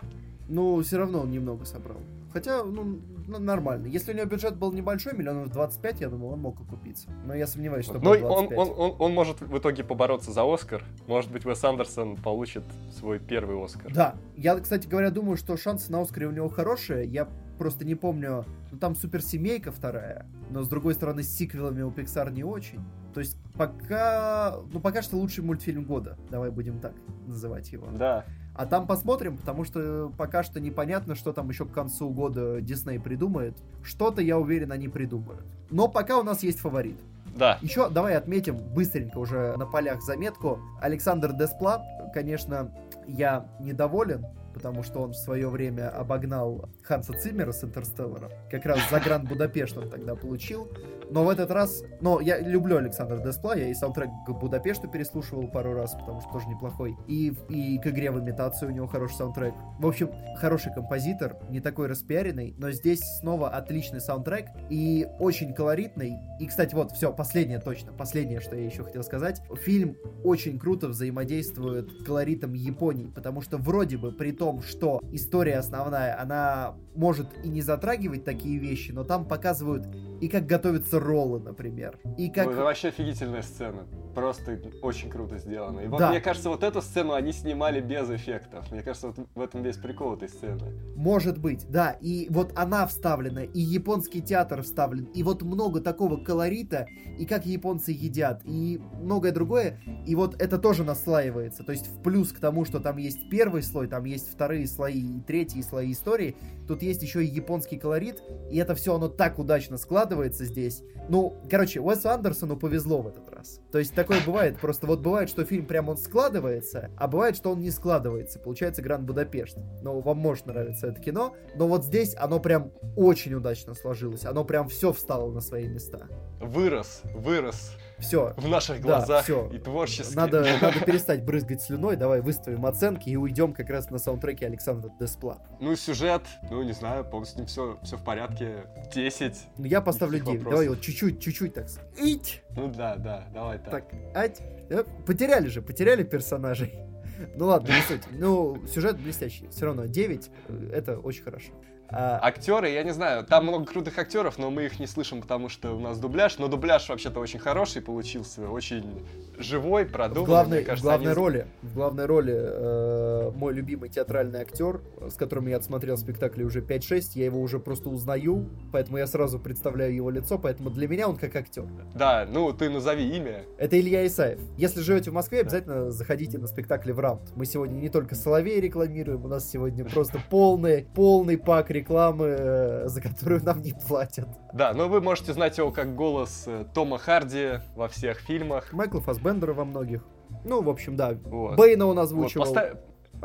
Ну, 0.49 0.81
все 0.83 0.97
равно 0.97 1.21
он 1.21 1.31
немного 1.31 1.67
собрал. 1.67 1.99
Хотя, 2.33 2.65
ну, 2.65 2.99
нормально. 3.27 3.87
Если 3.87 4.13
у 4.13 4.17
него 4.17 4.27
бюджет 4.27 4.57
был 4.57 4.73
небольшой, 4.73 5.13
миллионов 5.15 5.51
25, 5.51 6.01
я 6.01 6.09
думаю, 6.09 6.33
он 6.33 6.41
мог 6.41 6.59
окупиться. 6.59 7.09
Но 7.27 7.35
я 7.35 7.47
сомневаюсь, 7.47 7.85
что 7.85 7.95
Но 7.95 8.11
будет 8.11 8.23
Ну, 8.23 8.29
он, 8.29 8.49
25. 8.49 8.59
он, 8.59 8.75
он, 8.79 8.97
он 8.99 9.13
может 9.13 9.41
в 9.43 9.59
итоге 9.59 9.85
побороться 9.85 10.33
за 10.33 10.43
Оскар. 10.51 10.83
Может 11.07 11.31
быть, 11.31 11.45
Уэс 11.45 11.65
Андерсон 11.65 12.17
получит 12.17 12.65
свой 12.99 13.19
первый 13.19 13.63
Оскар. 13.63 13.93
Да. 13.93 14.15
Я, 14.37 14.59
кстати 14.59 14.87
говоря, 14.87 15.11
думаю, 15.11 15.37
что 15.37 15.57
шансы 15.59 15.93
на 15.93 16.01
Оскаре 16.01 16.29
у 16.29 16.31
него 16.31 16.49
хорошие. 16.49 17.07
Я 17.07 17.29
просто 17.57 17.85
не 17.85 17.95
помню... 17.95 18.45
Ну, 18.71 18.79
там 18.79 18.95
суперсемейка 18.95 19.73
вторая, 19.73 20.27
но, 20.51 20.63
с 20.63 20.69
другой 20.69 20.95
стороны, 20.95 21.23
с 21.23 21.29
сиквелами 21.29 21.83
у 21.83 21.91
Pixar 21.91 22.33
не 22.33 22.45
очень. 22.45 22.81
То 23.15 23.21
есть 23.21 23.39
пока... 23.55 24.57
Ну, 24.73 24.81
пока 24.81 25.03
что 25.03 25.17
лучший 25.17 25.43
мультфильм 25.43 25.85
года. 25.85 26.19
Давай 26.31 26.51
будем 26.51 26.79
так 26.81 26.93
называть 27.27 27.73
его. 27.73 27.89
Да. 27.91 28.25
А 28.55 28.67
там 28.67 28.87
посмотрим, 28.87 29.37
потому 29.37 29.65
что 29.65 30.13
пока 30.17 30.43
что 30.43 30.61
непонятно, 30.61 31.15
что 31.15 31.33
там 31.33 31.49
еще 31.49 31.67
к 31.67 31.73
концу 31.73 32.11
года 32.11 32.61
Дисней 32.61 32.99
придумает. 32.99 33.57
Что-то, 33.83 34.23
я 34.23 34.39
уверен, 34.39 34.73
они 34.73 34.89
придумают. 34.89 35.45
Но 35.71 35.89
пока 35.89 36.19
у 36.19 36.23
нас 36.23 36.43
есть 36.43 36.61
фаворит. 36.61 36.99
Да. 37.37 37.59
Еще 37.61 37.91
давай 37.91 38.17
отметим 38.17 38.57
быстренько 38.57 39.19
уже 39.19 39.55
на 39.57 39.67
полях 39.67 40.03
заметку. 40.03 40.59
Александр 40.81 41.33
Деспла, 41.35 41.83
конечно, 42.15 42.73
я 43.07 43.47
недоволен, 43.61 44.25
потому 44.57 44.83
что 44.83 45.01
он 45.01 45.11
в 45.11 45.17
свое 45.17 45.51
время 45.51 45.91
обогнал 45.91 46.71
Ханса 46.83 47.13
Циммера 47.13 47.53
с 47.53 47.63
Интерстелларом. 47.63 48.31
Как 48.51 48.65
раз 48.65 48.79
за 48.91 49.01
Гранд 49.01 49.29
Будапешт 49.29 49.77
он 49.77 49.91
тогда 49.91 50.15
получил. 50.15 50.73
Но 51.11 51.25
в 51.25 51.29
этот 51.29 51.51
раз... 51.51 51.83
Но 52.01 52.21
я 52.21 52.41
люблю 52.41 52.79
Александра 52.79 53.19
Деспла, 53.19 53.55
я 53.55 53.69
и 53.69 53.75
саундтрек 53.75 54.09
к 54.27 54.31
Будапешту 54.33 54.89
переслушивал 54.89 55.47
пару 55.47 55.75
раз, 55.75 55.93
потому 55.93 56.23
что 56.23 56.33
тоже 56.33 56.49
неплохой. 56.49 56.97
И, 57.07 57.35
и 57.51 57.79
к 57.79 57.87
игре 57.89 58.11
в 58.11 58.19
имитацию 58.19 58.71
у 58.71 58.75
него 58.75 58.87
хороший 58.87 59.17
саундтрек. 59.17 59.53
В 59.79 59.87
общем, 59.87 60.11
хороший 60.39 60.73
композитор, 60.73 61.37
не 61.51 61.61
такой 61.61 61.87
распиаренный, 61.87 62.55
но 62.57 62.71
здесь 62.71 63.01
снова 63.21 63.51
отличный 63.51 64.01
саундтрек 64.01 64.47
и 64.71 65.07
очень 65.21 65.53
колоритный. 65.53 66.17
И, 66.41 66.47
кстати, 66.47 66.75
вот, 66.75 66.93
все, 66.93 67.13
последнее 67.13 67.61
точно, 67.61 67.93
последнее, 67.93 68.41
что 68.41 68.57
я 68.57 68.65
еще 68.65 68.83
хотел 68.83 69.03
сказать. 69.03 69.43
Фильм 69.65 69.97
очень 70.25 70.59
круто 70.59 70.89
взаимодействует 70.89 72.05
колоритом 72.05 72.55
Японии, 72.55 73.13
потому 73.15 73.43
что 73.43 73.59
вроде 73.59 73.97
бы 73.97 74.13
при 74.13 74.33
том, 74.33 74.46
что 74.63 75.01
история 75.13 75.59
основная, 75.59 76.21
она 76.21 76.75
может 76.95 77.27
и 77.45 77.49
не 77.49 77.61
затрагивать 77.61 78.25
такие 78.25 78.59
вещи, 78.59 78.91
но 78.93 79.05
там 79.05 79.27
показывают 79.27 79.87
и 80.21 80.29
как 80.29 80.47
готовятся 80.47 80.99
роллы, 80.99 81.41
например, 81.41 81.99
и 82.17 82.31
как... 82.31 82.47
Ну, 82.47 82.53
это 82.53 82.63
вообще 82.63 82.89
офигительная 82.89 83.43
сцена. 83.43 83.87
Просто 84.15 84.59
очень 84.81 85.11
круто 85.11 85.37
сделано. 85.37 85.81
И 85.81 85.89
вот 85.89 85.99
Да. 86.01 86.11
мне 86.11 86.21
кажется, 86.23 86.49
вот 86.49 86.63
эту 86.63 86.81
сцену 86.81 87.13
они 87.13 87.33
снимали 87.33 87.81
без 87.81 88.09
эффектов. 88.11 88.73
Мне 88.73 88.81
кажется, 88.81 89.09
вот 89.09 89.19
в 89.35 89.41
этом 89.41 89.63
весь 89.63 89.77
прикол 89.77 90.15
этой 90.15 90.31
сцены. 90.31 90.73
Может 90.97 91.39
быть, 91.39 91.67
да. 91.69 91.91
И 92.01 92.29
вот 92.31 92.53
она 92.57 92.87
вставлена, 92.87 93.43
и 93.43 93.61
японский 93.61 94.23
театр 94.23 94.63
вставлен, 94.63 95.05
и 95.05 95.23
вот 95.23 95.43
много 95.43 95.83
такого 95.83 96.17
колорита, 96.17 96.87
и 97.19 97.27
как 97.27 97.45
японцы 97.45 97.93
едят, 97.93 98.41
и 98.45 98.81
многое 99.03 99.33
другое. 99.33 99.79
И 100.07 100.15
вот 100.15 100.41
это 100.41 100.57
тоже 100.57 100.83
наслаивается. 100.83 101.63
То 101.63 101.73
есть 101.73 101.89
в 101.89 102.03
плюс 102.03 102.33
к 102.33 102.41
тому, 102.41 102.65
что 102.65 102.81
там 102.81 102.97
есть 102.97 103.29
первый 103.29 103.63
слой, 103.63 103.87
там 103.87 104.05
есть 104.05 104.33
вторые 104.37 104.67
слои 104.67 105.01
и 105.01 105.21
третьи 105.21 105.63
слои 105.63 105.93
истории, 105.93 106.37
тут 106.69 106.83
есть 106.83 107.03
еще 107.03 107.25
и 107.25 107.29
японский 107.29 107.79
колорит, 107.79 108.23
и 108.51 108.59
это 108.59 108.75
все 108.75 108.95
оно 108.95 109.09
так 109.09 109.39
удачно 109.39 109.79
складывается 109.79 110.45
здесь. 110.45 110.83
Ну, 111.09 111.37
короче, 111.51 111.81
Уэсу 111.81 112.11
Андерсону 112.11 112.57
повезло 112.57 113.01
в 113.01 113.09
этот 113.09 113.31
раз. 113.31 113.61
То 113.73 113.79
есть 113.79 113.95
такое 113.95 114.21
бывает. 114.27 114.59
Просто 114.59 114.87
вот 114.87 115.01
бывает, 115.01 115.29
что 115.31 115.45
фильм 115.45 115.65
прям 115.65 115.89
он 115.89 115.97
складывается, 115.97 116.91
а 116.97 117.09
бывает, 117.09 117.37
что 117.37 117.53
он 117.53 117.61
не 117.61 117.71
складывается. 117.71 118.39
Получается 118.39 118.83
Гранд 118.83 119.05
Будапешт. 119.05 119.57
Ну, 119.83 120.01
вам 120.01 120.19
может 120.19 120.47
нравиться 120.47 120.89
это 120.89 121.01
кино, 121.01 121.35
но 121.55 121.67
вот 121.67 121.85
здесь 121.85 122.15
оно 122.19 122.41
прям 122.41 122.73
очень 122.97 123.35
удачно 123.35 123.75
сложилось. 123.75 124.25
Оно 124.25 124.45
прям 124.45 124.69
все 124.69 124.93
встало 124.93 125.33
на 125.33 125.41
свои 125.41 125.67
места. 125.69 126.09
Вырос, 126.41 127.03
вырос 127.15 127.73
Все. 127.99 128.35
в 128.37 128.49
наших 128.49 128.81
Да, 128.83 128.99
глазах 128.99 129.25
всё. 129.25 129.49
и 129.51 129.59
творчески. 129.59 130.15
Надо, 130.15 130.45
надо 130.63 130.81
перестать 130.81 131.25
брызгать 131.25 131.63
слюной, 131.63 131.97
давай 131.97 132.21
выставим 132.21 132.67
оценки 132.67 133.09
и 133.09 133.17
уйдем 133.17 133.53
как 133.53 133.71
раз 133.71 133.91
на 133.91 133.99
саундтреке 133.99 134.47
Александра 134.47 134.91
Деспла. 135.01 135.39
Ну, 135.61 135.75
сюжет, 135.77 136.23
ну, 136.51 136.63
не 136.63 136.73
знаю, 136.73 137.05
по-моему, 137.05 137.25
с 137.27 137.35
ним 137.37 137.47
все, 137.47 137.79
все 137.83 137.97
в 137.97 138.05
порядке. 138.05 138.65
10. 138.95 139.35
Ну, 139.59 139.65
я 139.65 139.81
поставлю 139.81 140.17
Никаких 140.17 140.33
9. 140.33 140.45
вопросов. 140.45 140.51
Давай 140.65 140.69
вот 140.69 140.81
чуть-чуть, 140.85 141.21
чуть-чуть 141.21 141.55
так. 141.55 141.67
Ить! 141.99 142.43
Ну 142.55 142.69
да, 142.69 142.97
да, 142.97 143.27
давай 143.33 143.59
так. 143.59 143.71
Так, 143.71 143.85
ать. 144.15 144.41
Э, 144.69 144.85
Потеряли 145.07 145.47
же, 145.49 145.63
потеряли 145.63 146.03
персонажей. 146.03 146.75
Ну 147.35 147.47
ладно, 147.47 147.69
не 147.69 147.81
суть. 147.81 148.03
Ну, 148.11 148.59
сюжет 148.67 148.99
блестящий. 149.01 149.49
Все 149.49 149.65
равно 149.65 149.87
9— 149.87 150.31
это 150.75 150.99
очень 150.99 151.23
хорошо. 151.23 151.51
А... 151.89 152.19
Актеры, 152.23 152.71
я 152.71 152.83
не 152.83 152.93
знаю, 152.93 153.25
там 153.25 153.47
много 153.47 153.65
крутых 153.65 153.99
актеров, 153.99 154.39
но 154.39 154.51
мы 154.51 154.67
их 154.67 154.81
не 154.81 154.87
слышим, 154.87 155.21
потому 155.21 155.49
что 155.49 155.73
у 155.73 155.81
нас 155.81 155.99
дубляж. 155.99 156.39
Но 156.39 156.49
дубляж 156.49 156.89
вообще-то 156.89 157.21
очень 157.21 157.39
хороший 157.39 157.83
получился, 157.83 158.49
очень 158.49 159.05
живой, 159.39 159.87
продуманный. 159.87 160.25
В 160.25 160.27
главной, 160.27 160.65
кажется, 160.65 160.83
в 160.83 160.85
главной 160.85 161.13
они... 161.13 161.15
роли, 161.15 161.47
в 161.63 161.75
главной 161.75 162.07
роли 162.07 162.35
э, 162.37 163.31
мой 163.35 163.53
любимый 163.53 163.89
театральный 163.89 164.41
актер, 164.41 164.81
с 165.09 165.15
которым 165.15 165.47
я 165.47 165.57
отсмотрел 165.57 165.97
спектакли 165.97 166.43
уже 166.43 166.61
5-6, 166.61 167.11
я 167.15 167.27
его 167.27 167.41
уже 167.41 167.59
просто 167.59 167.89
узнаю, 167.89 168.49
поэтому 168.73 168.99
я 168.99 169.07
сразу 169.07 169.39
представляю 169.39 169.95
его 169.95 170.11
лицо, 170.11 170.39
поэтому 170.39 170.71
для 170.71 170.89
меня 170.89 171.09
он 171.09 171.17
как 171.17 171.37
актер. 171.37 171.67
Да, 171.95 172.27
ну 172.31 172.53
ты 172.53 172.71
назови 172.71 173.17
имя. 173.17 173.45
Это 173.59 173.79
Илья 173.79 174.07
Исаев. 174.07 174.41
Если 174.57 174.81
живете 174.81 175.11
в 175.11 175.15
Москве, 175.15 175.41
обязательно 175.41 175.91
заходите 175.91 176.39
на 176.39 176.47
спектакли 176.47 176.93
в 176.93 177.01
Раунд. 177.01 177.33
Мы 177.37 177.47
сегодня 177.47 177.77
не 177.77 177.89
только 177.89 178.15
Соловей 178.15 178.61
рекламируем, 178.61 179.25
у 179.25 179.29
нас 179.29 179.49
сегодня 179.51 179.85
просто 179.85 180.21
полный, 180.31 180.87
полный 180.95 181.39
пак 181.39 181.71
рекламы, 181.77 182.27
э, 182.39 182.89
за 182.89 183.01
которую 183.01 183.43
нам 183.45 183.63
не 183.63 183.73
платят. 183.73 184.29
Да, 184.53 184.73
но 184.73 184.89
вы 184.89 185.01
можете 185.01 185.33
знать 185.33 185.59
его 185.59 185.71
как 185.71 185.95
голос 185.95 186.45
э, 186.47 186.65
Тома 186.75 186.99
Харди 186.99 187.61
во 187.75 187.89
всех 187.89 188.19
фильмах. 188.19 188.73
Майкла 188.73 189.01
Фасбендера 189.01 189.53
во 189.53 189.65
многих. 189.65 190.05
Ну, 190.45 190.63
в 190.63 190.69
общем, 190.69 190.97
да. 190.97 191.17
Вот. 191.25 191.57
Бейна 191.57 191.87
он 191.87 191.99
озвучивал. 191.99 192.47
Вот, 192.47 192.55
поста... 192.55 192.79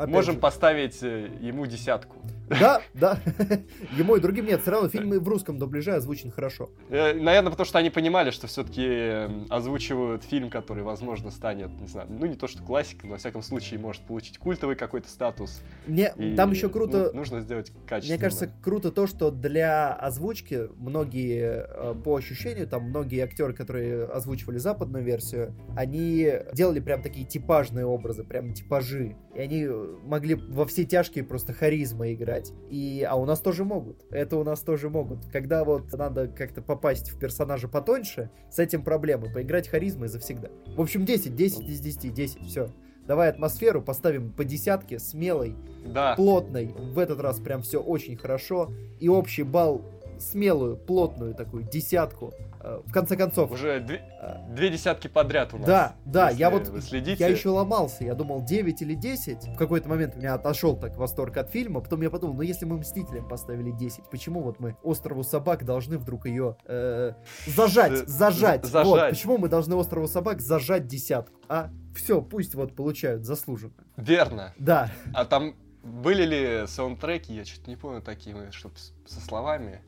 Можем 0.06 0.36
же. 0.36 0.40
поставить 0.40 1.02
э, 1.02 1.28
ему 1.40 1.66
десятку. 1.66 2.16
Да, 2.48 2.82
да. 2.94 3.18
Ему 3.96 4.16
и 4.16 4.20
другим 4.20 4.46
нет. 4.46 4.62
Все 4.62 4.70
равно 4.70 4.88
фильмы 4.88 5.20
в 5.20 5.28
русском 5.28 5.58
дубляже 5.58 5.92
озвучены 5.92 6.32
хорошо. 6.32 6.70
Э, 6.90 7.14
наверное, 7.14 7.50
потому 7.50 7.66
что 7.66 7.78
они 7.78 7.90
понимали, 7.90 8.30
что 8.30 8.46
все-таки 8.46 8.84
эм, 8.84 9.46
озвучивают 9.48 10.24
фильм, 10.24 10.50
который, 10.50 10.82
возможно, 10.82 11.30
станет, 11.30 11.70
не 11.80 11.86
знаю, 11.86 12.08
ну 12.10 12.26
не 12.26 12.34
то 12.34 12.46
что 12.46 12.62
классикой, 12.62 13.08
но 13.08 13.12
во 13.12 13.18
всяком 13.18 13.42
случае 13.42 13.80
может 13.80 14.02
получить 14.02 14.38
культовый 14.38 14.76
какой-то 14.76 15.08
статус. 15.08 15.62
Мне 15.86 16.12
там 16.36 16.52
еще 16.52 16.68
круто. 16.68 17.10
Ну, 17.12 17.20
нужно 17.20 17.40
сделать 17.40 17.72
качественно. 17.86 18.16
Мне 18.16 18.22
кажется, 18.22 18.50
круто 18.62 18.90
то, 18.90 19.06
что 19.06 19.30
для 19.30 19.92
озвучки 19.94 20.68
многие, 20.76 21.66
э, 21.68 21.94
по 22.02 22.16
ощущению, 22.16 22.66
там 22.66 22.84
многие 22.84 23.20
актеры, 23.20 23.54
которые 23.54 24.04
озвучивали 24.04 24.58
западную 24.58 25.04
версию, 25.04 25.54
они 25.76 26.30
делали 26.52 26.80
прям 26.80 27.02
такие 27.02 27.26
типажные 27.26 27.86
образы, 27.86 28.24
прям 28.24 28.52
типажи. 28.52 29.16
И 29.34 29.40
они 29.40 29.66
могли 30.04 30.34
во 30.34 30.66
все 30.66 30.84
тяжкие 30.84 31.24
просто 31.24 31.52
харизма 31.52 32.12
играть. 32.12 32.31
И, 32.70 33.06
а 33.08 33.16
у 33.16 33.24
нас 33.24 33.40
тоже 33.40 33.64
могут. 33.64 34.04
Это 34.10 34.36
у 34.36 34.44
нас 34.44 34.60
тоже 34.60 34.88
могут. 34.88 35.26
Когда 35.26 35.64
вот 35.64 35.92
надо 35.92 36.28
как-то 36.28 36.62
попасть 36.62 37.10
в 37.10 37.18
персонажа 37.18 37.68
потоньше, 37.68 38.30
с 38.50 38.58
этим 38.58 38.82
проблемы. 38.82 39.30
Поиграть 39.32 39.68
харизмой 39.68 40.08
завсегда. 40.08 40.50
В 40.76 40.80
общем, 40.80 41.04
10, 41.04 41.34
10 41.34 41.68
из 41.68 41.80
10, 41.80 42.14
10, 42.14 42.46
все. 42.46 42.68
Давай 43.06 43.30
атмосферу 43.30 43.82
поставим 43.82 44.32
по 44.32 44.44
десятке, 44.44 44.98
смелой, 44.98 45.56
да. 45.84 46.14
плотной. 46.14 46.72
В 46.76 46.98
этот 46.98 47.20
раз 47.20 47.40
прям 47.40 47.62
все 47.62 47.80
очень 47.80 48.16
хорошо. 48.16 48.72
И 49.00 49.08
общий 49.08 49.42
балл 49.42 49.82
смелую, 50.22 50.76
плотную 50.76 51.34
такую 51.34 51.64
десятку. 51.64 52.32
Э, 52.60 52.80
в 52.84 52.92
конце 52.92 53.16
концов. 53.16 53.50
Уже 53.50 53.80
две, 53.80 54.02
две 54.48 54.70
десятки 54.70 55.08
подряд 55.08 55.52
у 55.52 55.58
нас. 55.58 55.66
Да, 55.66 55.96
да, 56.04 56.30
я 56.30 56.50
вот 56.50 56.70
следите. 56.82 57.22
я 57.22 57.28
еще 57.28 57.48
ломался. 57.48 58.04
Я 58.04 58.14
думал 58.14 58.42
9 58.42 58.82
или 58.82 58.94
10. 58.94 59.48
В 59.48 59.56
какой-то 59.56 59.88
момент 59.88 60.14
у 60.14 60.18
меня 60.18 60.34
отошел 60.34 60.76
так 60.76 60.96
восторг 60.96 61.36
от 61.36 61.50
фильма. 61.50 61.80
Потом 61.80 62.02
я 62.02 62.10
подумал, 62.10 62.36
ну 62.36 62.42
если 62.42 62.64
мы 62.64 62.78
Мстителям 62.78 63.28
поставили 63.28 63.70
10, 63.72 64.08
почему 64.10 64.42
вот 64.42 64.60
мы 64.60 64.76
Острову 64.82 65.24
Собак 65.24 65.64
должны 65.64 65.98
вдруг 65.98 66.26
ее 66.26 66.56
э, 66.66 67.12
зажать, 67.46 68.08
зажать. 68.08 68.64
зажать. 68.64 68.86
Вот, 68.86 69.10
почему 69.10 69.38
мы 69.38 69.48
должны 69.48 69.74
Острову 69.74 70.06
Собак 70.06 70.40
зажать 70.40 70.86
десятку? 70.86 71.36
А 71.48 71.70
все, 71.94 72.22
пусть 72.22 72.54
вот 72.54 72.74
получают 72.74 73.24
заслуженно. 73.24 73.72
Верно. 73.96 74.54
Да. 74.58 74.90
А 75.12 75.24
там 75.24 75.54
были 75.82 76.24
ли 76.24 76.66
саундтреки, 76.66 77.34
я 77.34 77.44
чуть 77.44 77.66
не 77.66 77.76
помню 77.76 78.00
такие, 78.00 78.50
чтобы 78.52 78.76
со 79.06 79.20
словами? 79.20 79.82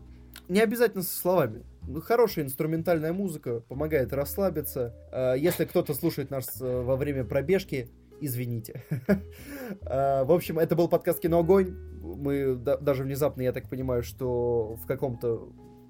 Не 0.48 0.60
обязательно 0.60 1.02
со 1.02 1.16
словами. 1.16 1.64
Ну, 1.86 2.00
хорошая 2.00 2.44
инструментальная 2.44 3.12
музыка 3.12 3.60
помогает 3.60 4.12
расслабиться. 4.12 4.94
А, 5.12 5.34
если 5.34 5.64
кто-то 5.64 5.94
слушает 5.94 6.30
нас 6.30 6.60
э, 6.60 6.82
во 6.82 6.96
время 6.96 7.24
пробежки, 7.24 7.90
извините. 8.20 8.82
А, 9.86 10.24
в 10.24 10.32
общем, 10.32 10.58
это 10.58 10.76
был 10.76 10.88
подкаст 10.88 11.20
«Кино 11.20 11.38
Огонь». 11.38 11.74
Мы 12.02 12.54
даже 12.54 13.02
внезапно, 13.02 13.40
я 13.40 13.50
так 13.50 13.70
понимаю, 13.70 14.02
что 14.02 14.76
в 14.76 14.86
каком-то 14.86 15.48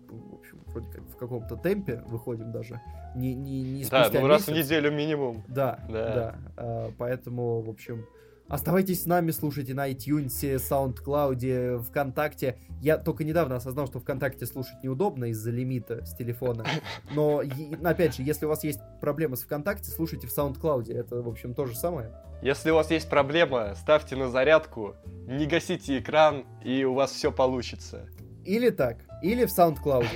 в 0.09 0.34
общем, 0.34 0.62
вроде 0.66 0.90
как 0.90 1.02
в 1.02 1.16
каком-то 1.16 1.57
темпе 1.57 2.02
выходим 2.07 2.52
даже. 2.52 2.80
Не, 3.16 3.34
не, 3.34 3.62
не 3.62 3.84
да, 3.84 4.09
ну 4.12 4.26
раз 4.26 4.46
в 4.46 4.52
неделю 4.52 4.92
минимум. 4.92 5.42
Да, 5.48 5.80
да. 5.88 6.14
да. 6.14 6.38
А, 6.57 6.92
поэтому, 6.96 7.62
в 7.62 7.68
общем, 7.68 8.07
Оставайтесь 8.49 9.03
с 9.03 9.07
нами, 9.07 9.30
слушайте 9.30 9.72
на 9.72 9.90
iTunes, 9.90 10.28
SoundCloud, 10.28 11.82
ВКонтакте. 11.82 12.59
Я 12.82 12.99
только 12.99 13.24
недавно 13.24 13.57
осознал, 13.57 13.86
что 13.86 14.01
ВКонтакте 14.01 14.45
слушать 14.45 14.82
неудобно 14.82 15.26
из-за 15.26 15.51
лимита 15.51 16.05
с 16.05 16.14
телефона. 16.14 16.66
Но, 17.14 17.42
опять 17.82 18.16
же, 18.16 18.22
если 18.22 18.45
у 18.45 18.51
вас 18.51 18.62
есть 18.62 18.80
проблемы 19.01 19.36
с 19.36 19.42
ВКонтакте, 19.45 19.90
слушайте 19.90 20.26
в 20.26 20.36
SoundCloud. 20.36 20.92
Это, 20.92 21.22
в 21.22 21.28
общем, 21.28 21.55
то 21.55 21.64
же 21.64 21.74
самое. 21.74 22.12
Если 22.42 22.70
у 22.70 22.74
вас 22.74 22.90
есть 22.90 23.09
проблема, 23.09 23.74
ставьте 23.76 24.16
на 24.16 24.28
зарядку, 24.28 24.97
не 25.26 25.47
гасите 25.47 25.99
экран, 25.99 26.45
и 26.62 26.84
у 26.84 26.92
вас 26.92 27.12
все 27.12 27.32
получится. 27.32 28.07
Или 28.45 28.68
так, 28.68 28.99
или 29.22 29.47
в 29.47 29.59
SoundCloud. 29.59 30.07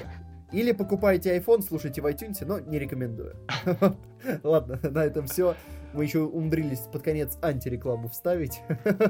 Или 0.53 0.73
покупайте 0.73 1.39
iPhone, 1.39 1.63
слушайте 1.63 2.03
в 2.03 2.07
iTunes, 2.07 2.45
но 2.45 2.59
не 2.59 2.79
рекомендую. 2.79 3.37
Ладно, 4.43 4.79
на 4.83 5.05
этом 5.05 5.27
все. 5.27 5.55
Мы 5.99 6.05
еще 6.05 6.21
умудрились 6.21 6.79
под 6.79 7.03
конец 7.03 7.37
антирекламу 7.43 8.07
вставить. 8.07 8.61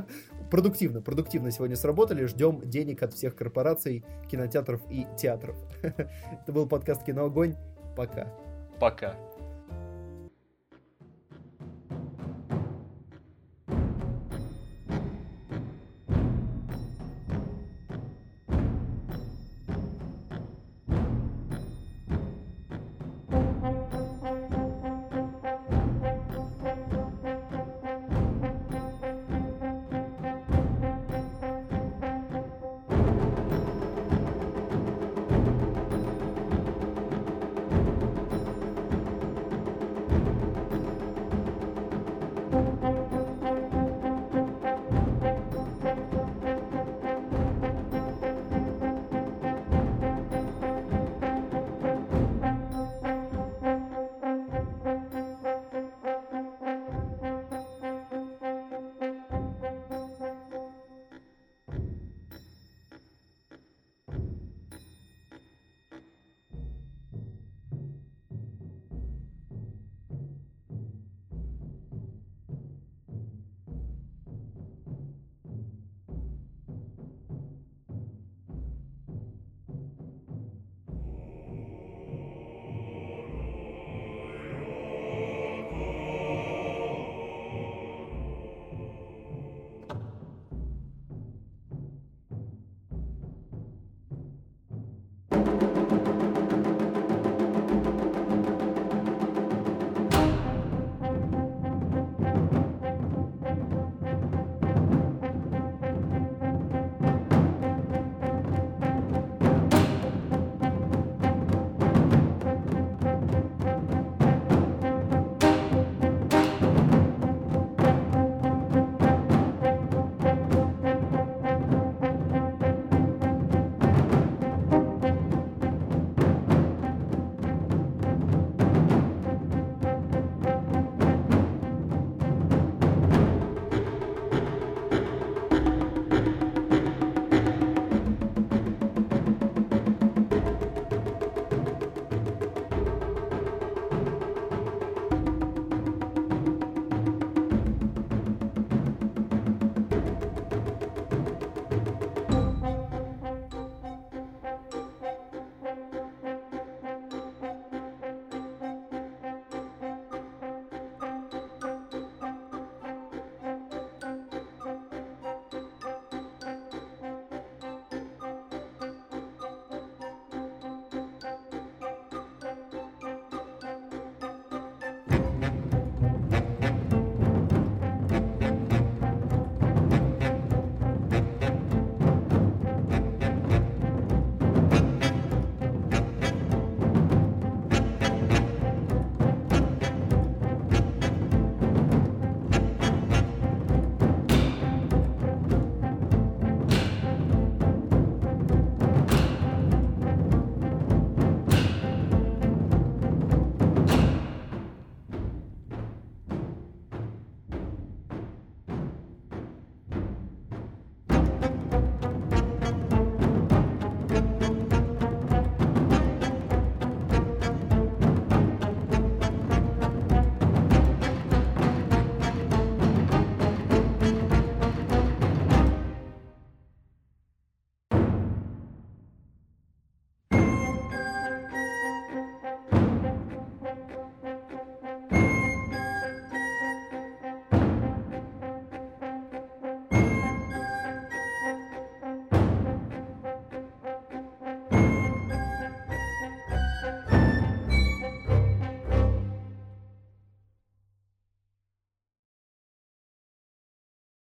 продуктивно, 0.50 1.02
продуктивно 1.02 1.50
сегодня 1.50 1.76
сработали. 1.76 2.24
Ждем 2.24 2.62
денег 2.64 3.02
от 3.02 3.12
всех 3.12 3.36
корпораций, 3.36 4.06
кинотеатров 4.30 4.80
и 4.90 5.06
театров. 5.18 5.54
Это 5.82 6.50
был 6.50 6.66
подкаст 6.66 7.04
«Киноогонь». 7.04 7.56
Пока. 7.94 8.32
Пока. 8.80 9.16